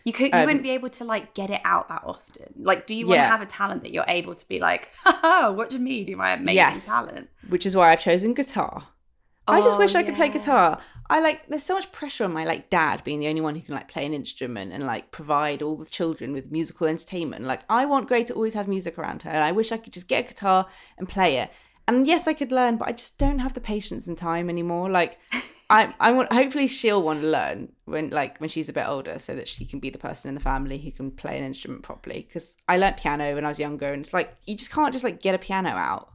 You 0.06 0.12
could 0.12 0.26
you 0.32 0.38
Um, 0.38 0.44
wouldn't 0.46 0.62
be 0.62 0.70
able 0.70 0.88
to 0.90 1.04
like 1.04 1.34
get 1.34 1.50
it 1.50 1.60
out 1.64 1.88
that 1.88 2.02
often. 2.06 2.54
Like, 2.70 2.86
do 2.86 2.94
you 2.94 3.06
want 3.06 3.18
to 3.18 3.22
Yeah. 3.24 3.28
have 3.30 3.42
a 3.42 3.46
talent 3.46 3.82
that 3.82 3.90
you're 3.92 4.04
able 4.06 4.34
to 4.36 4.48
be 4.48 4.58
like, 4.60 4.92
haha, 5.04 5.50
watch 5.52 5.72
me 5.72 6.04
do 6.04 6.16
my 6.16 6.30
amazing 6.32 6.54
Yes. 6.54 6.86
talent? 6.86 7.28
which 7.48 7.66
is 7.66 7.74
why 7.76 7.90
I've 7.92 8.00
chosen 8.00 8.32
guitar. 8.32 8.86
I 9.48 9.60
just 9.60 9.76
Oh, 9.76 9.78
wish 9.78 9.94
I 9.94 10.02
could 10.04 10.14
play 10.14 10.28
guitar. 10.28 10.80
I 11.10 11.20
like 11.20 11.46
there's 11.48 11.62
so 11.62 11.74
much 11.74 11.90
pressure 11.92 12.24
on 12.24 12.32
my 12.32 12.44
like 12.44 12.70
dad 12.70 13.02
being 13.04 13.20
the 13.20 13.28
only 13.28 13.40
one 13.40 13.54
who 13.56 13.62
can 13.62 13.74
like 13.74 13.88
play 13.88 14.04
an 14.06 14.12
instrument 14.14 14.72
and 14.72 14.84
like 14.84 15.10
provide 15.12 15.60
all 15.62 15.76
the 15.76 15.86
children 15.86 16.32
with 16.32 16.50
musical 16.50 16.86
entertainment. 16.86 17.44
Like 17.44 17.62
I 17.68 17.84
want 17.86 18.08
Gray 18.08 18.24
to 18.24 18.34
always 18.34 18.54
have 18.54 18.66
music 18.68 18.98
around 18.98 19.22
her 19.22 19.30
and 19.30 19.42
I 19.44 19.52
wish 19.52 19.70
I 19.72 19.76
could 19.76 19.92
just 19.92 20.08
get 20.08 20.24
a 20.24 20.28
guitar 20.28 20.66
and 20.98 21.08
play 21.08 21.36
it. 21.38 21.50
And 21.88 22.06
yes, 22.06 22.26
I 22.26 22.34
could 22.34 22.50
learn, 22.50 22.76
but 22.76 22.88
I 22.88 22.92
just 22.92 23.18
don't 23.18 23.38
have 23.40 23.54
the 23.54 23.60
patience 23.60 24.08
and 24.08 24.18
time 24.18 24.48
anymore. 24.50 24.88
Like 24.90 25.18
I 25.68 25.94
I 25.98 26.12
want 26.12 26.32
hopefully 26.32 26.66
she'll 26.66 27.02
want 27.02 27.22
to 27.22 27.28
learn 27.28 27.72
when 27.84 28.10
like 28.10 28.38
when 28.38 28.48
she's 28.48 28.68
a 28.68 28.72
bit 28.72 28.86
older 28.86 29.18
so 29.18 29.34
that 29.34 29.48
she 29.48 29.64
can 29.64 29.80
be 29.80 29.90
the 29.90 29.98
person 29.98 30.28
in 30.28 30.34
the 30.34 30.40
family 30.40 30.78
who 30.78 30.90
can 30.90 31.10
play 31.10 31.38
an 31.38 31.44
instrument 31.44 31.82
properly 31.82 32.24
because 32.26 32.56
I 32.68 32.76
learnt 32.76 32.98
piano 32.98 33.34
when 33.34 33.44
I 33.44 33.48
was 33.48 33.58
younger 33.58 33.92
and 33.92 34.04
it's 34.04 34.14
like 34.14 34.36
you 34.46 34.56
just 34.56 34.70
can't 34.70 34.92
just 34.92 35.04
like 35.04 35.20
get 35.20 35.34
a 35.34 35.38
piano 35.38 35.70
out. 35.70 36.12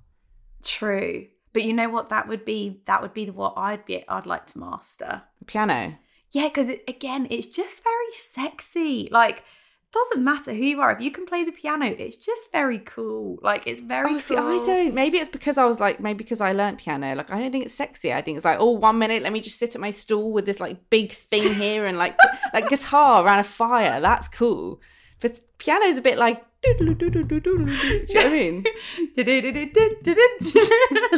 True. 0.64 1.28
But 1.54 1.64
you 1.64 1.74
know 1.74 1.90
what? 1.90 2.10
That 2.10 2.28
would 2.28 2.46
be 2.46 2.82
that 2.86 3.02
would 3.02 3.14
be 3.14 3.30
what 3.30 3.54
I'd 3.58 3.86
be 3.86 4.08
I'd 4.08 4.26
like 4.26 4.46
to 4.48 4.60
master. 4.60 5.24
Piano. 5.46 5.98
Yeah, 6.32 6.48
because 6.48 6.70
it, 6.70 6.84
again, 6.88 7.28
it's 7.30 7.48
just 7.48 7.84
very 7.84 8.14
sexy. 8.14 9.10
Like, 9.12 9.44
doesn't 9.94 10.24
matter 10.24 10.54
who 10.54 10.64
you 10.64 10.80
are. 10.82 10.92
If 10.92 11.02
you 11.02 11.12
can 11.12 11.26
play 11.26 11.44
the 11.44 11.52
piano, 11.52 11.86
it's 11.86 12.16
just 12.16 12.52
very 12.52 12.80
cool. 12.80 13.40
Like, 13.42 13.68
it's 13.68 13.82
very 13.82 14.06
Oh, 14.08 14.10
cool. 14.12 14.20
see, 14.20 14.36
I 14.38 14.58
don't. 14.64 14.94
Maybe 14.94 15.18
it's 15.18 15.28
because 15.30 15.58
I 15.58 15.66
was 15.66 15.80
like, 15.80 16.00
maybe 16.00 16.18
because 16.20 16.40
I 16.42 16.54
learned 16.54 16.78
piano. 16.78 17.14
Like, 17.16 17.30
I 17.30 17.40
don't 17.40 17.52
think 17.52 17.66
it's 17.66 17.74
sexy. 17.74 18.14
I 18.14 18.22
think 18.22 18.38
it's 18.38 18.46
like, 18.46 18.58
oh, 18.60 18.72
one 18.72 18.98
minute, 19.00 19.22
let 19.22 19.34
me 19.34 19.42
just 19.42 19.60
sit 19.60 19.76
at 19.76 19.82
my 19.82 19.92
stool 19.92 20.32
with 20.32 20.46
this 20.46 20.60
like 20.60 20.90
big 20.90 21.12
thing 21.12 21.54
here 21.56 21.86
and 21.86 21.98
like 21.98 22.16
like 22.54 22.70
guitar 22.70 23.26
around 23.26 23.40
a 23.40 23.44
fire. 23.44 24.00
That's 24.00 24.28
cool. 24.28 24.80
But 25.20 25.40
piano's 25.58 25.98
a 25.98 26.02
bit 26.02 26.18
like. 26.18 26.44
Do 26.64 26.70
you 26.80 26.86
know 26.86 26.94
what 26.94 28.26
I 28.26 28.30
mean? 28.30 28.64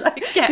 like, 0.03 0.35
yeah. 0.35 0.47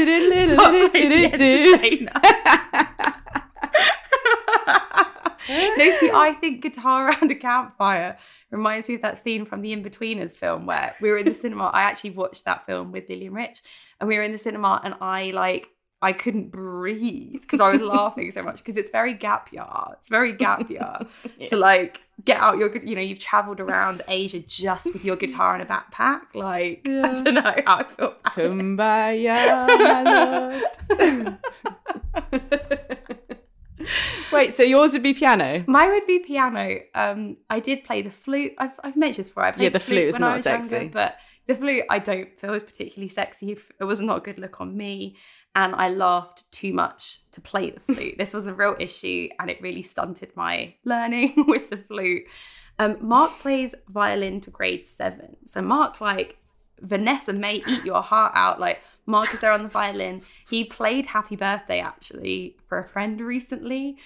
Stop 5.42 5.56
playing 5.56 5.74
the 5.78 5.84
entertainer. 5.84 5.92
no, 5.92 6.00
see, 6.00 6.12
I 6.14 6.34
think 6.34 6.62
guitar 6.62 7.10
around 7.10 7.32
a 7.32 7.36
campfire 7.36 8.18
reminds 8.50 8.90
me 8.90 8.96
of 8.96 9.02
that 9.02 9.18
scene 9.18 9.46
from 9.46 9.62
the 9.62 9.76
Inbetweeners 9.76 10.38
film 10.38 10.66
where 10.66 10.96
we 11.02 11.10
were 11.10 11.18
in 11.18 11.26
the 11.26 11.34
cinema. 11.34 11.66
I 11.74 11.84
actually 11.84 12.12
watched 12.12 12.46
that 12.46 12.66
film 12.66 12.92
with 12.92 13.10
Lily 13.10 13.28
and 13.28 13.36
Rich, 13.36 13.62
and 14.00 14.08
we 14.08 14.18
were 14.18 14.24
in 14.24 14.32
the 14.32 14.38
cinema, 14.38 14.82
and 14.84 14.96
I 15.02 15.32
like 15.32 15.70
I 16.04 16.14
couldn't 16.14 16.50
breathe 16.52 17.42
because 17.42 17.60
I 17.60 17.70
was 17.70 17.82
laughing 17.82 18.32
so 18.32 18.42
much 18.42 18.58
because 18.58 18.76
it's 18.76 18.90
very 18.90 19.14
gap 19.14 19.52
year. 19.54 19.66
It's 19.94 20.10
very 20.10 20.34
gap 20.34 20.70
year 20.70 20.98
to 21.50 21.56
like 21.56 22.02
get 22.26 22.40
out 22.40 22.58
your, 22.58 22.76
you 22.78 22.96
know, 22.96 23.02
you've 23.02 23.20
traveled 23.20 23.60
around 23.60 24.02
Asia 24.08 24.40
just 24.40 24.92
with 24.94 25.06
your 25.06 25.16
guitar 25.16 25.56
in 25.56 25.62
a 25.62 25.66
backpack. 25.66 26.22
Like, 26.34 26.82
I 26.88 27.14
don't 27.14 27.34
know 27.36 27.42
how 27.66 27.78
I 27.78 27.84
feel. 27.84 28.16
Kumbaya, 28.26 29.68
my 29.80 31.38
lord. 33.02 33.18
Wait, 34.34 34.54
so 34.54 34.64
yours 34.64 34.94
would 34.94 35.04
be 35.04 35.14
piano? 35.14 35.64
Mine 35.68 35.90
would 35.90 36.08
be 36.08 36.20
piano. 36.20 36.80
Um, 36.96 37.38
I 37.50 37.60
did 37.60 37.84
play 37.84 38.02
the 38.02 38.12
flute. 38.12 38.54
I've, 38.58 38.80
I've 38.84 38.98
mentioned 38.98 39.26
this 39.26 39.30
before. 39.30 39.46
I 39.46 39.52
played 39.52 39.64
Yeah, 39.64 39.70
the 39.70 39.80
flute 39.80 40.08
is 40.10 40.14
when 40.16 40.24
I 40.24 40.28
not 40.28 40.34
was 40.36 40.44
sexy. 40.44 40.76
younger, 40.76 40.92
but 40.92 41.18
the 41.48 41.56
flute 41.56 41.84
I 41.90 42.00
don't 42.00 42.38
feel 42.40 42.54
is 42.54 42.64
particularly 42.64 43.10
sexy. 43.10 43.58
It 43.80 43.84
was 43.84 44.02
not 44.02 44.18
a 44.18 44.22
good 44.22 44.38
look 44.40 44.62
on 44.62 44.78
me, 44.78 45.16
and 45.56 45.76
I 45.76 45.90
laughed 45.90 46.50
too 46.52 46.72
much 46.74 47.30
to 47.32 47.42
play 47.42 47.72
the 47.72 47.80
flute. 47.94 48.16
this 48.18 48.34
was 48.34 48.48
a 48.48 48.54
real 48.54 48.76
issue, 48.80 49.30
and 49.40 49.50
it 49.50 49.62
really 49.62 49.82
stunted 49.84 50.32
my 50.36 50.76
learning 50.86 51.34
with 51.48 51.70
the 51.70 51.78
flute. 51.78 52.24
Um, 52.80 52.98
Mark 53.02 53.32
plays 53.40 53.76
violin 53.90 54.42
to 54.42 54.50
grade 54.50 54.86
seven, 54.86 55.38
so 55.46 55.62
Mark 55.62 56.00
like 56.02 56.38
Vanessa-Mae 56.80 57.64
eat 57.68 57.86
your 57.86 58.02
heart 58.02 58.32
out. 58.36 58.60
Like 58.60 58.82
Mark 59.06 59.34
is 59.34 59.42
there 59.42 59.52
on 59.52 59.64
the 59.64 59.70
violin. 59.70 60.22
He 60.50 60.64
played 60.64 61.08
Happy 61.08 61.36
Birthday 61.36 61.80
actually 61.80 62.56
for 62.68 62.78
a 62.78 62.88
friend 62.88 63.20
recently. 63.20 63.98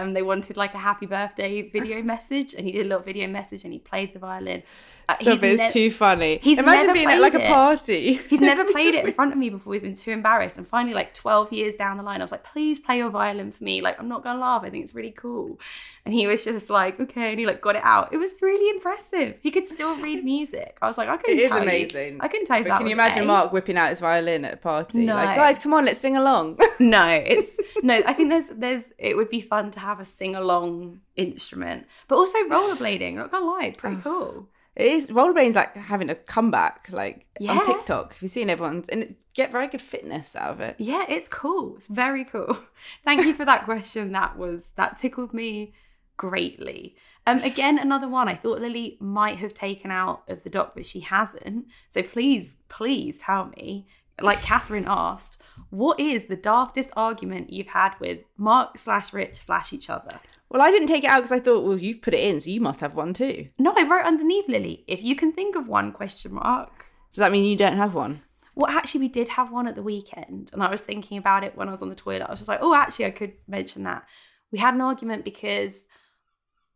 Um, 0.00 0.12
they 0.14 0.22
wanted 0.22 0.56
like 0.56 0.74
a 0.74 0.78
happy 0.78 1.06
birthday 1.06 1.62
video 1.62 2.02
message, 2.02 2.54
and 2.54 2.64
he 2.66 2.72
did 2.72 2.86
a 2.86 2.88
little 2.88 3.02
video 3.04 3.28
message, 3.28 3.64
and 3.64 3.72
he 3.72 3.78
played 3.78 4.12
the 4.14 4.18
violin. 4.18 4.62
Uh, 5.08 5.14
Stop 5.14 5.42
it's 5.42 5.72
too 5.72 5.90
funny. 5.90 6.38
he's 6.42 6.58
Imagine 6.58 6.92
being 6.92 7.10
at 7.10 7.20
like 7.20 7.34
a 7.34 7.38
played 7.38 7.48
it. 7.50 7.52
party. 7.52 8.14
He's 8.14 8.40
never 8.52 8.64
played 8.64 8.94
it 8.94 9.04
in 9.04 9.12
front 9.12 9.32
of 9.32 9.38
me 9.38 9.50
before. 9.50 9.72
He's 9.72 9.82
been 9.82 9.94
too 9.96 10.12
embarrassed. 10.12 10.58
And 10.58 10.66
finally, 10.66 10.94
like 10.94 11.12
12 11.12 11.52
years 11.52 11.74
down 11.74 11.96
the 11.96 12.04
line, 12.04 12.20
I 12.20 12.24
was 12.24 12.30
like, 12.30 12.44
please 12.44 12.78
play 12.78 12.98
your 12.98 13.10
violin 13.10 13.50
for 13.50 13.64
me. 13.64 13.80
Like, 13.82 13.98
I'm 13.98 14.08
not 14.08 14.22
going 14.22 14.36
to 14.36 14.40
laugh. 14.40 14.62
I 14.64 14.70
think 14.70 14.84
it's 14.84 14.94
really 14.94 15.10
cool. 15.10 15.58
And 16.04 16.14
he 16.14 16.28
was 16.28 16.44
just 16.44 16.70
like, 16.70 17.00
okay. 17.00 17.30
And 17.30 17.40
he 17.40 17.46
like 17.46 17.60
got 17.60 17.74
it 17.74 17.82
out. 17.84 18.12
It 18.14 18.18
was 18.18 18.32
really 18.40 18.70
impressive. 18.76 19.34
He 19.42 19.50
could 19.50 19.66
still 19.66 19.96
read 19.96 20.24
music. 20.24 20.78
I 20.80 20.86
was 20.86 20.96
like, 20.96 21.08
I 21.08 21.16
couldn't 21.16 21.38
It 21.38 21.42
is 21.42 21.48
tell 21.50 21.58
you- 21.58 21.64
amazing. 21.64 22.18
I 22.20 22.28
couldn't 22.28 22.46
tell 22.46 22.58
you 22.58 22.64
But 22.64 22.68
that 22.70 22.78
can 22.78 22.86
you 22.86 22.92
imagine 22.92 23.24
A. 23.24 23.26
Mark 23.26 23.52
whipping 23.52 23.76
out 23.76 23.90
his 23.90 23.98
violin 24.00 24.44
at 24.44 24.54
a 24.54 24.56
party? 24.56 25.04
No. 25.04 25.16
Like, 25.16 25.34
guys, 25.34 25.58
come 25.58 25.74
on, 25.74 25.84
let's 25.84 25.98
sing 25.98 26.16
along. 26.16 26.58
No, 26.78 27.06
it's 27.08 27.50
no. 27.82 28.00
I 28.06 28.12
think 28.12 28.30
there's 28.30 28.48
there's 28.52 28.84
it 28.98 29.16
would 29.16 29.30
be 29.30 29.40
fun 29.40 29.72
to 29.72 29.80
have 29.82 30.00
a 30.00 30.04
sing 30.04 30.34
along 30.34 31.00
instrument, 31.16 31.86
but 32.08 32.16
also 32.16 32.38
rollerblading. 32.48 33.14
Not 33.14 33.30
gonna 33.30 33.46
lie, 33.46 33.74
pretty 33.76 34.00
cool. 34.02 34.48
It 34.74 34.86
is 34.86 35.08
rollerblading's 35.08 35.54
like 35.56 35.76
having 35.76 36.08
a 36.08 36.14
comeback, 36.14 36.88
like 36.90 37.26
Yeah. 37.38 37.52
on 37.52 37.66
TikTok. 37.66 38.16
You've 38.20 38.30
seen 38.30 38.48
everyone's 38.48 38.88
and 38.88 39.16
get 39.34 39.52
very 39.52 39.68
good 39.68 39.82
fitness 39.82 40.34
out 40.34 40.50
of 40.52 40.60
it. 40.60 40.76
Yeah, 40.78 41.04
it's 41.08 41.28
cool. 41.28 41.76
It's 41.76 41.88
very 41.88 42.24
cool. 42.24 42.58
Thank 43.04 43.26
you 43.26 43.34
for 43.34 43.44
that 43.44 43.64
question. 43.64 44.12
That 44.12 44.38
was 44.38 44.72
that 44.76 44.96
tickled 44.96 45.34
me 45.34 45.74
greatly. 46.16 46.96
Um, 47.26 47.38
again, 47.42 47.78
another 47.78 48.08
one 48.08 48.28
I 48.28 48.34
thought 48.34 48.60
Lily 48.60 48.96
might 49.00 49.36
have 49.38 49.54
taken 49.54 49.90
out 49.90 50.22
of 50.28 50.42
the 50.42 50.50
doc, 50.50 50.72
but 50.74 50.86
she 50.86 51.00
hasn't. 51.00 51.66
So 51.88 52.02
please, 52.02 52.56
please 52.68 53.18
tell 53.18 53.52
me, 53.56 53.86
like 54.22 54.42
Catherine 54.42 54.86
asked, 54.86 55.40
what 55.70 55.98
is 55.98 56.26
the 56.26 56.36
daftest 56.36 56.90
argument 56.96 57.50
you've 57.50 57.68
had 57.68 57.94
with 58.00 58.20
Mark 58.36 58.78
slash 58.78 59.12
Rich 59.12 59.36
slash 59.36 59.72
each 59.72 59.90
other? 59.90 60.20
Well, 60.48 60.60
I 60.60 60.70
didn't 60.70 60.88
take 60.88 61.04
it 61.04 61.10
out 61.10 61.20
because 61.20 61.32
I 61.32 61.40
thought, 61.40 61.64
well, 61.64 61.78
you've 61.78 62.02
put 62.02 62.12
it 62.12 62.20
in, 62.20 62.38
so 62.38 62.50
you 62.50 62.60
must 62.60 62.80
have 62.80 62.94
one 62.94 63.14
too. 63.14 63.48
No, 63.58 63.72
I 63.76 63.88
wrote 63.88 64.04
underneath 64.04 64.48
Lily. 64.48 64.84
If 64.86 65.02
you 65.02 65.16
can 65.16 65.32
think 65.32 65.56
of 65.56 65.66
one 65.66 65.92
question 65.92 66.34
mark. 66.34 66.86
Does 67.12 67.20
that 67.20 67.32
mean 67.32 67.44
you 67.44 67.56
don't 67.56 67.78
have 67.78 67.94
one? 67.94 68.22
Well, 68.54 68.70
actually, 68.70 69.00
we 69.00 69.08
did 69.08 69.30
have 69.30 69.50
one 69.50 69.66
at 69.66 69.76
the 69.76 69.82
weekend, 69.82 70.50
and 70.52 70.62
I 70.62 70.70
was 70.70 70.82
thinking 70.82 71.16
about 71.16 71.42
it 71.42 71.56
when 71.56 71.68
I 71.68 71.70
was 71.70 71.80
on 71.80 71.88
the 71.88 71.94
toilet. 71.94 72.26
I 72.26 72.30
was 72.30 72.40
just 72.40 72.48
like, 72.48 72.58
oh, 72.60 72.74
actually, 72.74 73.06
I 73.06 73.10
could 73.10 73.32
mention 73.48 73.84
that. 73.84 74.04
We 74.50 74.58
had 74.58 74.74
an 74.74 74.82
argument 74.82 75.24
because 75.24 75.86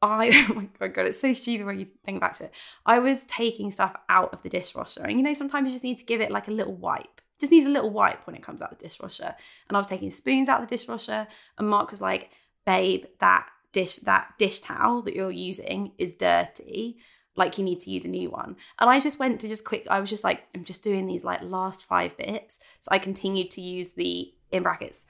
I, 0.00 0.46
oh 0.50 0.66
my 0.80 0.88
god, 0.88 1.06
it's 1.06 1.20
so 1.20 1.34
stupid 1.34 1.66
when 1.66 1.78
you 1.78 1.86
think 2.04 2.20
back 2.20 2.34
to 2.38 2.44
it. 2.44 2.54
I 2.86 2.98
was 2.98 3.26
taking 3.26 3.70
stuff 3.70 3.94
out 4.08 4.32
of 4.32 4.42
the 4.42 4.48
dishwasher, 4.48 5.02
and 5.02 5.18
you 5.18 5.22
know, 5.22 5.34
sometimes 5.34 5.68
you 5.68 5.74
just 5.74 5.84
need 5.84 5.98
to 5.98 6.04
give 6.04 6.22
it 6.22 6.30
like 6.30 6.48
a 6.48 6.52
little 6.52 6.74
wipe. 6.74 7.20
Just 7.38 7.52
needs 7.52 7.66
a 7.66 7.70
little 7.70 7.90
wipe 7.90 8.26
when 8.26 8.34
it 8.36 8.42
comes 8.42 8.62
out 8.62 8.70
the 8.70 8.76
dishwasher. 8.76 9.34
And 9.68 9.76
I 9.76 9.78
was 9.78 9.86
taking 9.86 10.10
spoons 10.10 10.48
out 10.48 10.62
of 10.62 10.68
the 10.68 10.74
dishwasher, 10.74 11.26
and 11.58 11.68
Mark 11.68 11.90
was 11.90 12.00
like, 12.00 12.30
babe, 12.64 13.04
that 13.20 13.48
dish, 13.72 13.96
that 13.96 14.34
dish 14.38 14.60
towel 14.60 15.02
that 15.02 15.14
you're 15.14 15.30
using 15.30 15.92
is 15.98 16.14
dirty 16.14 16.98
like 17.36 17.58
you 17.58 17.64
need 17.64 17.80
to 17.80 17.90
use 17.90 18.04
a 18.04 18.08
new 18.08 18.30
one. 18.30 18.56
And 18.78 18.90
I 18.90 18.98
just 18.98 19.18
went 19.18 19.40
to 19.40 19.48
just 19.48 19.64
quick, 19.64 19.86
I 19.90 20.00
was 20.00 20.10
just 20.10 20.24
like, 20.24 20.44
I'm 20.54 20.64
just 20.64 20.82
doing 20.82 21.06
these 21.06 21.22
like 21.22 21.42
last 21.42 21.84
five 21.84 22.16
bits. 22.16 22.58
So 22.80 22.88
I 22.90 22.98
continued 22.98 23.50
to 23.52 23.60
use 23.60 23.90
the, 23.90 24.32
in 24.50 24.62
brackets, 24.62 25.04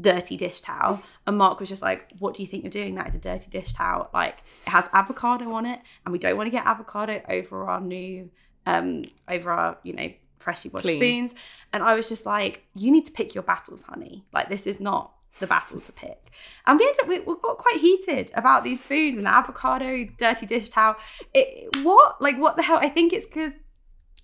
dirty 0.00 0.36
dish 0.36 0.60
towel. 0.60 1.02
And 1.26 1.38
Mark 1.38 1.60
was 1.60 1.68
just 1.68 1.82
like, 1.82 2.10
What 2.18 2.34
do 2.34 2.42
you 2.42 2.48
think 2.48 2.64
you're 2.64 2.70
doing? 2.70 2.94
That 2.94 3.08
is 3.08 3.14
a 3.14 3.18
dirty 3.18 3.50
dish 3.50 3.72
towel. 3.72 4.10
Like 4.12 4.42
it 4.66 4.70
has 4.70 4.88
avocado 4.92 5.50
on 5.52 5.66
it, 5.66 5.80
and 6.04 6.12
we 6.12 6.18
don't 6.18 6.36
want 6.36 6.46
to 6.46 6.50
get 6.50 6.66
avocado 6.66 7.22
over 7.28 7.64
our 7.64 7.80
new, 7.80 8.30
um, 8.66 9.04
over 9.28 9.50
our, 9.50 9.78
you 9.82 9.94
know, 9.94 10.12
freshly 10.42 10.70
washed 10.70 10.84
Clean. 10.84 10.98
spoons. 10.98 11.34
And 11.72 11.82
I 11.82 11.94
was 11.94 12.08
just 12.08 12.26
like, 12.26 12.64
You 12.74 12.90
need 12.90 13.06
to 13.06 13.12
pick 13.12 13.34
your 13.34 13.44
battles, 13.44 13.84
honey. 13.84 14.24
Like 14.32 14.48
this 14.48 14.66
is 14.66 14.80
not 14.80 15.12
the 15.38 15.46
battle 15.46 15.80
to 15.80 15.92
pick. 15.92 16.30
And 16.66 16.78
we 16.78 16.86
ended 16.86 17.00
up, 17.02 17.08
we, 17.08 17.20
we 17.20 17.34
got 17.42 17.58
quite 17.58 17.80
heated 17.80 18.30
about 18.34 18.64
these 18.64 18.82
spoons 18.84 19.16
and 19.18 19.26
avocado, 19.26 20.04
dirty 20.16 20.46
dish 20.46 20.68
towel. 20.68 20.96
It, 21.32 21.76
what? 21.82 22.20
Like, 22.20 22.38
what 22.38 22.56
the 22.56 22.62
hell? 22.62 22.78
I 22.80 22.88
think 22.88 23.12
it's 23.12 23.26
because, 23.26 23.56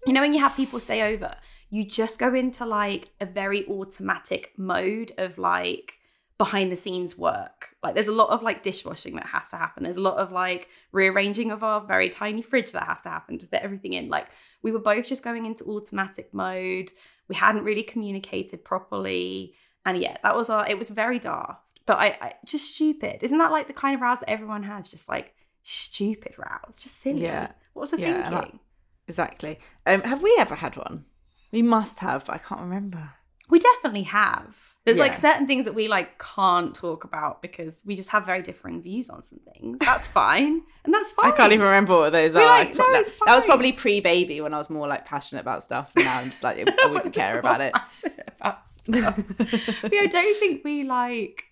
you 0.06 0.12
know, 0.12 0.20
when 0.20 0.34
you 0.34 0.40
have 0.40 0.56
people 0.56 0.80
stay 0.80 1.14
over, 1.14 1.34
you 1.70 1.84
just 1.84 2.18
go 2.18 2.34
into 2.34 2.64
like 2.64 3.08
a 3.20 3.26
very 3.26 3.66
automatic 3.68 4.52
mode 4.56 5.12
of 5.18 5.38
like 5.38 5.97
behind 6.38 6.70
the 6.72 6.76
scenes 6.76 7.18
work. 7.18 7.74
Like, 7.82 7.94
there's 7.94 8.08
a 8.08 8.12
lot 8.12 8.30
of 8.30 8.42
like 8.42 8.62
dishwashing 8.62 9.16
that 9.16 9.26
has 9.26 9.50
to 9.50 9.56
happen. 9.56 9.82
There's 9.82 9.96
a 9.96 10.00
lot 10.00 10.18
of 10.18 10.32
like 10.32 10.68
rearranging 10.92 11.50
of 11.50 11.64
our 11.64 11.84
very 11.84 12.08
tiny 12.08 12.42
fridge 12.42 12.72
that 12.72 12.84
has 12.84 13.02
to 13.02 13.08
happen 13.08 13.38
to 13.38 13.46
fit 13.46 13.62
everything 13.62 13.92
in. 13.92 14.08
Like, 14.08 14.28
we 14.62 14.72
were 14.72 14.78
both 14.78 15.08
just 15.08 15.24
going 15.24 15.46
into 15.46 15.64
automatic 15.64 16.32
mode. 16.32 16.92
We 17.28 17.34
hadn't 17.34 17.64
really 17.64 17.82
communicated 17.82 18.64
properly. 18.64 19.54
And 19.84 19.98
yeah, 19.98 20.16
that 20.22 20.36
was 20.36 20.48
our, 20.48 20.68
it 20.68 20.78
was 20.78 20.90
very 20.90 21.18
daft, 21.18 21.80
but 21.86 21.98
I, 21.98 22.18
I 22.20 22.32
just 22.44 22.74
stupid. 22.74 23.22
Isn't 23.22 23.38
that 23.38 23.52
like 23.52 23.66
the 23.66 23.72
kind 23.72 23.94
of 23.94 24.00
rows 24.00 24.20
that 24.20 24.30
everyone 24.30 24.62
has? 24.62 24.88
Just 24.88 25.08
like 25.08 25.34
stupid 25.62 26.34
rows, 26.38 26.78
just 26.78 27.00
silly. 27.00 27.22
Yeah. 27.22 27.52
What 27.72 27.82
was 27.82 27.90
the 27.92 28.00
Yeah, 28.00 28.28
thinking? 28.30 28.60
Exactly. 29.06 29.58
Um, 29.86 30.02
have 30.02 30.22
we 30.22 30.36
ever 30.38 30.54
had 30.54 30.76
one? 30.76 31.04
We 31.52 31.62
must 31.62 32.00
have, 32.00 32.26
but 32.26 32.34
I 32.34 32.38
can't 32.38 32.60
remember. 32.60 33.10
We 33.50 33.58
definitely 33.58 34.02
have. 34.04 34.74
There's 34.84 34.98
like 34.98 35.14
certain 35.14 35.46
things 35.46 35.66
that 35.66 35.74
we 35.74 35.86
like 35.86 36.18
can't 36.18 36.74
talk 36.74 37.04
about 37.04 37.42
because 37.42 37.82
we 37.84 37.94
just 37.94 38.08
have 38.10 38.24
very 38.24 38.40
differing 38.40 38.80
views 38.80 39.10
on 39.10 39.22
some 39.22 39.38
things. 39.52 39.78
That's 39.80 40.06
fine. 40.20 40.62
And 40.84 40.94
that's 40.94 41.12
fine. 41.12 41.30
I 41.30 41.36
can't 41.36 41.52
even 41.52 41.66
remember 41.66 41.94
what 41.98 42.12
those 42.12 42.34
We're 42.34 42.40
are. 42.40 42.46
like, 42.46 42.70
no, 42.70 42.90
that, 42.92 43.12
that 43.26 43.34
was 43.34 43.44
probably 43.44 43.72
pre-baby 43.72 44.40
when 44.40 44.54
I 44.54 44.58
was 44.58 44.70
more 44.70 44.86
like 44.88 45.04
passionate 45.04 45.42
about 45.42 45.62
stuff. 45.62 45.92
And 45.94 46.06
now 46.06 46.20
I'm 46.20 46.30
just 46.30 46.42
like, 46.42 46.56
I 46.82 46.86
wouldn't 46.86 47.14
care 47.14 47.38
about 47.38 47.60
it. 47.60 47.74
Passionate 47.74 48.32
about 48.40 48.68
stuff. 48.68 49.82
yeah, 49.92 50.00
I 50.00 50.06
don't 50.06 50.38
think 50.38 50.64
we 50.64 50.84
like. 50.84 51.44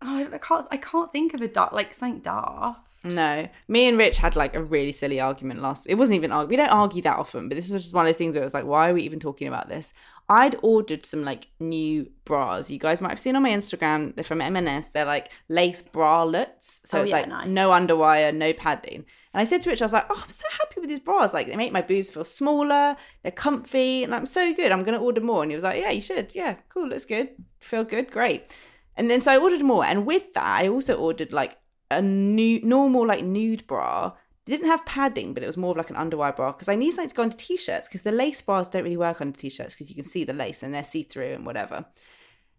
Oh, 0.00 0.16
I, 0.16 0.22
don't, 0.22 0.34
I 0.34 0.38
can't. 0.38 0.68
I 0.70 0.76
can't 0.78 1.12
think 1.12 1.34
of 1.34 1.42
a 1.42 1.48
dark 1.48 1.72
like 1.72 1.94
something 1.94 2.20
daft. 2.20 2.80
No, 3.04 3.48
me 3.68 3.86
and 3.86 3.98
Rich 3.98 4.18
had 4.18 4.34
like 4.34 4.54
a 4.54 4.62
really 4.62 4.92
silly 4.92 5.20
argument 5.20 5.60
last. 5.62 5.86
It 5.86 5.94
wasn't 5.94 6.16
even 6.16 6.32
argue. 6.32 6.50
We 6.50 6.56
don't 6.56 6.70
argue 6.70 7.02
that 7.02 7.16
often, 7.16 7.48
but 7.48 7.54
this 7.54 7.70
is 7.70 7.82
just 7.82 7.94
one 7.94 8.04
of 8.04 8.08
those 8.08 8.16
things 8.16 8.34
where 8.34 8.42
it 8.42 8.46
was 8.46 8.54
like, 8.54 8.64
why 8.64 8.90
are 8.90 8.94
we 8.94 9.02
even 9.02 9.20
talking 9.20 9.46
about 9.48 9.68
this? 9.68 9.92
I'd 10.28 10.56
ordered 10.62 11.06
some 11.06 11.24
like 11.24 11.48
new 11.60 12.10
bras. 12.24 12.70
You 12.70 12.78
guys 12.78 13.00
might 13.00 13.10
have 13.10 13.18
seen 13.20 13.36
on 13.36 13.42
my 13.42 13.50
Instagram. 13.50 14.14
They're 14.14 14.24
from 14.24 14.40
M&S. 14.40 14.88
They're 14.88 15.04
like 15.04 15.30
lace 15.48 15.82
bralettes. 15.82 16.80
So 16.84 16.98
Oh, 16.98 17.02
it's 17.02 17.10
yeah, 17.10 17.16
like 17.18 17.28
nice. 17.28 17.46
no 17.48 17.70
underwire, 17.70 18.34
no 18.34 18.52
padding. 18.52 19.04
And 19.32 19.40
I 19.40 19.44
said 19.44 19.62
to 19.62 19.70
Rich, 19.70 19.82
I 19.82 19.84
was 19.84 19.92
like, 19.92 20.06
oh, 20.10 20.20
I'm 20.22 20.28
so 20.28 20.46
happy 20.58 20.80
with 20.80 20.88
these 20.88 20.98
bras. 21.00 21.32
Like 21.32 21.46
they 21.46 21.56
make 21.56 21.72
my 21.72 21.82
boobs 21.82 22.10
feel 22.10 22.24
smaller. 22.24 22.96
They're 23.22 23.30
comfy, 23.32 24.02
and 24.02 24.14
I'm 24.14 24.26
so 24.26 24.52
good. 24.52 24.72
I'm 24.72 24.82
gonna 24.82 25.00
order 25.02 25.20
more. 25.20 25.42
And 25.42 25.50
he 25.52 25.54
was 25.54 25.62
like, 25.64 25.80
yeah, 25.80 25.90
you 25.90 26.00
should. 26.00 26.34
Yeah, 26.34 26.56
cool. 26.70 26.88
Looks 26.88 27.04
good. 27.04 27.30
Feel 27.60 27.84
good. 27.84 28.10
Great. 28.10 28.52
And 28.96 29.10
then 29.10 29.20
so 29.20 29.30
I 29.32 29.36
ordered 29.38 29.62
more, 29.62 29.84
and 29.84 30.06
with 30.06 30.32
that, 30.34 30.44
I 30.44 30.68
also 30.68 30.96
ordered 30.96 31.32
like 31.32 31.56
a 31.90 32.02
new 32.02 32.60
normal 32.64 33.06
like 33.06 33.22
nude 33.24 33.66
bra. 33.66 34.12
It 34.46 34.50
didn't 34.50 34.68
have 34.68 34.86
padding, 34.86 35.34
but 35.34 35.42
it 35.42 35.46
was 35.46 35.56
more 35.56 35.72
of 35.72 35.76
like 35.76 35.90
an 35.90 35.96
underwire 35.96 36.34
bra 36.34 36.52
because 36.52 36.68
I 36.68 36.76
need 36.76 36.92
something 36.92 37.08
to 37.08 37.14
go 37.14 37.22
under 37.22 37.36
t-shirts 37.36 37.88
because 37.88 38.02
the 38.02 38.12
lace 38.12 38.40
bras 38.40 38.68
don't 38.68 38.84
really 38.84 38.96
work 38.96 39.20
under 39.20 39.36
t-shirts 39.36 39.74
because 39.74 39.88
you 39.88 39.96
can 39.96 40.04
see 40.04 40.22
the 40.22 40.32
lace 40.32 40.62
and 40.62 40.72
they're 40.72 40.84
see-through 40.84 41.32
and 41.32 41.44
whatever. 41.44 41.84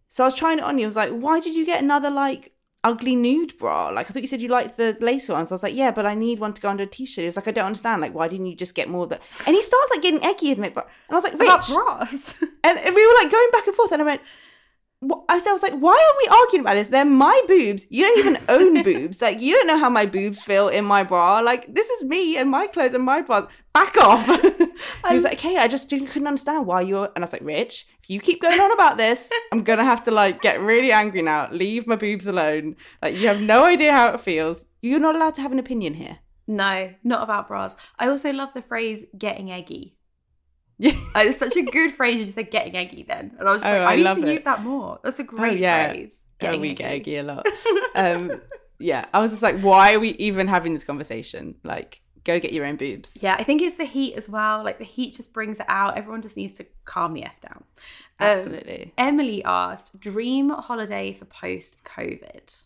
So 0.10 0.23
I 0.23 0.28
was 0.28 0.36
trying 0.36 0.58
it 0.58 0.63
on. 0.63 0.78
He 0.78 0.86
was 0.86 0.95
like, 0.95 1.12
"Why 1.12 1.39
did 1.39 1.56
you 1.56 1.65
get 1.65 1.82
another 1.82 2.10
like 2.10 2.54
ugly 2.84 3.15
nude 3.15 3.58
bra? 3.58 3.89
Like 3.89 4.10
I 4.10 4.13
thought 4.13 4.21
you 4.21 4.28
said 4.28 4.41
you 4.41 4.50
liked 4.50 4.78
the 4.78 4.97
lace 5.00 5.30
ones." 5.30 5.52
I 5.52 5.54
was 5.54 5.63
like, 5.63 5.76
"Yeah, 5.76 5.91
but 5.91 6.06
I 6.06 6.13
need 6.15 6.39
one 6.39 6.54
to 6.54 6.62
go 6.62 6.69
under 6.69 6.84
a 6.84 6.88
t-shirt." 6.88 7.23
He 7.23 7.26
was 7.28 7.36
like, 7.36 7.47
"I 7.47 7.52
don't 7.52 7.65
understand. 7.65 8.02
Like, 8.02 8.13
why 8.13 8.28
didn't 8.28 8.47
you 8.47 8.56
just 8.56 8.76
get 8.76 8.89
more 8.89 9.04
of 9.04 9.10
that?" 9.10 9.21
And 9.45 9.56
he 9.56 9.62
starts 9.62 9.91
like 9.91 10.02
getting 10.02 10.23
eggy 10.23 10.50
with 10.50 10.60
me, 10.60 10.69
but 10.69 10.89
and 11.08 11.15
I 11.15 11.15
was 11.15 11.23
like, 11.23 11.34
Rich. 11.34 11.41
About 11.41 11.67
bras. 11.67 12.38
and, 12.63 12.80
and 12.80 12.95
we 12.95 13.08
were 13.08 13.13
like 13.21 13.32
going 13.32 13.50
back 13.52 13.67
and 13.67 13.76
forth, 13.76 13.91
and 13.91 14.02
I 14.02 14.06
went. 14.06 14.21
I 15.29 15.39
said, 15.39 15.49
I 15.49 15.53
was 15.53 15.62
like, 15.62 15.77
why 15.77 15.93
are 15.93 16.17
we 16.17 16.38
arguing 16.39 16.62
about 16.62 16.73
this? 16.73 16.88
They're 16.88 17.05
my 17.05 17.39
boobs. 17.47 17.86
You 17.89 18.03
don't 18.03 18.17
even 18.19 18.38
own 18.49 18.83
boobs. 18.89 19.21
Like, 19.21 19.39
you 19.39 19.53
don't 19.53 19.67
know 19.67 19.77
how 19.77 19.89
my 19.91 20.07
boobs 20.07 20.41
feel 20.41 20.69
in 20.69 20.86
my 20.86 21.03
bra. 21.03 21.39
Like, 21.39 21.71
this 21.71 21.88
is 21.89 22.03
me 22.05 22.36
and 22.38 22.49
my 22.49 22.65
clothes 22.65 22.95
and 22.95 23.03
my 23.03 23.21
bras. 23.21 23.45
Back 23.73 23.95
off. 23.97 24.25
he 25.07 25.13
was 25.13 25.23
like, 25.23 25.33
okay, 25.33 25.57
I 25.57 25.67
just 25.67 25.89
didn't, 25.89 26.07
couldn't 26.07 26.27
understand 26.27 26.65
why 26.65 26.81
you're. 26.81 27.12
And 27.15 27.23
I 27.23 27.25
was 27.25 27.33
like, 27.33 27.43
Rich, 27.43 27.86
if 28.01 28.10
you 28.10 28.19
keep 28.19 28.41
going 28.41 28.60
on 28.60 28.71
about 28.71 28.97
this, 28.97 29.31
I'm 29.51 29.63
gonna 29.63 29.83
have 29.83 30.01
to 30.03 30.12
like 30.12 30.41
get 30.41 30.60
really 30.62 30.91
angry 30.91 31.21
now. 31.21 31.47
Leave 31.51 31.86
my 31.86 31.95
boobs 31.95 32.25
alone. 32.25 32.75
Like, 33.03 33.17
you 33.17 33.27
have 33.27 33.41
no 33.41 33.65
idea 33.65 33.91
how 33.91 34.07
it 34.13 34.19
feels. 34.19 34.65
You're 34.81 34.99
not 34.99 35.15
allowed 35.15 35.36
to 35.36 35.41
have 35.41 35.51
an 35.51 35.60
opinion 35.60 35.93
here. 35.93 36.19
no, 36.47 36.93
not 37.03 37.21
about 37.21 37.47
bras. 37.49 37.75
I 37.99 38.07
also 38.07 38.31
love 38.33 38.55
the 38.55 38.63
phrase 38.63 39.05
"getting 39.15 39.51
eggy." 39.51 39.93
Yeah. 40.80 40.92
Uh, 41.16 41.22
it's 41.26 41.40
such 41.40 41.56
a 41.58 41.63
good 41.63 41.92
phrase. 41.94 42.16
You 42.18 42.24
just 42.24 42.36
said 42.36 42.52
"getting 42.52 42.76
eggy" 42.76 43.04
then, 43.04 43.36
and 43.40 43.48
I 43.50 43.54
was 43.54 43.62
just 43.63 43.72
Oh, 43.74 43.80
like, 43.80 43.88
I, 43.88 43.94
I 43.94 44.13
need 44.13 44.22
to 44.22 44.28
it. 44.30 44.34
use 44.34 44.44
that 44.44 44.62
more. 44.63 45.00
That's 45.04 45.20
a 45.20 45.24
great 45.24 45.60
yeah. 45.60 45.90
phrase. 45.90 46.22
Oh, 46.44 46.58
we 46.60 46.74
get 46.74 46.92
eggy 46.92 47.18
a 47.18 47.24
lot. 47.24 47.48
Um, 47.96 48.42
yeah, 48.78 49.06
I 49.12 49.20
was 49.20 49.32
just 49.32 49.42
like, 49.42 49.60
why 49.62 49.94
are 49.96 50.00
we 50.00 50.10
even 50.12 50.48
having 50.48 50.74
this 50.74 50.84
conversation? 50.84 51.56
Like, 51.63 52.02
go 52.24 52.40
get 52.40 52.54
your 52.54 52.63
own 52.63 52.76
boobs. 52.76 53.24
Yeah, 53.24 53.36
I 53.40 53.44
think 53.44 53.63
it's 53.63 53.78
the 53.78 53.86
heat 53.86 54.13
as 54.13 54.30
well. 54.30 54.63
Like 54.63 54.78
the 54.78 54.84
heat 54.84 55.16
just 55.16 55.34
brings 55.34 55.60
it 55.60 55.66
out. 55.68 55.98
Everyone 55.98 56.22
just 56.22 56.38
needs 56.38 56.54
to 56.54 56.66
calm 56.86 57.13
the 57.16 57.24
f 57.24 57.42
down. 57.42 57.63
Um, 58.20 58.28
Absolutely. 58.28 58.94
Emily 59.00 59.44
asked, 59.44 60.00
"Dream 60.00 60.50
holiday 60.50 61.12
for 61.12 61.25
post 61.25 61.84
COVID." 61.84 62.65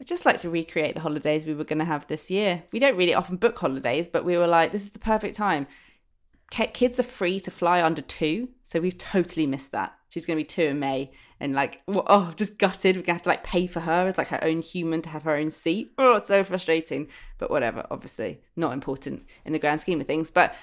I'd 0.00 0.06
just 0.06 0.26
like 0.26 0.38
to 0.38 0.50
recreate 0.50 0.94
the 0.94 1.00
holidays 1.00 1.44
we 1.46 1.54
were 1.54 1.64
going 1.64 1.78
to 1.78 1.84
have 1.84 2.06
this 2.06 2.30
year. 2.30 2.64
We 2.72 2.78
don't 2.78 2.96
really 2.96 3.14
often 3.14 3.36
book 3.36 3.58
holidays, 3.58 4.08
but 4.08 4.24
we 4.24 4.36
were 4.36 4.46
like, 4.48 4.72
this 4.72 4.82
is 4.82 4.90
the 4.90 4.98
perfect 4.98 5.36
time. 5.36 5.66
Ki- 6.54 6.68
Kids 6.68 7.00
are 7.00 7.04
free 7.04 7.40
to 7.40 7.50
fly 7.50 7.82
under 7.82 8.00
two, 8.00 8.48
so 8.62 8.78
we've 8.78 8.96
totally 8.96 9.44
missed 9.44 9.72
that. 9.72 9.92
She's 10.08 10.24
going 10.24 10.36
to 10.36 10.40
be 10.40 10.46
two 10.46 10.62
in 10.62 10.78
May, 10.78 11.10
and 11.40 11.52
like 11.52 11.82
oh 11.88 12.32
just 12.36 12.58
gutted. 12.58 12.94
We're 12.94 13.02
gonna 13.02 13.16
have 13.16 13.22
to 13.22 13.28
like 13.28 13.42
pay 13.42 13.66
for 13.66 13.80
her 13.80 14.06
as 14.06 14.16
like 14.16 14.28
her 14.28 14.42
own 14.42 14.60
human 14.60 15.02
to 15.02 15.08
have 15.10 15.24
her 15.24 15.34
own 15.34 15.50
seat. 15.50 15.92
Oh 15.98 16.14
it's 16.14 16.28
so 16.28 16.44
frustrating 16.44 17.08
but 17.38 17.50
whatever 17.50 17.84
obviously 17.90 18.40
not 18.54 18.72
important 18.72 19.24
in 19.44 19.52
the 19.52 19.58
grand 19.58 19.80
scheme 19.80 20.00
of 20.00 20.06
things. 20.06 20.30
But 20.30 20.54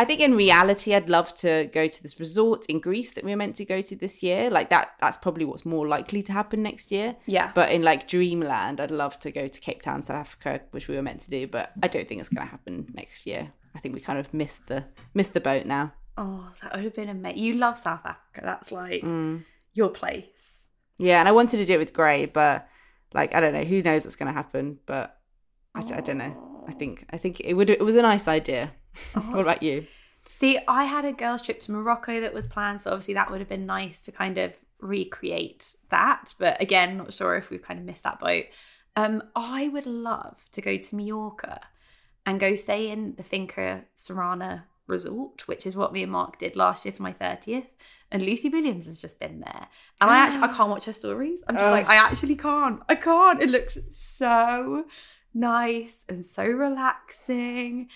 I 0.00 0.04
think 0.06 0.20
in 0.20 0.34
reality, 0.34 0.94
I'd 0.94 1.10
love 1.10 1.34
to 1.44 1.66
go 1.74 1.86
to 1.86 2.02
this 2.02 2.18
resort 2.18 2.64
in 2.66 2.80
Greece 2.80 3.12
that 3.12 3.22
we 3.24 3.30
were 3.32 3.36
meant 3.36 3.56
to 3.56 3.64
go 3.66 3.82
to 3.82 3.94
this 3.94 4.22
year. 4.22 4.48
Like 4.50 4.70
that, 4.70 4.92
that's 4.98 5.18
probably 5.18 5.44
what's 5.44 5.66
more 5.66 5.86
likely 5.86 6.22
to 6.22 6.32
happen 6.32 6.62
next 6.62 6.90
year. 6.90 7.16
Yeah. 7.26 7.52
But 7.54 7.70
in 7.70 7.82
like 7.82 8.08
dreamland, 8.08 8.80
I'd 8.80 8.90
love 8.90 9.18
to 9.20 9.30
go 9.30 9.46
to 9.46 9.60
Cape 9.60 9.82
Town, 9.82 10.02
South 10.02 10.16
Africa, 10.16 10.60
which 10.70 10.88
we 10.88 10.96
were 10.96 11.02
meant 11.02 11.20
to 11.22 11.30
do. 11.30 11.46
But 11.46 11.72
I 11.82 11.88
don't 11.88 12.08
think 12.08 12.18
it's 12.20 12.30
going 12.30 12.46
to 12.46 12.50
happen 12.50 12.86
next 12.94 13.26
year. 13.26 13.52
I 13.74 13.78
think 13.80 13.94
we 13.94 14.00
kind 14.00 14.18
of 14.18 14.32
missed 14.32 14.68
the 14.68 14.84
missed 15.12 15.34
the 15.34 15.40
boat 15.40 15.66
now. 15.66 15.92
Oh, 16.16 16.50
that 16.62 16.74
would 16.74 16.84
have 16.84 16.94
been 16.94 17.10
amazing. 17.10 17.38
You 17.42 17.54
love 17.54 17.76
South 17.76 18.04
Africa. 18.04 18.40
That's 18.42 18.72
like 18.72 19.02
Mm. 19.02 19.44
your 19.74 19.90
place. 19.90 20.62
Yeah, 20.98 21.18
and 21.20 21.28
I 21.28 21.32
wanted 21.32 21.58
to 21.58 21.66
do 21.66 21.74
it 21.74 21.78
with 21.78 21.92
Gray, 21.92 22.24
but 22.26 22.66
like 23.12 23.34
I 23.34 23.40
don't 23.40 23.52
know, 23.52 23.64
who 23.64 23.82
knows 23.82 24.04
what's 24.04 24.16
going 24.16 24.28
to 24.28 24.32
happen. 24.42 24.78
But 24.86 25.18
I, 25.74 25.80
I 25.80 26.00
don't 26.00 26.18
know. 26.18 26.64
I 26.66 26.72
think 26.72 27.04
I 27.10 27.18
think 27.18 27.40
it 27.40 27.54
would 27.54 27.68
it 27.70 27.84
was 27.84 27.96
a 27.96 28.02
nice 28.02 28.26
idea. 28.28 28.72
What 29.14 29.40
about 29.40 29.62
you? 29.62 29.86
See, 30.28 30.58
I 30.68 30.84
had 30.84 31.04
a 31.04 31.12
girls' 31.12 31.42
trip 31.42 31.60
to 31.60 31.72
Morocco 31.72 32.20
that 32.20 32.32
was 32.34 32.46
planned, 32.46 32.80
so 32.80 32.90
obviously 32.90 33.14
that 33.14 33.30
would 33.30 33.40
have 33.40 33.48
been 33.48 33.66
nice 33.66 34.00
to 34.02 34.12
kind 34.12 34.38
of 34.38 34.54
recreate 34.78 35.74
that. 35.90 36.34
But 36.38 36.60
again, 36.60 36.96
not 36.96 37.12
sure 37.12 37.36
if 37.36 37.50
we've 37.50 37.62
kind 37.62 37.78
of 37.80 37.84
missed 37.86 38.04
that 38.04 38.20
boat. 38.20 38.44
Um, 38.96 39.22
I 39.34 39.68
would 39.68 39.86
love 39.86 40.44
to 40.52 40.60
go 40.60 40.76
to 40.76 40.96
Mallorca 40.96 41.60
and 42.26 42.38
go 42.40 42.54
stay 42.54 42.90
in 42.90 43.14
the 43.16 43.22
Finca 43.22 43.84
Serena 43.94 44.66
resort, 44.86 45.46
which 45.48 45.66
is 45.66 45.76
what 45.76 45.92
me 45.92 46.02
and 46.02 46.12
Mark 46.12 46.38
did 46.38 46.56
last 46.56 46.84
year 46.84 46.92
for 46.92 47.02
my 47.02 47.12
30th. 47.12 47.66
And 48.12 48.22
Lucy 48.24 48.48
Williams 48.48 48.86
has 48.86 49.00
just 49.00 49.20
been 49.20 49.40
there. 49.40 49.68
And 50.00 50.10
I 50.10 50.18
actually 50.18 50.42
I 50.42 50.48
can't 50.48 50.68
watch 50.70 50.84
her 50.86 50.92
stories. 50.92 51.44
I'm 51.46 51.54
just 51.56 51.68
Oh. 51.68 51.70
like, 51.72 51.88
I 51.88 51.94
actually 51.94 52.34
can't. 52.36 52.80
I 52.88 52.96
can't. 52.96 53.40
It 53.40 53.48
looks 53.50 53.78
so 53.96 54.84
nice 55.32 56.04
and 56.08 56.26
so 56.26 56.44
relaxing. 56.44 57.88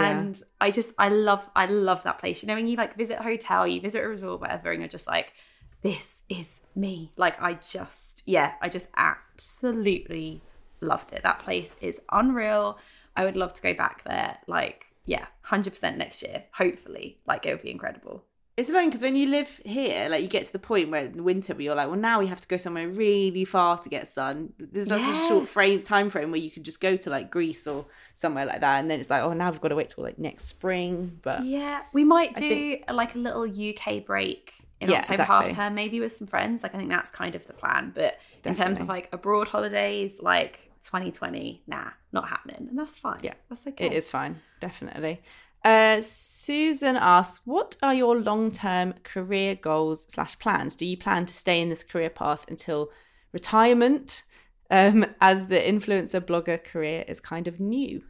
Yeah. 0.00 0.18
And 0.18 0.42
I 0.60 0.70
just 0.70 0.92
I 0.98 1.08
love 1.08 1.48
I 1.54 1.66
love 1.66 2.02
that 2.04 2.18
place. 2.18 2.42
You 2.42 2.48
know, 2.48 2.54
when 2.54 2.66
you 2.66 2.76
like 2.76 2.96
visit 2.96 3.18
a 3.20 3.22
hotel, 3.22 3.66
you 3.66 3.80
visit 3.80 4.02
a 4.04 4.08
resort, 4.08 4.40
whatever, 4.40 4.70
and 4.70 4.80
you're 4.80 4.88
just 4.88 5.08
like, 5.08 5.32
this 5.82 6.22
is 6.28 6.60
me. 6.74 7.12
Like 7.16 7.40
I 7.40 7.54
just 7.54 8.22
yeah, 8.26 8.54
I 8.60 8.68
just 8.68 8.88
absolutely 8.96 10.42
loved 10.80 11.12
it. 11.12 11.22
That 11.22 11.40
place 11.40 11.76
is 11.80 12.00
unreal. 12.10 12.78
I 13.16 13.24
would 13.24 13.36
love 13.36 13.52
to 13.54 13.62
go 13.62 13.74
back 13.74 14.04
there. 14.04 14.38
Like, 14.46 14.86
yeah, 15.04 15.26
hundred 15.42 15.70
percent 15.70 15.98
next 15.98 16.22
year. 16.22 16.44
Hopefully. 16.52 17.18
Like 17.26 17.46
it 17.46 17.52
would 17.52 17.62
be 17.62 17.70
incredible. 17.70 18.24
It's 18.54 18.68
annoying 18.68 18.90
because 18.90 19.00
when 19.00 19.16
you 19.16 19.28
live 19.30 19.60
here, 19.64 20.10
like 20.10 20.20
you 20.20 20.28
get 20.28 20.44
to 20.44 20.52
the 20.52 20.58
point 20.58 20.90
where 20.90 21.06
in 21.06 21.16
the 21.16 21.22
winter 21.22 21.54
where 21.54 21.62
you're 21.62 21.74
like, 21.74 21.86
well, 21.86 21.96
now 21.98 22.18
we 22.18 22.26
have 22.26 22.40
to 22.42 22.46
go 22.48 22.58
somewhere 22.58 22.86
really 22.86 23.46
far 23.46 23.78
to 23.78 23.88
get 23.88 24.06
sun. 24.06 24.52
There's 24.58 24.90
like 24.90 25.00
Yeah. 25.00 25.24
a 25.24 25.28
short 25.28 25.48
frame 25.48 25.82
time 25.82 26.10
frame 26.10 26.30
where 26.30 26.40
you 26.40 26.50
could 26.50 26.62
just 26.62 26.78
go 26.80 26.96
to 26.96 27.08
like 27.08 27.30
Greece 27.30 27.66
or 27.66 27.86
somewhere 28.14 28.44
like 28.44 28.60
that, 28.60 28.80
and 28.80 28.90
then 28.90 29.00
it's 29.00 29.08
like, 29.08 29.22
oh, 29.22 29.32
now 29.32 29.50
we've 29.50 29.60
got 29.60 29.68
to 29.68 29.74
wait 29.76 29.88
till 29.88 30.04
like 30.04 30.18
next 30.18 30.44
spring. 30.44 31.18
But 31.22 31.44
Yeah, 31.46 31.82
we 31.94 32.04
might 32.04 32.34
do 32.34 32.48
think- 32.48 32.84
like 32.90 33.14
a 33.14 33.18
little 33.18 33.44
UK 33.44 34.00
break 34.04 34.52
in 34.82 34.90
Yeah, 34.90 34.98
October 34.98 35.22
exactly. 35.22 35.46
half 35.48 35.56
term, 35.56 35.74
maybe 35.74 36.00
with 36.00 36.12
some 36.12 36.26
friends. 36.26 36.62
Like 36.62 36.74
I 36.74 36.78
think 36.78 36.90
that's 36.90 37.10
kind 37.10 37.34
of 37.34 37.46
the 37.46 37.54
plan. 37.54 37.92
But 37.94 38.18
in 38.44 38.54
terms 38.54 38.80
of 38.82 38.88
like 38.88 39.08
abroad 39.12 39.48
holidays, 39.48 40.20
like 40.20 40.70
2020, 40.84 41.62
nah, 41.66 41.90
not 42.12 42.28
happening, 42.28 42.66
and 42.68 42.78
that's 42.78 42.98
fine. 42.98 43.20
Yeah, 43.22 43.34
that's 43.48 43.66
okay. 43.66 43.86
it 43.86 43.92
is 43.94 44.08
fine, 44.10 44.40
definitely. 44.60 45.22
Uh, 45.64 46.00
Susan 46.00 46.96
asks, 46.96 47.46
what 47.46 47.76
are 47.82 47.94
your 47.94 48.18
long-term 48.18 48.94
career 49.04 49.54
goals 49.54 50.06
slash 50.08 50.38
plans? 50.38 50.74
Do 50.74 50.84
you 50.84 50.96
plan 50.96 51.26
to 51.26 51.34
stay 51.34 51.60
in 51.60 51.68
this 51.68 51.84
career 51.84 52.10
path 52.10 52.44
until 52.48 52.90
retirement? 53.32 54.24
Um, 54.70 55.06
as 55.20 55.48
the 55.48 55.60
influencer 55.60 56.20
blogger 56.20 56.62
career 56.62 57.04
is 57.06 57.20
kind 57.20 57.46
of 57.46 57.60
new. 57.60 58.02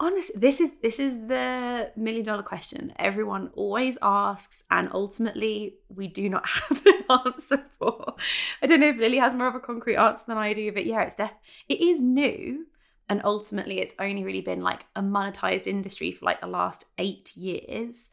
honestly 0.00 0.38
this 0.40 0.60
is 0.60 0.72
this 0.82 0.98
is 0.98 1.14
the 1.26 1.90
million 1.96 2.24
dollar 2.24 2.42
question 2.42 2.92
everyone 2.96 3.50
always 3.54 3.98
asks 4.00 4.62
and 4.70 4.88
ultimately 4.92 5.74
we 5.88 6.06
do 6.06 6.28
not 6.28 6.46
have 6.54 6.86
an 6.86 7.02
answer 7.26 7.64
for 7.78 8.14
i 8.62 8.66
don't 8.66 8.80
know 8.80 8.88
if 8.88 8.96
lily 8.96 9.18
has 9.18 9.34
more 9.34 9.48
of 9.48 9.54
a 9.54 9.60
concrete 9.60 9.96
answer 9.96 10.22
than 10.28 10.38
i 10.38 10.52
do 10.52 10.70
but 10.72 10.86
yeah 10.86 11.02
it's 11.02 11.16
def 11.16 11.32
it 11.68 11.80
is 11.80 12.00
new 12.00 12.64
and 13.08 13.20
ultimately 13.24 13.80
it's 13.80 13.94
only 13.98 14.24
really 14.24 14.40
been 14.40 14.62
like 14.62 14.86
a 14.94 15.02
monetized 15.02 15.66
industry 15.66 16.12
for 16.12 16.24
like 16.24 16.40
the 16.40 16.46
last 16.46 16.84
eight 16.98 17.36
years. 17.36 18.10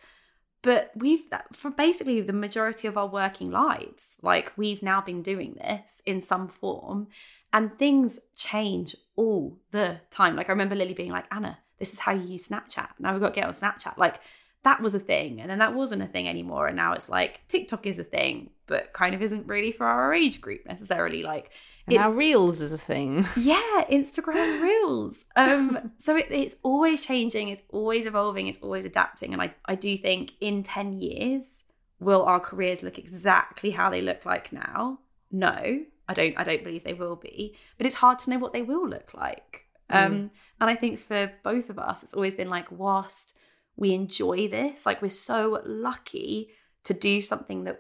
But 0.61 0.91
we've 0.95 1.25
uh, 1.31 1.39
for 1.53 1.69
basically 1.69 2.21
the 2.21 2.33
majority 2.33 2.87
of 2.87 2.97
our 2.97 3.07
working 3.07 3.51
lives 3.51 4.17
like 4.21 4.51
we've 4.57 4.81
now 4.81 5.01
been 5.01 5.21
doing 5.21 5.55
this 5.55 6.01
in 6.05 6.21
some 6.21 6.47
form. 6.47 7.07
And 7.53 7.77
things 7.79 8.19
change 8.35 8.97
all 9.15 9.59
the 9.71 10.01
time. 10.09 10.35
Like 10.35 10.49
i 10.49 10.51
remember 10.51 10.75
lily 10.75 10.93
being 10.93 11.11
like 11.11 11.25
anna 11.33 11.59
this 11.79 11.93
is 11.93 11.99
how 11.99 12.13
you 12.13 12.21
use 12.33 12.47
snapchat. 12.47 12.89
Now 12.99 13.11
we've 13.11 13.21
got 13.21 13.33
to 13.33 13.41
get 13.41 13.47
on 13.47 13.53
snapchat. 13.53 13.97
Like 13.97 14.19
that 14.65 14.81
was 14.81 14.93
a 14.93 14.99
thing 14.99 15.39
and 15.39 15.49
then 15.49 15.59
that 15.59 15.73
wasn't 15.73 16.01
a 16.01 16.07
thing 16.07 16.27
anymore 16.27 16.67
and 16.67 16.75
now 16.75 16.91
it's 16.91 17.07
like 17.07 17.39
tiktok 17.47 17.85
is 17.85 17.97
a 17.97 18.03
thing 18.03 18.49
but 18.67 18.91
kind 18.93 19.15
of 19.15 19.21
isn't 19.21 19.47
really 19.47 19.71
for 19.71 19.85
our 19.85 20.13
age 20.13 20.41
group 20.41 20.65
necessarily 20.65 21.23
like 21.23 21.51
And 21.87 21.97
now 21.97 22.09
Reels 22.09 22.61
is 22.61 22.73
a 22.73 22.77
thing. 22.77 23.27
yeah, 23.37 23.83
Instagram 23.91 24.61
Reels. 24.61 25.25
Um, 25.35 25.91
so 25.97 26.15
it, 26.17 26.27
it's 26.31 26.55
always 26.63 27.05
changing, 27.05 27.49
it's 27.49 27.61
always 27.69 28.07
evolving, 28.07 28.47
it's 28.47 28.57
always 28.57 28.85
adapting. 28.85 29.33
And 29.33 29.41
I, 29.41 29.53
I 29.65 29.75
do 29.75 29.95
think 29.95 30.33
in 30.41 30.63
10 30.63 30.93
years, 30.93 31.65
will 31.99 32.23
our 32.23 32.39
careers 32.39 32.81
look 32.81 32.97
exactly 32.97 33.69
how 33.71 33.89
they 33.91 34.01
look 34.01 34.25
like 34.25 34.51
now? 34.51 34.99
No, 35.31 35.83
I 36.07 36.13
don't 36.13 36.37
I 36.37 36.43
don't 36.43 36.63
believe 36.63 36.83
they 36.83 36.93
will 36.93 37.15
be. 37.15 37.55
But 37.77 37.85
it's 37.85 37.97
hard 37.97 38.17
to 38.19 38.29
know 38.29 38.39
what 38.39 38.53
they 38.53 38.61
will 38.61 38.87
look 38.87 39.13
like. 39.13 39.67
Um, 39.87 40.31
and 40.59 40.69
I 40.69 40.75
think 40.75 40.97
for 40.97 41.31
both 41.43 41.69
of 41.69 41.77
us, 41.77 42.01
it's 42.01 42.15
always 42.15 42.33
been 42.33 42.49
like, 42.49 42.71
whilst 42.71 43.37
we 43.77 43.93
enjoy 43.93 44.47
this, 44.47 44.85
like 44.85 45.01
we're 45.01 45.09
so 45.09 45.61
lucky 45.65 46.49
to 46.83 46.93
do 46.93 47.21
something 47.21 47.63
that 47.65 47.79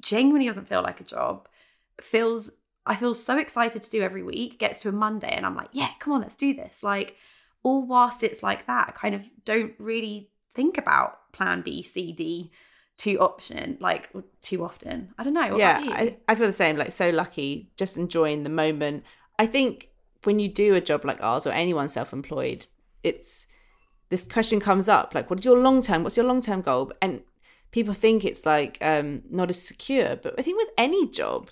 genuinely 0.00 0.46
doesn't 0.46 0.68
feel 0.68 0.82
like 0.82 1.00
a 1.00 1.04
job, 1.04 1.48
feels 2.00 2.52
I 2.86 2.96
feel 2.96 3.14
so 3.14 3.38
excited 3.38 3.82
to 3.82 3.90
do 3.90 4.02
every 4.02 4.22
week. 4.22 4.58
Gets 4.58 4.80
to 4.80 4.90
a 4.90 4.92
Monday 4.92 5.30
and 5.30 5.46
I'm 5.46 5.56
like, 5.56 5.70
yeah, 5.72 5.90
come 6.00 6.12
on, 6.12 6.20
let's 6.20 6.34
do 6.34 6.52
this. 6.54 6.82
Like, 6.82 7.16
all 7.62 7.86
whilst 7.86 8.22
it's 8.22 8.42
like 8.42 8.66
that, 8.66 8.88
I 8.88 8.92
kind 8.92 9.14
of 9.14 9.28
don't 9.44 9.72
really 9.78 10.30
think 10.54 10.76
about 10.76 11.32
plan 11.32 11.62
B, 11.62 11.82
C, 11.82 12.12
D 12.12 12.52
too 12.98 13.18
option, 13.18 13.78
like 13.80 14.10
too 14.40 14.62
often. 14.62 15.14
I 15.18 15.24
don't 15.24 15.32
know. 15.32 15.48
What 15.48 15.58
yeah, 15.58 15.78
about 15.78 15.84
you? 15.84 15.92
I, 15.92 16.16
I 16.28 16.34
feel 16.34 16.46
the 16.46 16.52
same. 16.52 16.76
Like 16.76 16.92
so 16.92 17.10
lucky, 17.10 17.72
just 17.76 17.96
enjoying 17.96 18.44
the 18.44 18.50
moment. 18.50 19.04
I 19.38 19.46
think 19.46 19.88
when 20.24 20.38
you 20.38 20.48
do 20.48 20.74
a 20.74 20.80
job 20.80 21.04
like 21.04 21.22
ours 21.22 21.46
or 21.46 21.52
anyone 21.52 21.88
self-employed, 21.88 22.66
it's 23.02 23.46
this 24.14 24.26
question 24.28 24.60
comes 24.60 24.88
up 24.88 25.12
like, 25.12 25.28
what 25.28 25.40
is 25.40 25.44
your 25.44 25.58
long 25.58 25.82
term? 25.82 26.04
What's 26.04 26.16
your 26.16 26.26
long 26.26 26.40
term 26.40 26.62
goal? 26.62 26.92
And 27.02 27.22
people 27.72 27.92
think 27.92 28.24
it's 28.24 28.46
like 28.46 28.78
um, 28.80 29.22
not 29.28 29.50
as 29.50 29.60
secure, 29.60 30.14
but 30.14 30.34
I 30.38 30.42
think 30.42 30.56
with 30.56 30.68
any 30.78 31.08
job, 31.08 31.50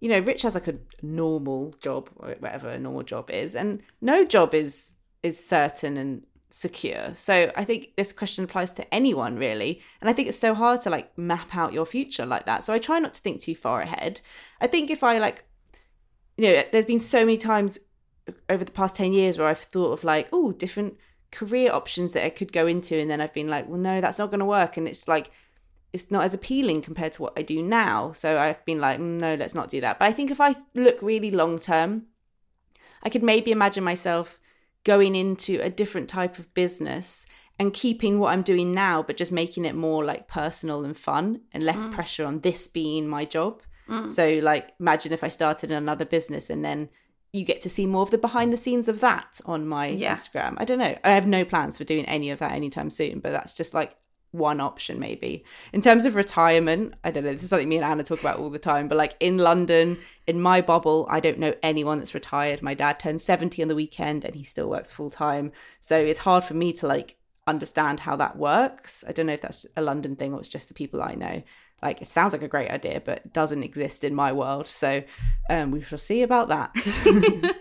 you 0.00 0.08
know, 0.08 0.18
Rich 0.18 0.42
has 0.42 0.54
like 0.54 0.66
a 0.66 0.78
normal 1.00 1.72
job, 1.80 2.10
or 2.16 2.30
whatever 2.40 2.68
a 2.70 2.78
normal 2.78 3.04
job 3.04 3.30
is, 3.30 3.54
and 3.54 3.82
no 4.00 4.24
job 4.24 4.52
is 4.52 4.94
is 5.22 5.38
certain 5.38 5.96
and 5.96 6.26
secure. 6.50 7.14
So 7.14 7.52
I 7.54 7.64
think 7.64 7.92
this 7.96 8.12
question 8.12 8.42
applies 8.42 8.72
to 8.72 8.94
anyone 8.94 9.36
really, 9.36 9.80
and 10.00 10.10
I 10.10 10.12
think 10.12 10.26
it's 10.26 10.36
so 10.36 10.54
hard 10.54 10.80
to 10.80 10.90
like 10.90 11.16
map 11.16 11.54
out 11.54 11.72
your 11.72 11.86
future 11.86 12.26
like 12.26 12.46
that. 12.46 12.64
So 12.64 12.72
I 12.72 12.80
try 12.80 12.98
not 12.98 13.14
to 13.14 13.20
think 13.20 13.40
too 13.40 13.54
far 13.54 13.80
ahead. 13.80 14.20
I 14.60 14.66
think 14.66 14.90
if 14.90 15.04
I 15.04 15.18
like, 15.18 15.44
you 16.36 16.48
know, 16.48 16.64
there's 16.72 16.84
been 16.84 16.98
so 16.98 17.20
many 17.20 17.38
times 17.38 17.78
over 18.48 18.64
the 18.64 18.72
past 18.72 18.96
10 18.96 19.12
years 19.12 19.38
where 19.38 19.46
I've 19.46 19.58
thought 19.58 19.92
of 19.92 20.02
like, 20.02 20.28
oh, 20.32 20.50
different 20.50 20.96
career 21.32 21.72
options 21.72 22.12
that 22.12 22.24
I 22.24 22.30
could 22.30 22.52
go 22.52 22.66
into. 22.66 22.96
And 22.98 23.10
then 23.10 23.20
I've 23.20 23.34
been 23.34 23.48
like, 23.48 23.68
well, 23.68 23.78
no, 23.78 24.00
that's 24.00 24.18
not 24.18 24.30
going 24.30 24.40
to 24.40 24.46
work. 24.46 24.76
And 24.76 24.86
it's 24.86 25.08
like, 25.08 25.30
it's 25.92 26.10
not 26.10 26.24
as 26.24 26.34
appealing 26.34 26.82
compared 26.82 27.12
to 27.12 27.22
what 27.22 27.32
I 27.36 27.42
do 27.42 27.62
now. 27.62 28.12
So 28.12 28.38
I've 28.38 28.64
been 28.64 28.80
like, 28.80 28.98
mm, 28.98 29.18
no, 29.20 29.34
let's 29.34 29.54
not 29.54 29.68
do 29.68 29.80
that. 29.80 29.98
But 29.98 30.06
I 30.06 30.12
think 30.12 30.30
if 30.30 30.40
I 30.40 30.54
look 30.74 31.02
really 31.02 31.30
long 31.30 31.58
term, 31.58 32.04
I 33.02 33.08
could 33.10 33.22
maybe 33.22 33.50
imagine 33.50 33.82
myself 33.82 34.38
going 34.84 35.14
into 35.14 35.60
a 35.60 35.68
different 35.70 36.08
type 36.08 36.38
of 36.38 36.52
business 36.54 37.26
and 37.58 37.74
keeping 37.74 38.18
what 38.18 38.32
I'm 38.32 38.42
doing 38.42 38.72
now, 38.72 39.02
but 39.02 39.16
just 39.16 39.30
making 39.30 39.64
it 39.64 39.74
more 39.74 40.04
like 40.04 40.26
personal 40.28 40.84
and 40.84 40.96
fun 40.96 41.42
and 41.52 41.62
less 41.62 41.84
pressure 41.94 42.24
on 42.24 42.40
this 42.40 42.66
being 42.68 43.06
my 43.06 43.24
job. 43.24 43.62
So, 44.10 44.40
like, 44.42 44.72
imagine 44.80 45.12
if 45.12 45.22
I 45.22 45.28
started 45.28 45.70
another 45.70 46.04
business 46.06 46.48
and 46.48 46.64
then 46.64 46.88
you 47.32 47.44
get 47.44 47.60
to 47.62 47.70
see 47.70 47.86
more 47.86 48.02
of 48.02 48.10
the 48.10 48.18
behind 48.18 48.52
the 48.52 48.56
scenes 48.58 48.88
of 48.88 49.00
that 49.00 49.40
on 49.46 49.66
my 49.66 49.86
Yeah. 49.86 50.12
Instagram. 50.12 50.54
I 50.58 50.64
don't 50.64 50.78
know. 50.78 50.96
I 51.02 51.12
have 51.12 51.26
no 51.26 51.44
plans 51.44 51.78
for 51.78 51.84
doing 51.84 52.04
any 52.04 52.30
of 52.30 52.38
that 52.40 52.52
anytime 52.52 52.90
soon, 52.90 53.20
but 53.20 53.32
that's 53.32 53.54
just 53.54 53.72
like 53.72 53.96
one 54.32 54.60
option 54.60 54.98
maybe. 54.98 55.44
In 55.72 55.80
terms 55.80 56.04
of 56.04 56.14
retirement, 56.14 56.94
I 57.04 57.10
don't 57.10 57.24
know. 57.24 57.32
This 57.32 57.42
is 57.42 57.50
something 57.50 57.68
me 57.68 57.76
and 57.76 57.84
Anna 57.84 58.02
talk 58.02 58.20
about 58.20 58.38
all 58.38 58.50
the 58.50 58.58
time, 58.58 58.88
but 58.88 58.98
like 58.98 59.14
in 59.20 59.38
London, 59.38 59.98
in 60.26 60.40
my 60.40 60.60
bubble, 60.60 61.06
I 61.10 61.20
don't 61.20 61.38
know 61.38 61.54
anyone 61.62 61.98
that's 61.98 62.14
retired. 62.14 62.62
My 62.62 62.74
dad 62.74 62.98
turned 62.98 63.20
70 63.20 63.62
on 63.62 63.68
the 63.68 63.74
weekend 63.74 64.24
and 64.24 64.34
he 64.34 64.42
still 64.44 64.68
works 64.68 64.92
full 64.92 65.10
time. 65.10 65.52
So 65.80 65.98
it's 65.98 66.20
hard 66.20 66.44
for 66.44 66.54
me 66.54 66.72
to 66.74 66.86
like 66.86 67.16
understand 67.46 68.00
how 68.00 68.16
that 68.16 68.36
works. 68.36 69.04
I 69.08 69.12
don't 69.12 69.26
know 69.26 69.32
if 69.32 69.40
that's 69.40 69.66
a 69.76 69.82
London 69.82 70.16
thing 70.16 70.32
or 70.34 70.38
it's 70.40 70.48
just 70.48 70.68
the 70.68 70.74
people 70.74 71.02
I 71.02 71.14
know. 71.14 71.42
Like 71.82 72.00
it 72.00 72.08
sounds 72.08 72.32
like 72.32 72.42
a 72.42 72.48
great 72.48 72.70
idea, 72.70 73.02
but 73.04 73.32
doesn't 73.32 73.62
exist 73.62 74.04
in 74.04 74.14
my 74.14 74.32
world. 74.32 74.68
So 74.68 75.02
um, 75.50 75.70
we 75.70 75.82
shall 75.82 75.98
see 75.98 76.22
about 76.22 76.48
that. 76.48 76.70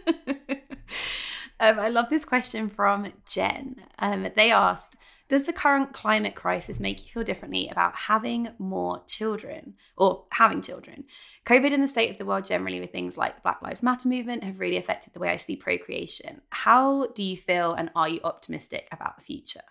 um, 1.59 1.79
I 1.79 1.89
love 1.89 2.09
this 2.09 2.25
question 2.25 2.69
from 2.69 3.11
Jen. 3.25 3.77
Um, 3.99 4.27
they 4.35 4.51
asked, 4.51 4.95
does 5.31 5.45
the 5.45 5.53
current 5.53 5.93
climate 5.93 6.35
crisis 6.35 6.79
make 6.79 7.01
you 7.01 7.09
feel 7.09 7.23
differently 7.23 7.69
about 7.69 7.95
having 7.95 8.49
more 8.59 9.01
children 9.07 9.75
or 9.95 10.25
having 10.31 10.61
children? 10.61 11.05
COVID 11.45 11.73
and 11.73 11.81
the 11.81 11.87
state 11.87 12.11
of 12.11 12.17
the 12.17 12.25
world 12.25 12.43
generally 12.43 12.81
with 12.81 12.91
things 12.91 13.17
like 13.17 13.35
the 13.35 13.41
Black 13.41 13.61
Lives 13.61 13.81
Matter 13.81 14.09
movement 14.09 14.43
have 14.43 14.59
really 14.59 14.75
affected 14.75 15.13
the 15.13 15.19
way 15.19 15.29
I 15.29 15.37
see 15.37 15.55
procreation. 15.55 16.41
How 16.49 17.07
do 17.07 17.23
you 17.23 17.37
feel 17.37 17.73
and 17.73 17.91
are 17.95 18.09
you 18.09 18.19
optimistic 18.25 18.89
about 18.91 19.17
the 19.17 19.23
future? 19.23 19.61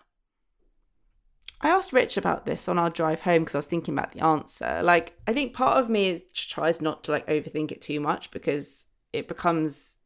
I 1.63 1.69
asked 1.69 1.93
Rich 1.93 2.17
about 2.17 2.45
this 2.45 2.67
on 2.67 2.79
our 2.79 2.89
drive 2.89 3.21
home 3.21 3.43
because 3.43 3.53
I 3.55 3.59
was 3.59 3.67
thinking 3.67 3.93
about 3.93 4.13
the 4.13 4.23
answer. 4.23 4.81
Like, 4.81 5.13
I 5.27 5.33
think 5.33 5.53
part 5.53 5.77
of 5.77 5.89
me 5.89 6.21
tries 6.33 6.81
not 6.81 7.03
to 7.03 7.11
like 7.11 7.27
overthink 7.27 7.71
it 7.71 7.81
too 7.81 7.99
much 7.99 8.31
because 8.31 8.87
it 9.13 9.27
becomes 9.27 9.97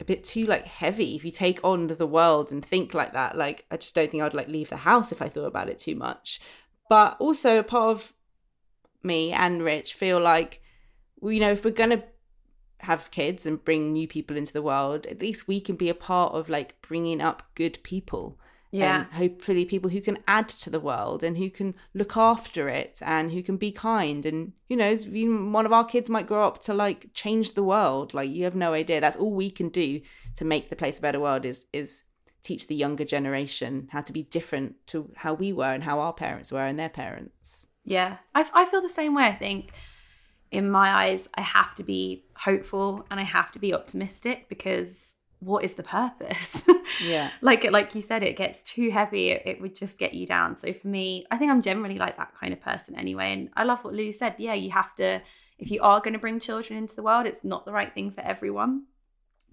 a 0.00 0.04
bit 0.04 0.24
too 0.24 0.46
like 0.46 0.64
heavy 0.64 1.14
if 1.14 1.24
you 1.24 1.30
take 1.30 1.60
on 1.62 1.86
the 1.86 2.06
world 2.06 2.50
and 2.50 2.64
think 2.64 2.94
like 2.94 3.12
that. 3.12 3.36
Like, 3.36 3.66
I 3.70 3.76
just 3.76 3.94
don't 3.94 4.10
think 4.10 4.22
I'd 4.22 4.34
like 4.34 4.48
leave 4.48 4.70
the 4.70 4.78
house 4.78 5.12
if 5.12 5.20
I 5.20 5.28
thought 5.28 5.44
about 5.44 5.68
it 5.68 5.78
too 5.78 5.94
much. 5.94 6.40
But 6.88 7.16
also, 7.18 7.58
a 7.58 7.62
part 7.62 7.90
of 7.90 8.14
me 9.02 9.30
and 9.30 9.62
Rich 9.62 9.92
feel 9.92 10.20
like, 10.20 10.62
well, 11.20 11.32
you 11.32 11.40
know, 11.40 11.52
if 11.52 11.66
we're 11.66 11.70
gonna 11.70 12.04
have 12.78 13.10
kids 13.10 13.44
and 13.44 13.62
bring 13.62 13.92
new 13.92 14.08
people 14.08 14.38
into 14.38 14.52
the 14.54 14.62
world, 14.62 15.06
at 15.06 15.20
least 15.20 15.48
we 15.48 15.60
can 15.60 15.76
be 15.76 15.90
a 15.90 15.94
part 15.94 16.32
of 16.32 16.48
like 16.48 16.80
bringing 16.80 17.20
up 17.20 17.42
good 17.54 17.78
people 17.82 18.38
yeah. 18.78 19.00
And 19.02 19.12
hopefully 19.12 19.64
people 19.64 19.90
who 19.90 20.00
can 20.00 20.18
add 20.26 20.48
to 20.48 20.68
the 20.68 20.80
world 20.80 21.22
and 21.22 21.36
who 21.36 21.48
can 21.48 21.74
look 21.94 22.16
after 22.16 22.68
it 22.68 23.00
and 23.04 23.30
who 23.30 23.42
can 23.42 23.56
be 23.56 23.70
kind. 23.70 24.26
And 24.26 24.52
who 24.68 24.76
knows, 24.76 25.06
one 25.06 25.64
of 25.64 25.72
our 25.72 25.84
kids 25.84 26.10
might 26.10 26.26
grow 26.26 26.46
up 26.46 26.60
to 26.62 26.74
like 26.74 27.10
change 27.14 27.52
the 27.52 27.62
world. 27.62 28.14
Like 28.14 28.30
you 28.30 28.42
have 28.44 28.56
no 28.56 28.72
idea. 28.72 29.00
That's 29.00 29.16
all 29.16 29.32
we 29.32 29.50
can 29.50 29.68
do 29.68 30.00
to 30.36 30.44
make 30.44 30.70
the 30.70 30.76
place 30.76 30.98
a 30.98 31.02
better 31.02 31.20
world 31.20 31.44
is 31.44 31.66
is 31.72 32.02
teach 32.42 32.66
the 32.66 32.74
younger 32.74 33.04
generation 33.04 33.88
how 33.90 34.02
to 34.02 34.12
be 34.12 34.22
different 34.22 34.74
to 34.88 35.10
how 35.16 35.32
we 35.32 35.52
were 35.52 35.72
and 35.72 35.84
how 35.84 36.00
our 36.00 36.12
parents 36.12 36.50
were 36.50 36.66
and 36.66 36.78
their 36.78 36.88
parents. 36.88 37.68
Yeah. 37.84 38.18
I, 38.34 38.44
I 38.52 38.64
feel 38.66 38.82
the 38.82 38.88
same 38.88 39.14
way. 39.14 39.26
I 39.26 39.34
think 39.34 39.72
in 40.50 40.68
my 40.70 40.90
eyes, 40.90 41.28
I 41.36 41.40
have 41.42 41.74
to 41.76 41.84
be 41.84 42.24
hopeful 42.36 43.06
and 43.10 43.20
I 43.20 43.22
have 43.22 43.52
to 43.52 43.58
be 43.58 43.72
optimistic 43.72 44.48
because 44.48 45.13
what 45.44 45.64
is 45.64 45.74
the 45.74 45.82
purpose? 45.82 46.64
Yeah. 47.02 47.30
like 47.40 47.70
like 47.70 47.94
you 47.94 48.00
said, 48.00 48.22
it 48.22 48.36
gets 48.36 48.62
too 48.62 48.90
heavy, 48.90 49.30
it, 49.30 49.42
it, 49.44 49.60
would 49.60 49.76
just 49.76 49.98
get 49.98 50.14
you 50.14 50.26
down. 50.26 50.54
So 50.54 50.72
for 50.72 50.88
me, 50.88 51.26
I 51.30 51.36
think 51.36 51.50
I'm 51.50 51.62
generally 51.62 51.98
like 51.98 52.16
that 52.16 52.34
kind 52.34 52.52
of 52.52 52.60
person 52.60 52.96
anyway. 52.96 53.32
And 53.32 53.50
I 53.54 53.64
love 53.64 53.84
what 53.84 53.94
Lou 53.94 54.12
said. 54.12 54.36
Yeah, 54.38 54.54
you 54.54 54.70
have 54.70 54.94
to, 54.96 55.20
if 55.58 55.70
you 55.70 55.82
are 55.82 56.00
going 56.00 56.14
to 56.14 56.18
bring 56.18 56.40
children 56.40 56.78
into 56.78 56.96
the 56.96 57.02
world, 57.02 57.26
it's 57.26 57.44
not 57.44 57.64
the 57.64 57.72
right 57.72 57.92
thing 57.92 58.10
for 58.10 58.20
everyone. 58.22 58.84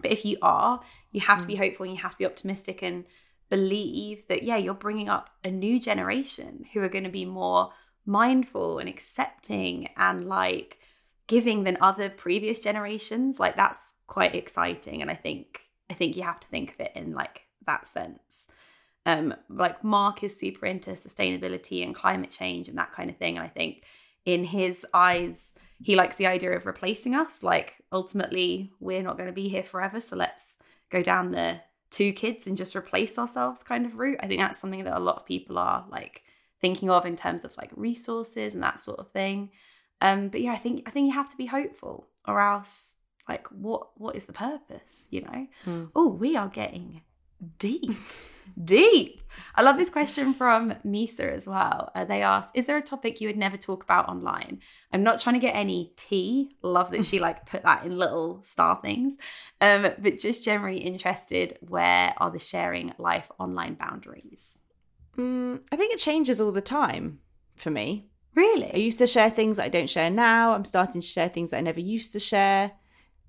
But 0.00 0.12
if 0.12 0.24
you 0.24 0.36
are, 0.42 0.80
you 1.10 1.20
have 1.20 1.38
mm. 1.38 1.42
to 1.42 1.46
be 1.46 1.54
mm. 1.54 1.58
hopeful 1.58 1.84
and 1.84 1.94
you 1.94 2.02
have 2.02 2.12
to 2.12 2.18
be 2.18 2.26
optimistic 2.26 2.82
and 2.82 3.04
believe 3.50 4.26
that, 4.28 4.42
yeah, 4.42 4.56
you're 4.56 4.74
bringing 4.74 5.08
up 5.08 5.30
a 5.44 5.50
new 5.50 5.78
generation 5.78 6.64
who 6.72 6.80
are 6.80 6.88
going 6.88 7.04
to 7.04 7.10
be 7.10 7.24
more 7.24 7.72
mindful 8.04 8.78
and 8.78 8.88
accepting 8.88 9.88
and 9.96 10.26
like 10.26 10.78
giving 11.26 11.64
than 11.64 11.76
other 11.80 12.10
previous 12.10 12.60
generations. 12.60 13.38
Like 13.38 13.56
that's 13.56 13.94
quite 14.06 14.34
exciting. 14.34 15.00
And 15.02 15.10
I 15.10 15.14
think 15.14 15.71
I 15.90 15.94
think 15.94 16.16
you 16.16 16.22
have 16.22 16.40
to 16.40 16.48
think 16.48 16.74
of 16.74 16.80
it 16.80 16.92
in 16.94 17.12
like 17.12 17.42
that 17.66 17.86
sense. 17.86 18.48
Um, 19.04 19.34
like 19.48 19.82
Mark 19.82 20.22
is 20.22 20.38
super 20.38 20.66
into 20.66 20.90
sustainability 20.90 21.84
and 21.84 21.94
climate 21.94 22.30
change 22.30 22.68
and 22.68 22.78
that 22.78 22.92
kind 22.92 23.10
of 23.10 23.16
thing. 23.16 23.36
And 23.36 23.44
I 23.44 23.48
think 23.48 23.84
in 24.24 24.44
his 24.44 24.86
eyes, 24.94 25.54
he 25.82 25.96
likes 25.96 26.16
the 26.16 26.26
idea 26.26 26.52
of 26.52 26.66
replacing 26.66 27.14
us. 27.14 27.42
Like 27.42 27.82
ultimately, 27.90 28.70
we're 28.80 29.02
not 29.02 29.16
going 29.16 29.28
to 29.28 29.32
be 29.32 29.48
here 29.48 29.64
forever. 29.64 30.00
So 30.00 30.16
let's 30.16 30.58
go 30.90 31.02
down 31.02 31.32
the 31.32 31.60
two 31.90 32.12
kids 32.12 32.46
and 32.46 32.56
just 32.56 32.76
replace 32.76 33.18
ourselves 33.18 33.62
kind 33.62 33.84
of 33.84 33.98
route. 33.98 34.18
I 34.20 34.26
think 34.26 34.40
that's 34.40 34.58
something 34.58 34.84
that 34.84 34.96
a 34.96 35.00
lot 35.00 35.16
of 35.16 35.26
people 35.26 35.58
are 35.58 35.84
like 35.90 36.22
thinking 36.60 36.90
of 36.90 37.04
in 37.04 37.16
terms 37.16 37.44
of 37.44 37.56
like 37.56 37.70
resources 37.76 38.54
and 38.54 38.62
that 38.62 38.80
sort 38.80 39.00
of 39.00 39.10
thing. 39.10 39.50
Um, 40.00 40.28
but 40.28 40.40
yeah, 40.40 40.52
I 40.52 40.56
think 40.56 40.82
I 40.86 40.90
think 40.90 41.06
you 41.06 41.12
have 41.12 41.30
to 41.30 41.36
be 41.36 41.46
hopeful, 41.46 42.08
or 42.26 42.40
else 42.40 42.96
like 43.28 43.46
what 43.48 43.98
what 43.98 44.16
is 44.16 44.24
the 44.26 44.32
purpose 44.32 45.06
you 45.10 45.22
know? 45.22 45.46
Mm. 45.66 45.90
oh 45.94 46.08
we 46.08 46.36
are 46.36 46.48
getting 46.48 47.02
deep 47.58 47.96
deep. 48.64 49.20
I 49.54 49.62
love 49.62 49.78
this 49.78 49.90
question 49.90 50.34
from 50.34 50.74
misa 50.84 51.32
as 51.32 51.46
well. 51.46 51.90
Uh, 51.94 52.04
they 52.04 52.22
asked 52.22 52.56
is 52.56 52.66
there 52.66 52.76
a 52.76 52.82
topic 52.82 53.20
you 53.20 53.28
would 53.28 53.36
never 53.36 53.56
talk 53.56 53.82
about 53.82 54.08
online? 54.08 54.60
I'm 54.92 55.02
not 55.02 55.20
trying 55.20 55.34
to 55.34 55.40
get 55.40 55.54
any 55.54 55.92
tea. 55.96 56.56
Love 56.62 56.90
that 56.90 57.04
she 57.04 57.18
like 57.18 57.46
put 57.46 57.62
that 57.62 57.84
in 57.84 57.98
little 57.98 58.42
star 58.42 58.78
things. 58.80 59.16
Um 59.60 59.88
but 59.98 60.18
just 60.18 60.44
generally 60.44 60.78
interested 60.78 61.58
where 61.60 62.14
are 62.18 62.30
the 62.30 62.38
sharing 62.38 62.92
life 62.98 63.30
online 63.38 63.74
boundaries? 63.74 64.60
Mm, 65.16 65.60
i 65.70 65.76
think 65.76 65.92
it 65.92 65.98
changes 65.98 66.40
all 66.40 66.52
the 66.52 66.60
time 66.60 67.20
for 67.56 67.70
me. 67.70 68.08
Really? 68.34 68.72
I 68.72 68.78
used 68.78 68.98
to 68.98 69.06
share 69.06 69.30
things 69.30 69.56
that 69.56 69.64
i 69.64 69.68
don't 69.68 69.90
share 69.90 70.10
now. 70.10 70.52
I'm 70.52 70.64
starting 70.64 71.00
to 71.00 71.06
share 71.06 71.28
things 71.28 71.50
that 71.50 71.58
i 71.58 71.60
never 71.60 71.80
used 71.80 72.12
to 72.12 72.20
share 72.20 72.72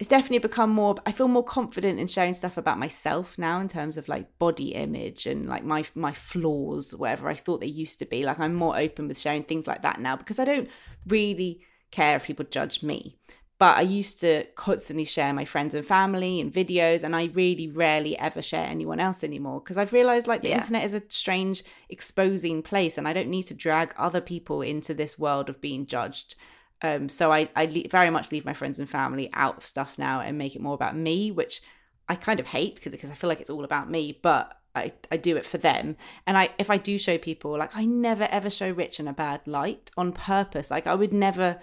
it's 0.03 0.09
definitely 0.09 0.37
become 0.39 0.69
more 0.69 0.95
i 1.05 1.13
feel 1.13 1.29
more 1.29 1.45
confident 1.45 1.97
in 1.97 2.07
sharing 2.07 2.33
stuff 2.33 2.57
about 2.57 2.77
myself 2.77 3.37
now 3.37 3.61
in 3.61 3.69
terms 3.69 3.95
of 3.95 4.09
like 4.09 4.37
body 4.37 4.73
image 4.75 5.25
and 5.25 5.47
like 5.47 5.63
my 5.63 5.81
my 5.95 6.11
flaws 6.11 6.93
whatever 6.93 7.29
i 7.29 7.33
thought 7.33 7.61
they 7.61 7.67
used 7.67 7.99
to 7.99 8.05
be. 8.05 8.25
Like 8.25 8.37
i'm 8.37 8.53
more 8.53 8.77
open 8.77 9.07
with 9.07 9.17
sharing 9.17 9.43
things 9.43 9.65
like 9.65 9.81
that 9.83 10.01
now 10.01 10.17
because 10.17 10.39
i 10.39 10.43
don't 10.43 10.69
really 11.07 11.61
care 11.89 12.17
if 12.17 12.25
people 12.25 12.43
judge 12.43 12.83
me. 12.83 13.17
But 13.59 13.77
i 13.77 13.81
used 13.81 14.19
to 14.19 14.43
constantly 14.55 15.05
share 15.05 15.31
my 15.31 15.45
friends 15.45 15.73
and 15.73 15.85
family 15.85 16.41
and 16.41 16.51
videos 16.51 17.01
and 17.05 17.15
i 17.15 17.29
really 17.33 17.69
rarely 17.69 18.19
ever 18.19 18.41
share 18.41 18.67
anyone 18.67 18.99
else 18.99 19.23
anymore 19.23 19.61
because 19.61 19.77
i've 19.77 19.93
realized 19.93 20.27
like 20.27 20.41
the 20.41 20.49
yeah. 20.49 20.57
internet 20.57 20.83
is 20.83 20.93
a 20.93 21.03
strange 21.07 21.63
exposing 21.87 22.61
place 22.61 22.97
and 22.97 23.07
i 23.07 23.13
don't 23.13 23.29
need 23.29 23.43
to 23.43 23.53
drag 23.53 23.93
other 23.95 24.19
people 24.19 24.61
into 24.61 24.93
this 24.93 25.17
world 25.17 25.47
of 25.47 25.61
being 25.61 25.85
judged 25.85 26.35
um, 26.83 27.07
so 27.07 27.31
I, 27.31 27.49
I 27.55 27.65
le- 27.65 27.87
very 27.89 28.09
much 28.09 28.31
leave 28.31 28.45
my 28.45 28.53
friends 28.53 28.77
and 28.77 28.89
family 28.89 29.29
out 29.33 29.57
of 29.57 29.65
stuff 29.65 29.97
now 29.97 30.19
and 30.19 30.37
make 30.37 30.55
it 30.55 30.61
more 30.61 30.75
about 30.75 30.97
me, 30.97 31.31
which 31.31 31.61
I 32.09 32.15
kind 32.15 32.41
of 32.41 32.47
hate 32.47 32.83
because 32.83 33.09
I 33.09 33.13
feel 33.13 33.29
like 33.29 33.39
it's 33.39 33.49
all 33.49 33.63
about 33.63 33.89
me, 33.89 34.19
but 34.21 34.53
I, 34.75 34.91
I 35.09 35.17
do 35.17 35.37
it 35.37 35.45
for 35.45 35.57
them. 35.57 35.95
And 36.27 36.37
I 36.37 36.49
if 36.59 36.69
I 36.69 36.77
do 36.77 36.97
show 36.97 37.17
people, 37.17 37.57
like 37.57 37.75
I 37.75 37.85
never 37.85 38.27
ever 38.29 38.49
show 38.49 38.69
Rich 38.69 38.99
in 38.99 39.07
a 39.07 39.13
bad 39.13 39.41
light 39.47 39.91
on 39.95 40.11
purpose. 40.11 40.69
Like 40.69 40.85
I 40.85 40.95
would 40.95 41.13
never 41.13 41.59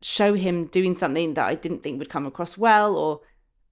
show 0.00 0.32
him 0.32 0.66
doing 0.66 0.94
something 0.94 1.34
that 1.34 1.46
I 1.46 1.54
didn't 1.54 1.82
think 1.82 1.98
would 1.98 2.08
come 2.08 2.24
across 2.24 2.56
well 2.56 2.96
or 2.96 3.20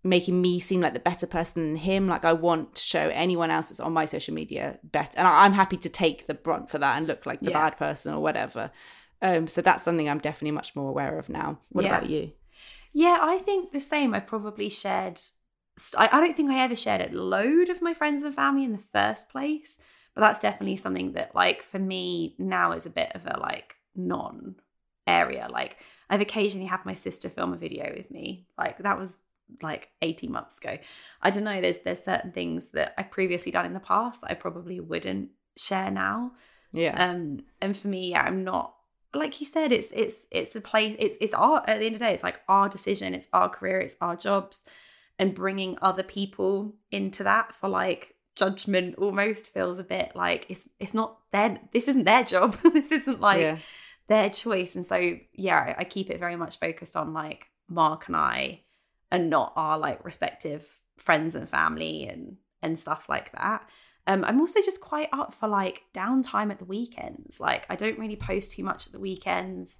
making 0.04 0.40
me 0.40 0.60
seem 0.60 0.82
like 0.82 0.92
the 0.92 1.00
better 1.00 1.26
person 1.26 1.62
than 1.62 1.76
him. 1.76 2.08
Like 2.08 2.26
I 2.26 2.34
want 2.34 2.74
to 2.74 2.82
show 2.82 3.08
anyone 3.08 3.50
else 3.50 3.70
that's 3.70 3.80
on 3.80 3.94
my 3.94 4.04
social 4.04 4.34
media 4.34 4.78
better. 4.82 5.16
And 5.18 5.26
I, 5.26 5.46
am 5.46 5.54
happy 5.54 5.78
to 5.78 5.88
take 5.88 6.26
the 6.26 6.34
brunt 6.34 6.68
for 6.68 6.78
that 6.78 6.98
and 6.98 7.06
look 7.06 7.24
like 7.24 7.40
the 7.40 7.50
yeah. 7.50 7.70
bad 7.70 7.78
person 7.78 8.12
or 8.12 8.20
whatever. 8.20 8.70
Um, 9.20 9.48
so 9.48 9.60
that's 9.60 9.82
something 9.82 10.08
I'm 10.08 10.18
definitely 10.18 10.52
much 10.52 10.76
more 10.76 10.88
aware 10.88 11.18
of 11.18 11.28
now. 11.28 11.58
What 11.70 11.84
yeah. 11.84 11.96
about 11.96 12.10
you? 12.10 12.32
Yeah, 12.92 13.18
I 13.20 13.38
think 13.38 13.72
the 13.72 13.80
same. 13.80 14.14
I've 14.14 14.26
probably 14.26 14.68
shared. 14.68 15.20
I, 15.96 16.08
I 16.10 16.20
don't 16.20 16.36
think 16.36 16.50
I 16.50 16.62
ever 16.62 16.76
shared 16.76 17.12
a 17.12 17.16
load 17.16 17.68
of 17.68 17.82
my 17.82 17.94
friends 17.94 18.22
and 18.22 18.34
family 18.34 18.64
in 18.64 18.72
the 18.72 18.78
first 18.78 19.28
place, 19.28 19.76
but 20.14 20.20
that's 20.20 20.40
definitely 20.40 20.76
something 20.76 21.12
that, 21.12 21.34
like, 21.34 21.62
for 21.62 21.78
me 21.78 22.34
now 22.38 22.72
is 22.72 22.86
a 22.86 22.90
bit 22.90 23.12
of 23.14 23.26
a 23.26 23.38
like 23.38 23.76
non 23.94 24.56
area. 25.06 25.48
Like, 25.50 25.78
I've 26.10 26.20
occasionally 26.20 26.66
had 26.66 26.84
my 26.84 26.94
sister 26.94 27.28
film 27.28 27.52
a 27.52 27.56
video 27.56 27.92
with 27.96 28.10
me. 28.10 28.46
Like, 28.56 28.78
that 28.78 28.98
was 28.98 29.20
like 29.62 29.90
18 30.02 30.30
months 30.30 30.58
ago. 30.58 30.78
I 31.22 31.30
don't 31.30 31.44
know. 31.44 31.60
There's 31.60 31.78
there's 31.78 32.02
certain 32.02 32.32
things 32.32 32.68
that 32.68 32.94
I've 32.98 33.10
previously 33.10 33.52
done 33.52 33.66
in 33.66 33.74
the 33.74 33.80
past 33.80 34.22
that 34.22 34.30
I 34.30 34.34
probably 34.34 34.80
wouldn't 34.80 35.30
share 35.56 35.90
now. 35.90 36.32
Yeah. 36.72 37.02
Um. 37.02 37.40
And 37.60 37.76
for 37.76 37.88
me, 37.88 38.10
yeah, 38.10 38.22
I'm 38.22 38.44
not 38.44 38.74
like 39.14 39.40
you 39.40 39.46
said, 39.46 39.72
it's 39.72 39.88
it's 39.92 40.26
it's 40.30 40.54
a 40.54 40.60
place. 40.60 40.96
It's 40.98 41.16
it's 41.20 41.34
our 41.34 41.62
at 41.68 41.78
the 41.78 41.86
end 41.86 41.94
of 41.94 42.00
the 42.00 42.06
day, 42.06 42.12
it's 42.12 42.22
like 42.22 42.40
our 42.48 42.68
decision. 42.68 43.14
It's 43.14 43.28
our 43.32 43.48
career. 43.48 43.80
It's 43.80 43.96
our 44.00 44.16
jobs, 44.16 44.64
and 45.18 45.34
bringing 45.34 45.78
other 45.80 46.02
people 46.02 46.74
into 46.90 47.24
that 47.24 47.54
for 47.54 47.68
like 47.68 48.16
judgment 48.36 48.94
almost 48.98 49.52
feels 49.52 49.80
a 49.80 49.84
bit 49.84 50.12
like 50.14 50.46
it's 50.48 50.68
it's 50.78 50.94
not 50.94 51.18
their 51.32 51.58
this 51.72 51.88
isn't 51.88 52.04
their 52.04 52.24
job. 52.24 52.54
this 52.72 52.92
isn't 52.92 53.20
like 53.20 53.40
yeah. 53.40 53.58
their 54.08 54.30
choice. 54.30 54.76
And 54.76 54.84
so 54.84 55.16
yeah, 55.32 55.74
I 55.78 55.84
keep 55.84 56.10
it 56.10 56.20
very 56.20 56.36
much 56.36 56.58
focused 56.58 56.96
on 56.96 57.14
like 57.14 57.48
Mark 57.68 58.08
and 58.08 58.16
I, 58.16 58.62
and 59.10 59.30
not 59.30 59.52
our 59.56 59.78
like 59.78 60.04
respective 60.04 60.78
friends 60.98 61.34
and 61.34 61.48
family 61.48 62.06
and 62.06 62.36
and 62.62 62.78
stuff 62.78 63.06
like 63.08 63.32
that. 63.32 63.66
Um, 64.08 64.24
I'm 64.24 64.40
also 64.40 64.60
just 64.64 64.80
quite 64.80 65.10
up 65.12 65.34
for 65.34 65.48
like 65.48 65.82
downtime 65.94 66.50
at 66.50 66.58
the 66.58 66.64
weekends. 66.64 67.38
Like 67.38 67.66
I 67.68 67.76
don't 67.76 67.98
really 67.98 68.16
post 68.16 68.52
too 68.52 68.64
much 68.64 68.86
at 68.86 68.92
the 68.92 68.98
weekends, 68.98 69.78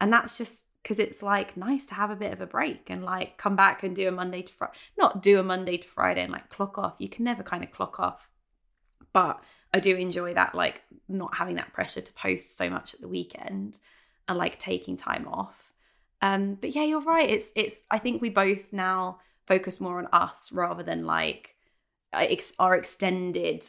and 0.00 0.12
that's 0.12 0.38
just 0.38 0.66
because 0.82 0.98
it's 0.98 1.22
like 1.22 1.56
nice 1.56 1.84
to 1.86 1.94
have 1.94 2.10
a 2.10 2.16
bit 2.16 2.32
of 2.32 2.40
a 2.40 2.46
break 2.46 2.88
and 2.88 3.04
like 3.04 3.36
come 3.36 3.56
back 3.56 3.82
and 3.82 3.96
do 3.96 4.06
a 4.06 4.12
Monday 4.12 4.42
to 4.42 4.52
Friday, 4.52 4.74
not 4.96 5.22
do 5.22 5.40
a 5.40 5.42
Monday 5.42 5.76
to 5.76 5.88
Friday 5.88 6.22
and 6.22 6.32
like 6.32 6.48
clock 6.50 6.78
off. 6.78 6.94
You 6.98 7.08
can 7.08 7.24
never 7.24 7.42
kind 7.42 7.64
of 7.64 7.72
clock 7.72 7.98
off, 7.98 8.30
But 9.12 9.42
I 9.72 9.80
do 9.80 9.96
enjoy 9.96 10.34
that, 10.34 10.54
like 10.54 10.82
not 11.08 11.36
having 11.36 11.56
that 11.56 11.72
pressure 11.72 12.00
to 12.02 12.12
post 12.12 12.56
so 12.56 12.70
much 12.70 12.94
at 12.94 13.00
the 13.00 13.08
weekend 13.08 13.78
and 14.28 14.38
like 14.38 14.58
taking 14.58 14.96
time 14.96 15.26
off. 15.26 15.72
Um, 16.22 16.54
but 16.54 16.74
yeah, 16.76 16.84
you're 16.84 17.00
right. 17.02 17.28
It's 17.28 17.50
it's. 17.56 17.82
I 17.90 17.98
think 17.98 18.22
we 18.22 18.30
both 18.30 18.72
now 18.72 19.18
focus 19.46 19.80
more 19.80 19.98
on 19.98 20.06
us 20.12 20.52
rather 20.52 20.82
than 20.82 21.04
like 21.04 21.56
ex- 22.16 22.52
our 22.58 22.74
extended 22.74 23.64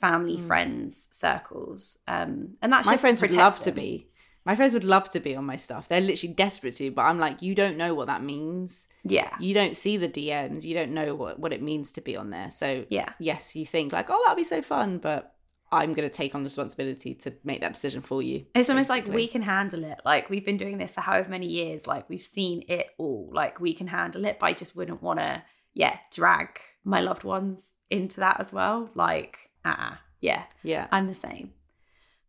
family, 0.00 0.36
Mm. 0.38 0.46
friends, 0.46 1.08
circles. 1.12 1.98
Um, 2.08 2.56
and 2.62 2.72
that's 2.72 2.86
my 2.88 2.96
friends 2.96 3.20
would 3.22 3.32
love 3.32 3.58
to 3.60 3.72
be. 3.72 4.06
My 4.46 4.56
friends 4.56 4.72
would 4.72 4.84
love 4.84 5.10
to 5.10 5.20
be 5.20 5.36
on 5.36 5.44
my 5.44 5.56
stuff. 5.56 5.86
They're 5.88 6.00
literally 6.00 6.32
desperate 6.32 6.74
to, 6.76 6.90
but 6.90 7.02
I'm 7.02 7.18
like, 7.18 7.42
you 7.42 7.54
don't 7.54 7.76
know 7.76 7.94
what 7.94 8.06
that 8.06 8.22
means. 8.22 8.88
Yeah, 9.04 9.36
You 9.38 9.52
don't 9.52 9.76
see 9.76 9.98
the 9.98 10.08
DMs. 10.08 10.64
You 10.64 10.72
don't 10.74 10.92
know 10.92 11.14
what, 11.14 11.38
what 11.38 11.52
it 11.52 11.60
means 11.62 11.92
to 11.92 12.00
be 12.00 12.16
on 12.16 12.30
there. 12.30 12.48
So 12.50 12.86
yeah, 12.88 13.10
yes, 13.18 13.54
you 13.54 13.66
think 13.66 13.92
like, 13.92 14.06
oh, 14.08 14.22
that'd 14.24 14.38
be 14.38 14.44
so 14.44 14.62
fun, 14.62 14.96
but 14.98 15.34
I'm 15.70 15.92
going 15.92 16.08
to 16.08 16.12
take 16.12 16.34
on 16.34 16.42
the 16.42 16.46
responsibility 16.48 17.14
to 17.16 17.34
make 17.44 17.60
that 17.60 17.74
decision 17.74 18.00
for 18.00 18.22
you. 18.22 18.46
It's 18.54 18.70
almost 18.70 18.88
like 18.88 19.06
we 19.06 19.28
can 19.28 19.42
handle 19.42 19.84
it. 19.84 20.00
Like 20.06 20.30
we've 20.30 20.44
been 20.44 20.56
doing 20.56 20.78
this 20.78 20.94
for 20.94 21.02
however 21.02 21.28
many 21.28 21.46
years. 21.46 21.86
Like 21.86 22.08
we've 22.08 22.22
seen 22.22 22.64
it 22.66 22.86
all. 22.96 23.28
Like 23.32 23.60
we 23.60 23.74
can 23.74 23.88
handle 23.88 24.24
it, 24.24 24.38
but 24.40 24.46
I 24.46 24.52
just 24.54 24.74
wouldn't 24.74 25.02
want 25.02 25.20
to, 25.20 25.42
yeah, 25.74 25.98
drag 26.12 26.58
my 26.84 27.00
loved 27.00 27.24
ones 27.24 27.78
into 27.90 28.20
that 28.20 28.40
as 28.40 28.52
well. 28.52 28.90
Like, 28.94 29.50
ah, 29.64 29.94
uh 29.94 29.96
yeah, 30.20 30.44
Yeah. 30.62 30.86
I'm 30.92 31.06
the 31.06 31.14
same. 31.14 31.52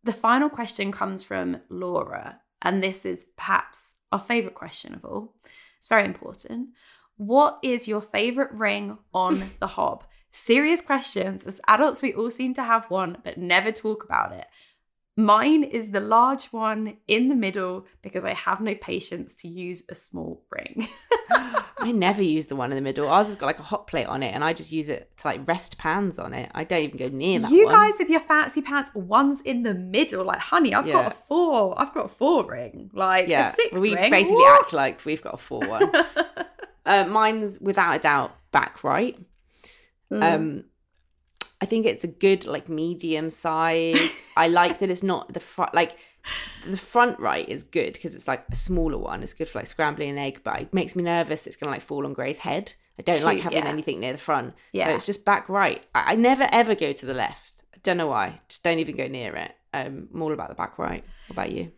The 0.03 0.13
final 0.13 0.49
question 0.49 0.91
comes 0.91 1.23
from 1.23 1.61
Laura, 1.69 2.39
and 2.61 2.81
this 2.81 3.05
is 3.05 3.25
perhaps 3.37 3.95
our 4.11 4.19
favorite 4.19 4.55
question 4.55 4.95
of 4.95 5.05
all. 5.05 5.35
It's 5.77 5.87
very 5.87 6.05
important. 6.05 6.69
What 7.17 7.59
is 7.61 7.87
your 7.87 8.01
favorite 8.01 8.51
ring 8.51 8.97
on 9.13 9.43
the 9.59 9.67
hob? 9.67 10.05
Serious 10.31 10.81
questions. 10.81 11.43
As 11.43 11.59
adults, 11.67 12.01
we 12.01 12.13
all 12.13 12.31
seem 12.31 12.53
to 12.53 12.63
have 12.63 12.89
one, 12.89 13.17
but 13.23 13.37
never 13.37 13.71
talk 13.71 14.03
about 14.03 14.31
it. 14.31 14.47
Mine 15.17 15.63
is 15.63 15.91
the 15.91 15.99
large 15.99 16.45
one 16.47 16.97
in 17.07 17.27
the 17.27 17.35
middle 17.35 17.85
because 18.01 18.23
I 18.23 18.33
have 18.33 18.61
no 18.61 18.73
patience 18.75 19.35
to 19.35 19.49
use 19.49 19.83
a 19.89 19.95
small 19.95 20.41
ring. 20.49 20.87
I 21.29 21.91
never 21.91 22.23
use 22.23 22.47
the 22.47 22.55
one 22.55 22.71
in 22.71 22.75
the 22.75 22.81
middle. 22.81 23.09
Ours 23.09 23.27
has 23.27 23.35
got 23.35 23.47
like 23.47 23.59
a 23.59 23.63
hot 23.63 23.87
plate 23.87 24.05
on 24.05 24.23
it, 24.23 24.33
and 24.33 24.43
I 24.43 24.53
just 24.53 24.71
use 24.71 24.87
it 24.87 25.11
to 25.17 25.27
like 25.27 25.45
rest 25.47 25.77
pans 25.77 26.17
on 26.17 26.33
it. 26.33 26.49
I 26.53 26.63
don't 26.63 26.83
even 26.83 26.97
go 26.97 27.09
near 27.09 27.39
that 27.39 27.51
you 27.51 27.65
one. 27.65 27.73
guys 27.73 27.95
with 27.99 28.09
your 28.09 28.21
fancy 28.21 28.61
pants, 28.61 28.91
one's 28.93 29.41
in 29.41 29.63
the 29.63 29.73
middle. 29.73 30.23
Like, 30.23 30.39
honey, 30.39 30.73
I've 30.73 30.85
got 30.85 31.07
a 31.07 31.15
four. 31.15 31.79
I've 31.79 31.93
got 31.93 32.05
a 32.05 32.09
four 32.09 32.45
ring. 32.45 32.89
Like 32.93 33.27
yeah, 33.27 33.51
a 33.51 33.53
six 33.53 33.81
we 33.81 33.95
ring. 33.95 34.11
basically 34.11 34.37
Woo! 34.37 34.55
act 34.59 34.71
like 34.71 35.03
we've 35.05 35.21
got 35.21 35.33
a 35.33 35.37
four 35.37 35.59
one. 35.67 35.91
uh, 36.85 37.03
mine's 37.05 37.59
without 37.59 37.95
a 37.95 37.99
doubt 37.99 38.35
back 38.51 38.83
right. 38.83 39.17
Mm. 40.11 40.35
Um, 40.35 40.63
I 41.61 41.65
think 41.65 41.85
it's 41.85 42.03
a 42.03 42.07
good 42.07 42.45
like 42.45 42.67
medium 42.67 43.29
size. 43.29 44.21
I 44.35 44.47
like 44.47 44.79
that 44.79 44.89
it's 44.89 45.03
not 45.03 45.31
the 45.33 45.39
front 45.39 45.73
like 45.73 45.97
the 46.65 46.77
front 46.77 47.19
right 47.19 47.47
is 47.47 47.63
good 47.63 47.93
because 47.93 48.15
it's 48.15 48.27
like 48.27 48.45
a 48.51 48.55
smaller 48.55 48.97
one. 48.97 49.23
It's 49.23 49.33
good 49.33 49.49
for 49.49 49.59
like 49.59 49.67
scrambling 49.67 50.09
an 50.09 50.17
egg, 50.17 50.41
but 50.43 50.61
it 50.61 50.73
makes 50.73 50.95
me 50.95 51.03
nervous. 51.03 51.47
It's 51.47 51.55
gonna 51.55 51.71
like 51.71 51.81
fall 51.81 52.05
on 52.05 52.13
Gray's 52.13 52.39
head. 52.39 52.73
I 52.99 53.03
don't 53.03 53.23
like 53.23 53.39
having 53.39 53.63
yeah. 53.63 53.69
anything 53.69 53.99
near 53.99 54.11
the 54.11 54.17
front. 54.17 54.53
Yeah. 54.73 54.87
so 54.87 54.95
it's 54.95 55.05
just 55.05 55.25
back 55.25 55.49
right. 55.49 55.83
I, 55.95 56.13
I 56.13 56.15
never 56.15 56.47
ever 56.51 56.75
go 56.75 56.93
to 56.93 57.05
the 57.05 57.13
left. 57.13 57.63
I 57.73 57.77
don't 57.83 57.97
know 57.97 58.07
why. 58.07 58.41
Just 58.47 58.63
don't 58.63 58.79
even 58.79 58.95
go 58.95 59.07
near 59.07 59.35
it. 59.35 59.55
Um, 59.73 60.09
I'm 60.13 60.21
all 60.21 60.33
about 60.33 60.49
the 60.49 60.55
back 60.55 60.77
right. 60.77 61.03
What 61.27 61.33
about 61.33 61.51
you? 61.51 61.71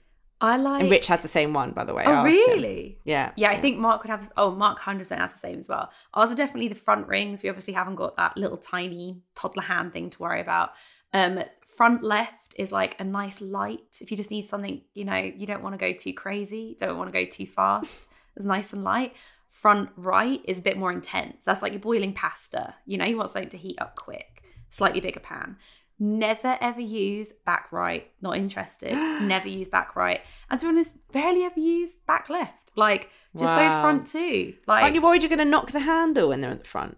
I 0.44 0.58
like. 0.58 0.82
And 0.82 0.92
Rich 0.92 1.08
has 1.08 1.22
the 1.22 1.30
same 1.30 1.54
one, 1.54 1.72
by 1.72 1.86
the 1.86 1.94
way. 1.94 2.04
Oh, 2.06 2.22
really? 2.22 3.00
Yeah. 3.06 3.32
Yeah, 3.38 3.50
I 3.52 3.58
think 3.62 3.80
Mark 3.80 4.04
would 4.04 4.10
have. 4.10 4.30
Oh, 4.36 4.52
Mark 4.52 4.78
hundred 4.78 5.00
percent 5.00 5.22
has 5.22 5.32
the 5.32 5.40
same 5.40 5.58
as 5.58 5.70
well. 5.70 5.90
Ours 6.14 6.32
are 6.32 6.36
definitely 6.36 6.68
the 6.68 6.76
front 6.76 7.08
rings. 7.08 7.42
We 7.42 7.50
obviously 7.50 7.74
haven't 7.74 7.96
got 7.96 8.18
that 8.18 8.36
little 8.38 8.58
tiny 8.58 9.22
toddler 9.36 9.64
hand 9.64 9.94
thing 9.94 10.10
to 10.10 10.20
worry 10.22 10.42
about. 10.42 10.72
Um, 11.14 11.40
front 11.66 12.04
left 12.04 12.56
is 12.58 12.74
like 12.74 13.00
a 13.00 13.06
nice 13.06 13.40
light. 13.40 14.00
If 14.02 14.12
you 14.12 14.18
just 14.18 14.32
need 14.32 14.44
something, 14.46 14.82
you 14.94 15.06
know, 15.06 15.16
you 15.16 15.48
don't 15.48 15.64
want 15.64 15.74
to 15.76 15.78
go 15.78 15.94
too 15.94 16.14
crazy, 16.14 16.76
don't 16.78 16.98
want 16.98 17.12
to 17.12 17.18
go 17.18 17.26
too 17.26 17.48
fast. 17.48 18.10
It's 18.36 18.48
nice 18.48 18.74
and 18.74 18.84
light. 18.84 19.14
Front 19.48 19.92
right 19.96 20.42
is 20.46 20.58
a 20.58 20.62
bit 20.64 20.76
more 20.76 20.92
intense. 20.92 21.46
That's 21.46 21.62
like 21.62 21.72
you're 21.72 21.80
boiling 21.80 22.14
pasta. 22.14 22.74
You 22.88 22.98
know, 22.98 23.06
you 23.06 23.16
want 23.16 23.30
something 23.30 23.50
to 23.50 23.58
heat 23.58 23.78
up 23.80 23.96
quick. 23.96 24.42
Slightly 24.70 25.02
bigger 25.02 25.20
pan. 25.20 25.58
Never 26.04 26.58
ever 26.60 26.82
use 26.82 27.32
back 27.32 27.72
right. 27.72 28.12
Not 28.22 28.36
interested. 28.36 28.92
Never 29.22 29.48
use 29.48 29.70
back 29.70 29.96
right. 29.96 30.20
And 30.50 30.60
to 30.60 30.66
be 30.66 30.70
honest, 30.70 31.12
barely 31.14 31.44
ever 31.44 31.60
use 31.62 31.96
back 31.96 32.28
left. 32.30 32.72
Like 32.76 33.10
just 33.38 33.56
those 33.56 33.74
front 33.76 34.08
two. 34.08 34.56
Like 34.68 34.84
Aren't 34.84 34.96
you 34.96 35.02
worried 35.02 35.22
you're 35.24 35.30
going 35.30 35.40
to 35.40 35.46
knock 35.46 35.72
the 35.72 35.80
handle 35.80 36.28
when 36.30 36.42
they're 36.42 36.52
at 36.52 36.64
the 36.64 36.70
front? 36.70 36.98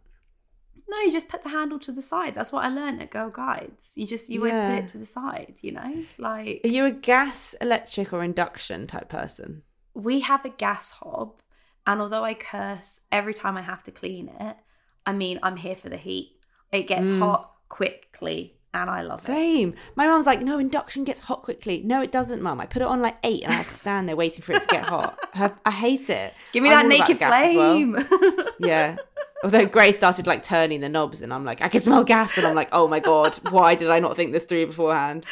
no, 0.87 0.99
you 1.01 1.11
just 1.11 1.27
put 1.27 1.43
the 1.43 1.49
handle 1.49 1.77
to 1.79 1.91
the 1.91 2.01
side. 2.03 2.33
That's 2.35 2.51
what 2.51 2.63
I 2.63 2.69
learned 2.69 3.01
at 3.01 3.09
Girl 3.11 3.29
Guides. 3.29 3.93
You 3.97 4.07
just 4.07 4.29
you 4.29 4.39
always 4.39 4.55
Yeah. 4.55 4.67
put 4.75 4.83
it 4.83 4.87
to 4.89 4.97
the 4.97 5.05
side. 5.05 5.57
You 5.61 5.71
know, 5.73 6.03
like 6.17 6.61
Are 6.63 6.67
you 6.69 6.85
a 6.85 6.91
gas, 6.91 7.53
electric, 7.61 8.11
or 8.13 8.23
induction 8.23 8.87
type 8.87 9.09
person? 9.09 9.63
we 9.93 10.21
have 10.21 10.43
a 10.45 10.49
gas 10.49 10.91
hob, 10.91 11.41
and 11.87 12.01
although 12.01 12.23
I 12.23 12.33
curse 12.33 13.01
every 13.11 13.33
time 13.33 13.55
I 13.57 13.61
have 13.61 13.81
to 13.83 13.91
clean 13.91 14.29
it, 14.29 14.57
I 15.05 15.11
mean 15.13 15.37
I'm 15.43 15.57
here 15.57 15.75
for 15.75 15.89
the 15.89 15.97
heat. 15.97 16.39
It 16.71 16.83
gets 16.87 17.09
Mm. 17.09 17.19
hot 17.19 17.51
quickly, 17.69 18.54
and 18.75 18.89
I 18.89 19.01
love 19.01 19.19
it. 19.19 19.25
Same. 19.25 19.73
My 19.95 20.07
mum's 20.07 20.25
like, 20.25 20.41
no, 20.41 20.59
induction 20.59 21.03
gets 21.03 21.19
hot 21.21 21.43
quickly. 21.43 21.81
No, 21.83 22.01
it 22.01 22.11
doesn't, 22.11 22.41
mum. 22.41 22.59
I 22.59 22.65
put 22.65 22.81
it 22.81 22.87
on 22.87 23.01
like 23.01 23.17
eight 23.23 23.43
and 23.43 23.51
I 23.51 23.55
have 23.55 23.67
to 23.67 23.73
stand 23.73 24.07
there 24.09 24.15
waiting 24.15 24.41
for 24.41 24.53
it 24.53 24.61
to 24.63 24.67
get 24.67 24.83
hot. 24.83 25.17
I, 25.33 25.51
I 25.65 25.71
hate 25.71 26.09
it. 26.09 26.33
Give 26.51 26.61
me 26.63 26.69
I'm 26.69 26.89
that 26.89 26.99
naked 27.07 27.21
as 27.21 27.55
well. 27.55 27.73
flame. 27.73 28.45
Yeah. 28.59 28.97
Although 29.43 29.65
Gray 29.67 29.91
started 29.91 30.25
like 30.27 30.41
turning 30.43 30.79
the 30.81 30.89
knobs 30.89 31.21
and 31.21 31.31
I'm 31.33 31.45
like, 31.45 31.61
I 31.61 31.67
can 31.67 31.79
smell 31.79 32.03
gas. 32.03 32.37
And 32.37 32.47
I'm 32.47 32.55
like, 32.55 32.69
oh 32.71 32.87
my 32.87 32.99
God, 32.99 33.35
why 33.51 33.75
did 33.75 33.89
I 33.91 33.99
not 33.99 34.15
think 34.15 34.31
this 34.31 34.45
through 34.45 34.65
beforehand? 34.67 35.23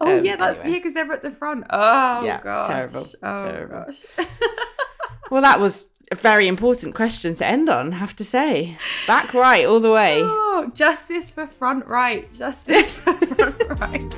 oh 0.00 0.18
Um, 0.18 0.24
yeah, 0.24 0.36
that's 0.36 0.58
anyway. 0.58 0.72
yeah, 0.74 0.78
because 0.80 0.94
they're 0.94 1.12
at 1.12 1.22
the 1.22 1.30
front. 1.30 1.64
Oh 1.70 2.24
Yeah, 2.24 2.40
gosh, 2.42 2.66
terrible, 2.68 3.04
Oh 3.22 3.44
terrible. 3.50 3.84
gosh. 3.86 4.26
Well, 5.30 5.42
that 5.42 5.58
was 5.60 5.88
a 6.12 6.14
very 6.14 6.48
important 6.48 6.94
question 6.94 7.34
to 7.36 7.46
end 7.46 7.68
on, 7.68 7.92
have 7.92 8.14
to 8.16 8.24
say. 8.24 8.76
Back 9.06 9.34
right 9.34 9.66
all 9.66 9.80
the 9.80 9.92
way. 9.92 10.20
Oh, 10.56 10.70
justice 10.72 11.30
for 11.30 11.48
front 11.48 11.84
right. 11.88 12.32
Justice 12.32 12.92
for 12.92 13.12
front 13.26 13.80
right. 13.80 14.14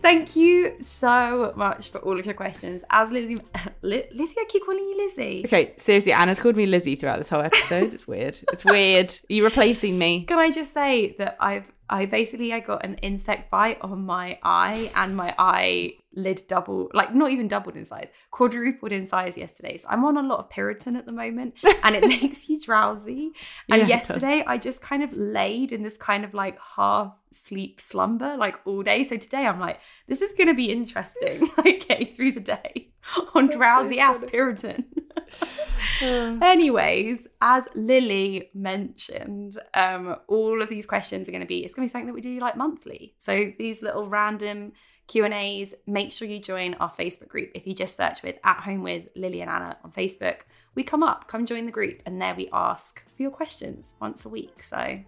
Thank 0.00 0.36
you 0.36 0.76
so 0.80 1.52
much 1.56 1.90
for 1.90 1.98
all 1.98 2.18
of 2.18 2.24
your 2.24 2.34
questions. 2.34 2.82
As 2.90 3.10
Lizzie, 3.10 3.40
Li- 3.82 4.06
Lizzie, 4.12 4.36
I 4.40 4.44
keep 4.48 4.64
calling 4.64 4.80
you 4.88 4.96
Lizzie. 4.96 5.42
Okay, 5.44 5.74
seriously, 5.76 6.12
Anna's 6.12 6.38
called 6.40 6.56
me 6.56 6.66
Lizzie 6.66 6.94
throughout 6.94 7.18
this 7.18 7.28
whole 7.28 7.42
episode. 7.42 7.92
It's 7.92 8.06
weird. 8.06 8.38
It's 8.52 8.64
weird. 8.64 9.10
Are 9.28 9.32
you 9.32 9.44
replacing 9.44 9.98
me? 9.98 10.24
Can 10.24 10.38
I 10.38 10.50
just 10.50 10.72
say 10.72 11.14
that 11.18 11.36
I've 11.40 11.70
I 11.90 12.06
basically 12.06 12.52
I 12.52 12.60
got 12.60 12.84
an 12.84 12.94
insect 12.96 13.50
bite 13.50 13.78
on 13.80 14.04
my 14.04 14.38
eye 14.42 14.90
and 14.94 15.16
my 15.16 15.34
eye 15.38 15.94
lid 16.14 16.42
double 16.48 16.90
like 16.92 17.14
not 17.14 17.30
even 17.30 17.48
doubled 17.48 17.76
in 17.76 17.84
size, 17.84 18.08
quadrupled 18.30 18.92
in 18.92 19.06
size 19.06 19.36
yesterday. 19.38 19.76
So 19.78 19.88
I'm 19.90 20.04
on 20.04 20.16
a 20.16 20.22
lot 20.22 20.40
of 20.40 20.50
Piriton 20.50 20.96
at 20.96 21.06
the 21.06 21.12
moment 21.12 21.54
and 21.84 21.96
it 21.96 22.06
makes 22.06 22.48
you 22.48 22.60
drowsy. 22.60 23.32
And 23.70 23.82
Yeah, 23.82 23.86
yesterday 23.88 24.44
I 24.46 24.58
just 24.58 24.82
kind 24.82 25.02
of 25.02 25.12
laid 25.12 25.72
in 25.72 25.82
this 25.82 25.96
kind 25.96 26.24
of 26.24 26.34
like 26.34 26.58
half 26.76 27.18
sleep 27.30 27.80
slumber 27.80 28.36
like 28.36 28.56
all 28.64 28.82
day. 28.82 29.04
So 29.04 29.16
today 29.16 29.46
I'm 29.46 29.60
like, 29.60 29.80
this 30.06 30.20
is 30.20 30.34
gonna 30.34 30.54
be 30.54 30.70
interesting, 30.70 31.48
like 31.58 31.86
getting 31.86 32.12
through 32.14 32.32
the 32.32 32.40
day 32.40 32.90
on 33.34 33.48
drowsy 33.48 33.98
ass 34.00 34.22
Piriton. 34.22 34.84
Anyways, 36.02 37.28
as 37.40 37.68
Lily 37.74 38.50
mentioned, 38.54 39.58
um, 39.74 40.16
all 40.26 40.62
of 40.62 40.68
these 40.68 40.86
questions 40.86 41.28
are 41.28 41.32
going 41.32 41.40
to 41.40 41.46
be 41.46 41.64
it's 41.64 41.74
going 41.74 41.86
to 41.86 41.90
be 41.90 41.92
something 41.92 42.06
that 42.06 42.14
we 42.14 42.20
do 42.20 42.38
like 42.38 42.56
monthly. 42.56 43.14
So 43.18 43.52
these 43.58 43.82
little 43.82 44.08
random 44.08 44.72
Q 45.08 45.24
and 45.24 45.34
A's. 45.34 45.74
Make 45.86 46.12
sure 46.12 46.28
you 46.28 46.38
join 46.38 46.74
our 46.74 46.92
Facebook 46.92 47.28
group. 47.28 47.50
If 47.54 47.66
you 47.66 47.74
just 47.74 47.96
search 47.96 48.22
with 48.22 48.36
At 48.44 48.60
Home 48.60 48.82
with 48.82 49.08
Lily 49.16 49.40
and 49.40 49.50
Anna 49.50 49.76
on 49.82 49.90
Facebook, 49.90 50.42
we 50.74 50.84
come 50.84 51.02
up. 51.02 51.26
Come 51.26 51.46
join 51.46 51.66
the 51.66 51.72
group, 51.72 52.02
and 52.06 52.20
there 52.22 52.34
we 52.34 52.48
ask 52.52 53.04
for 53.16 53.22
your 53.22 53.30
questions 53.30 53.94
once 54.00 54.24
a 54.24 54.28
week. 54.28 54.62
So 54.62 55.00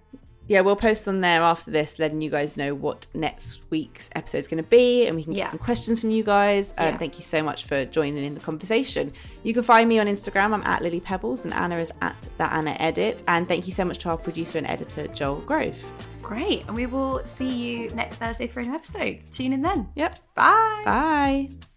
Yeah, 0.50 0.62
we'll 0.62 0.74
post 0.74 1.06
on 1.06 1.20
there 1.20 1.42
after 1.42 1.70
this, 1.70 2.00
letting 2.00 2.20
you 2.20 2.28
guys 2.28 2.56
know 2.56 2.74
what 2.74 3.06
next 3.14 3.60
week's 3.70 4.10
episode 4.16 4.38
is 4.38 4.48
going 4.48 4.60
to 4.62 4.68
be, 4.68 5.06
and 5.06 5.14
we 5.14 5.22
can 5.22 5.32
get 5.32 5.38
Yeah. 5.38 5.50
some 5.50 5.60
questions 5.60 6.00
from 6.00 6.10
you 6.10 6.24
guys. 6.24 6.74
Um, 6.76 6.86
Yeah. 6.88 6.96
Thank 6.98 7.18
you 7.18 7.22
so 7.24 7.40
much 7.40 7.66
for 7.66 7.84
joining 7.84 8.24
in 8.24 8.34
the 8.34 8.40
conversation. 8.40 9.12
You 9.44 9.54
can 9.54 9.62
find 9.62 9.88
me 9.88 10.00
on 10.00 10.08
Instagram. 10.08 10.52
I'm 10.52 10.64
at 10.64 10.82
Lily 10.82 10.98
Pebbles, 10.98 11.44
and 11.44 11.54
Anna 11.54 11.78
is 11.78 11.92
at 12.02 12.16
that 12.38 12.52
Anna 12.52 12.76
Edit. 12.80 13.22
And 13.28 13.46
thank 13.46 13.68
you 13.68 13.72
so 13.72 13.84
much 13.84 13.98
to 13.98 14.08
our 14.10 14.16
producer 14.18 14.58
and 14.58 14.66
editor 14.66 15.06
Joel 15.06 15.36
Grove. 15.42 15.80
great, 16.20 16.64
and 16.68 16.76
we 16.76 16.86
will 16.86 17.20
see 17.24 17.48
you 17.48 17.90
next 17.90 18.16
Thursday 18.16 18.46
for 18.46 18.60
an 18.60 18.72
episode. 18.72 19.18
Tune 19.32 19.52
in 19.52 19.62
then. 19.62 19.88
Yep. 19.96 20.18
Bye. 20.36 20.82
Bye. 20.84 21.69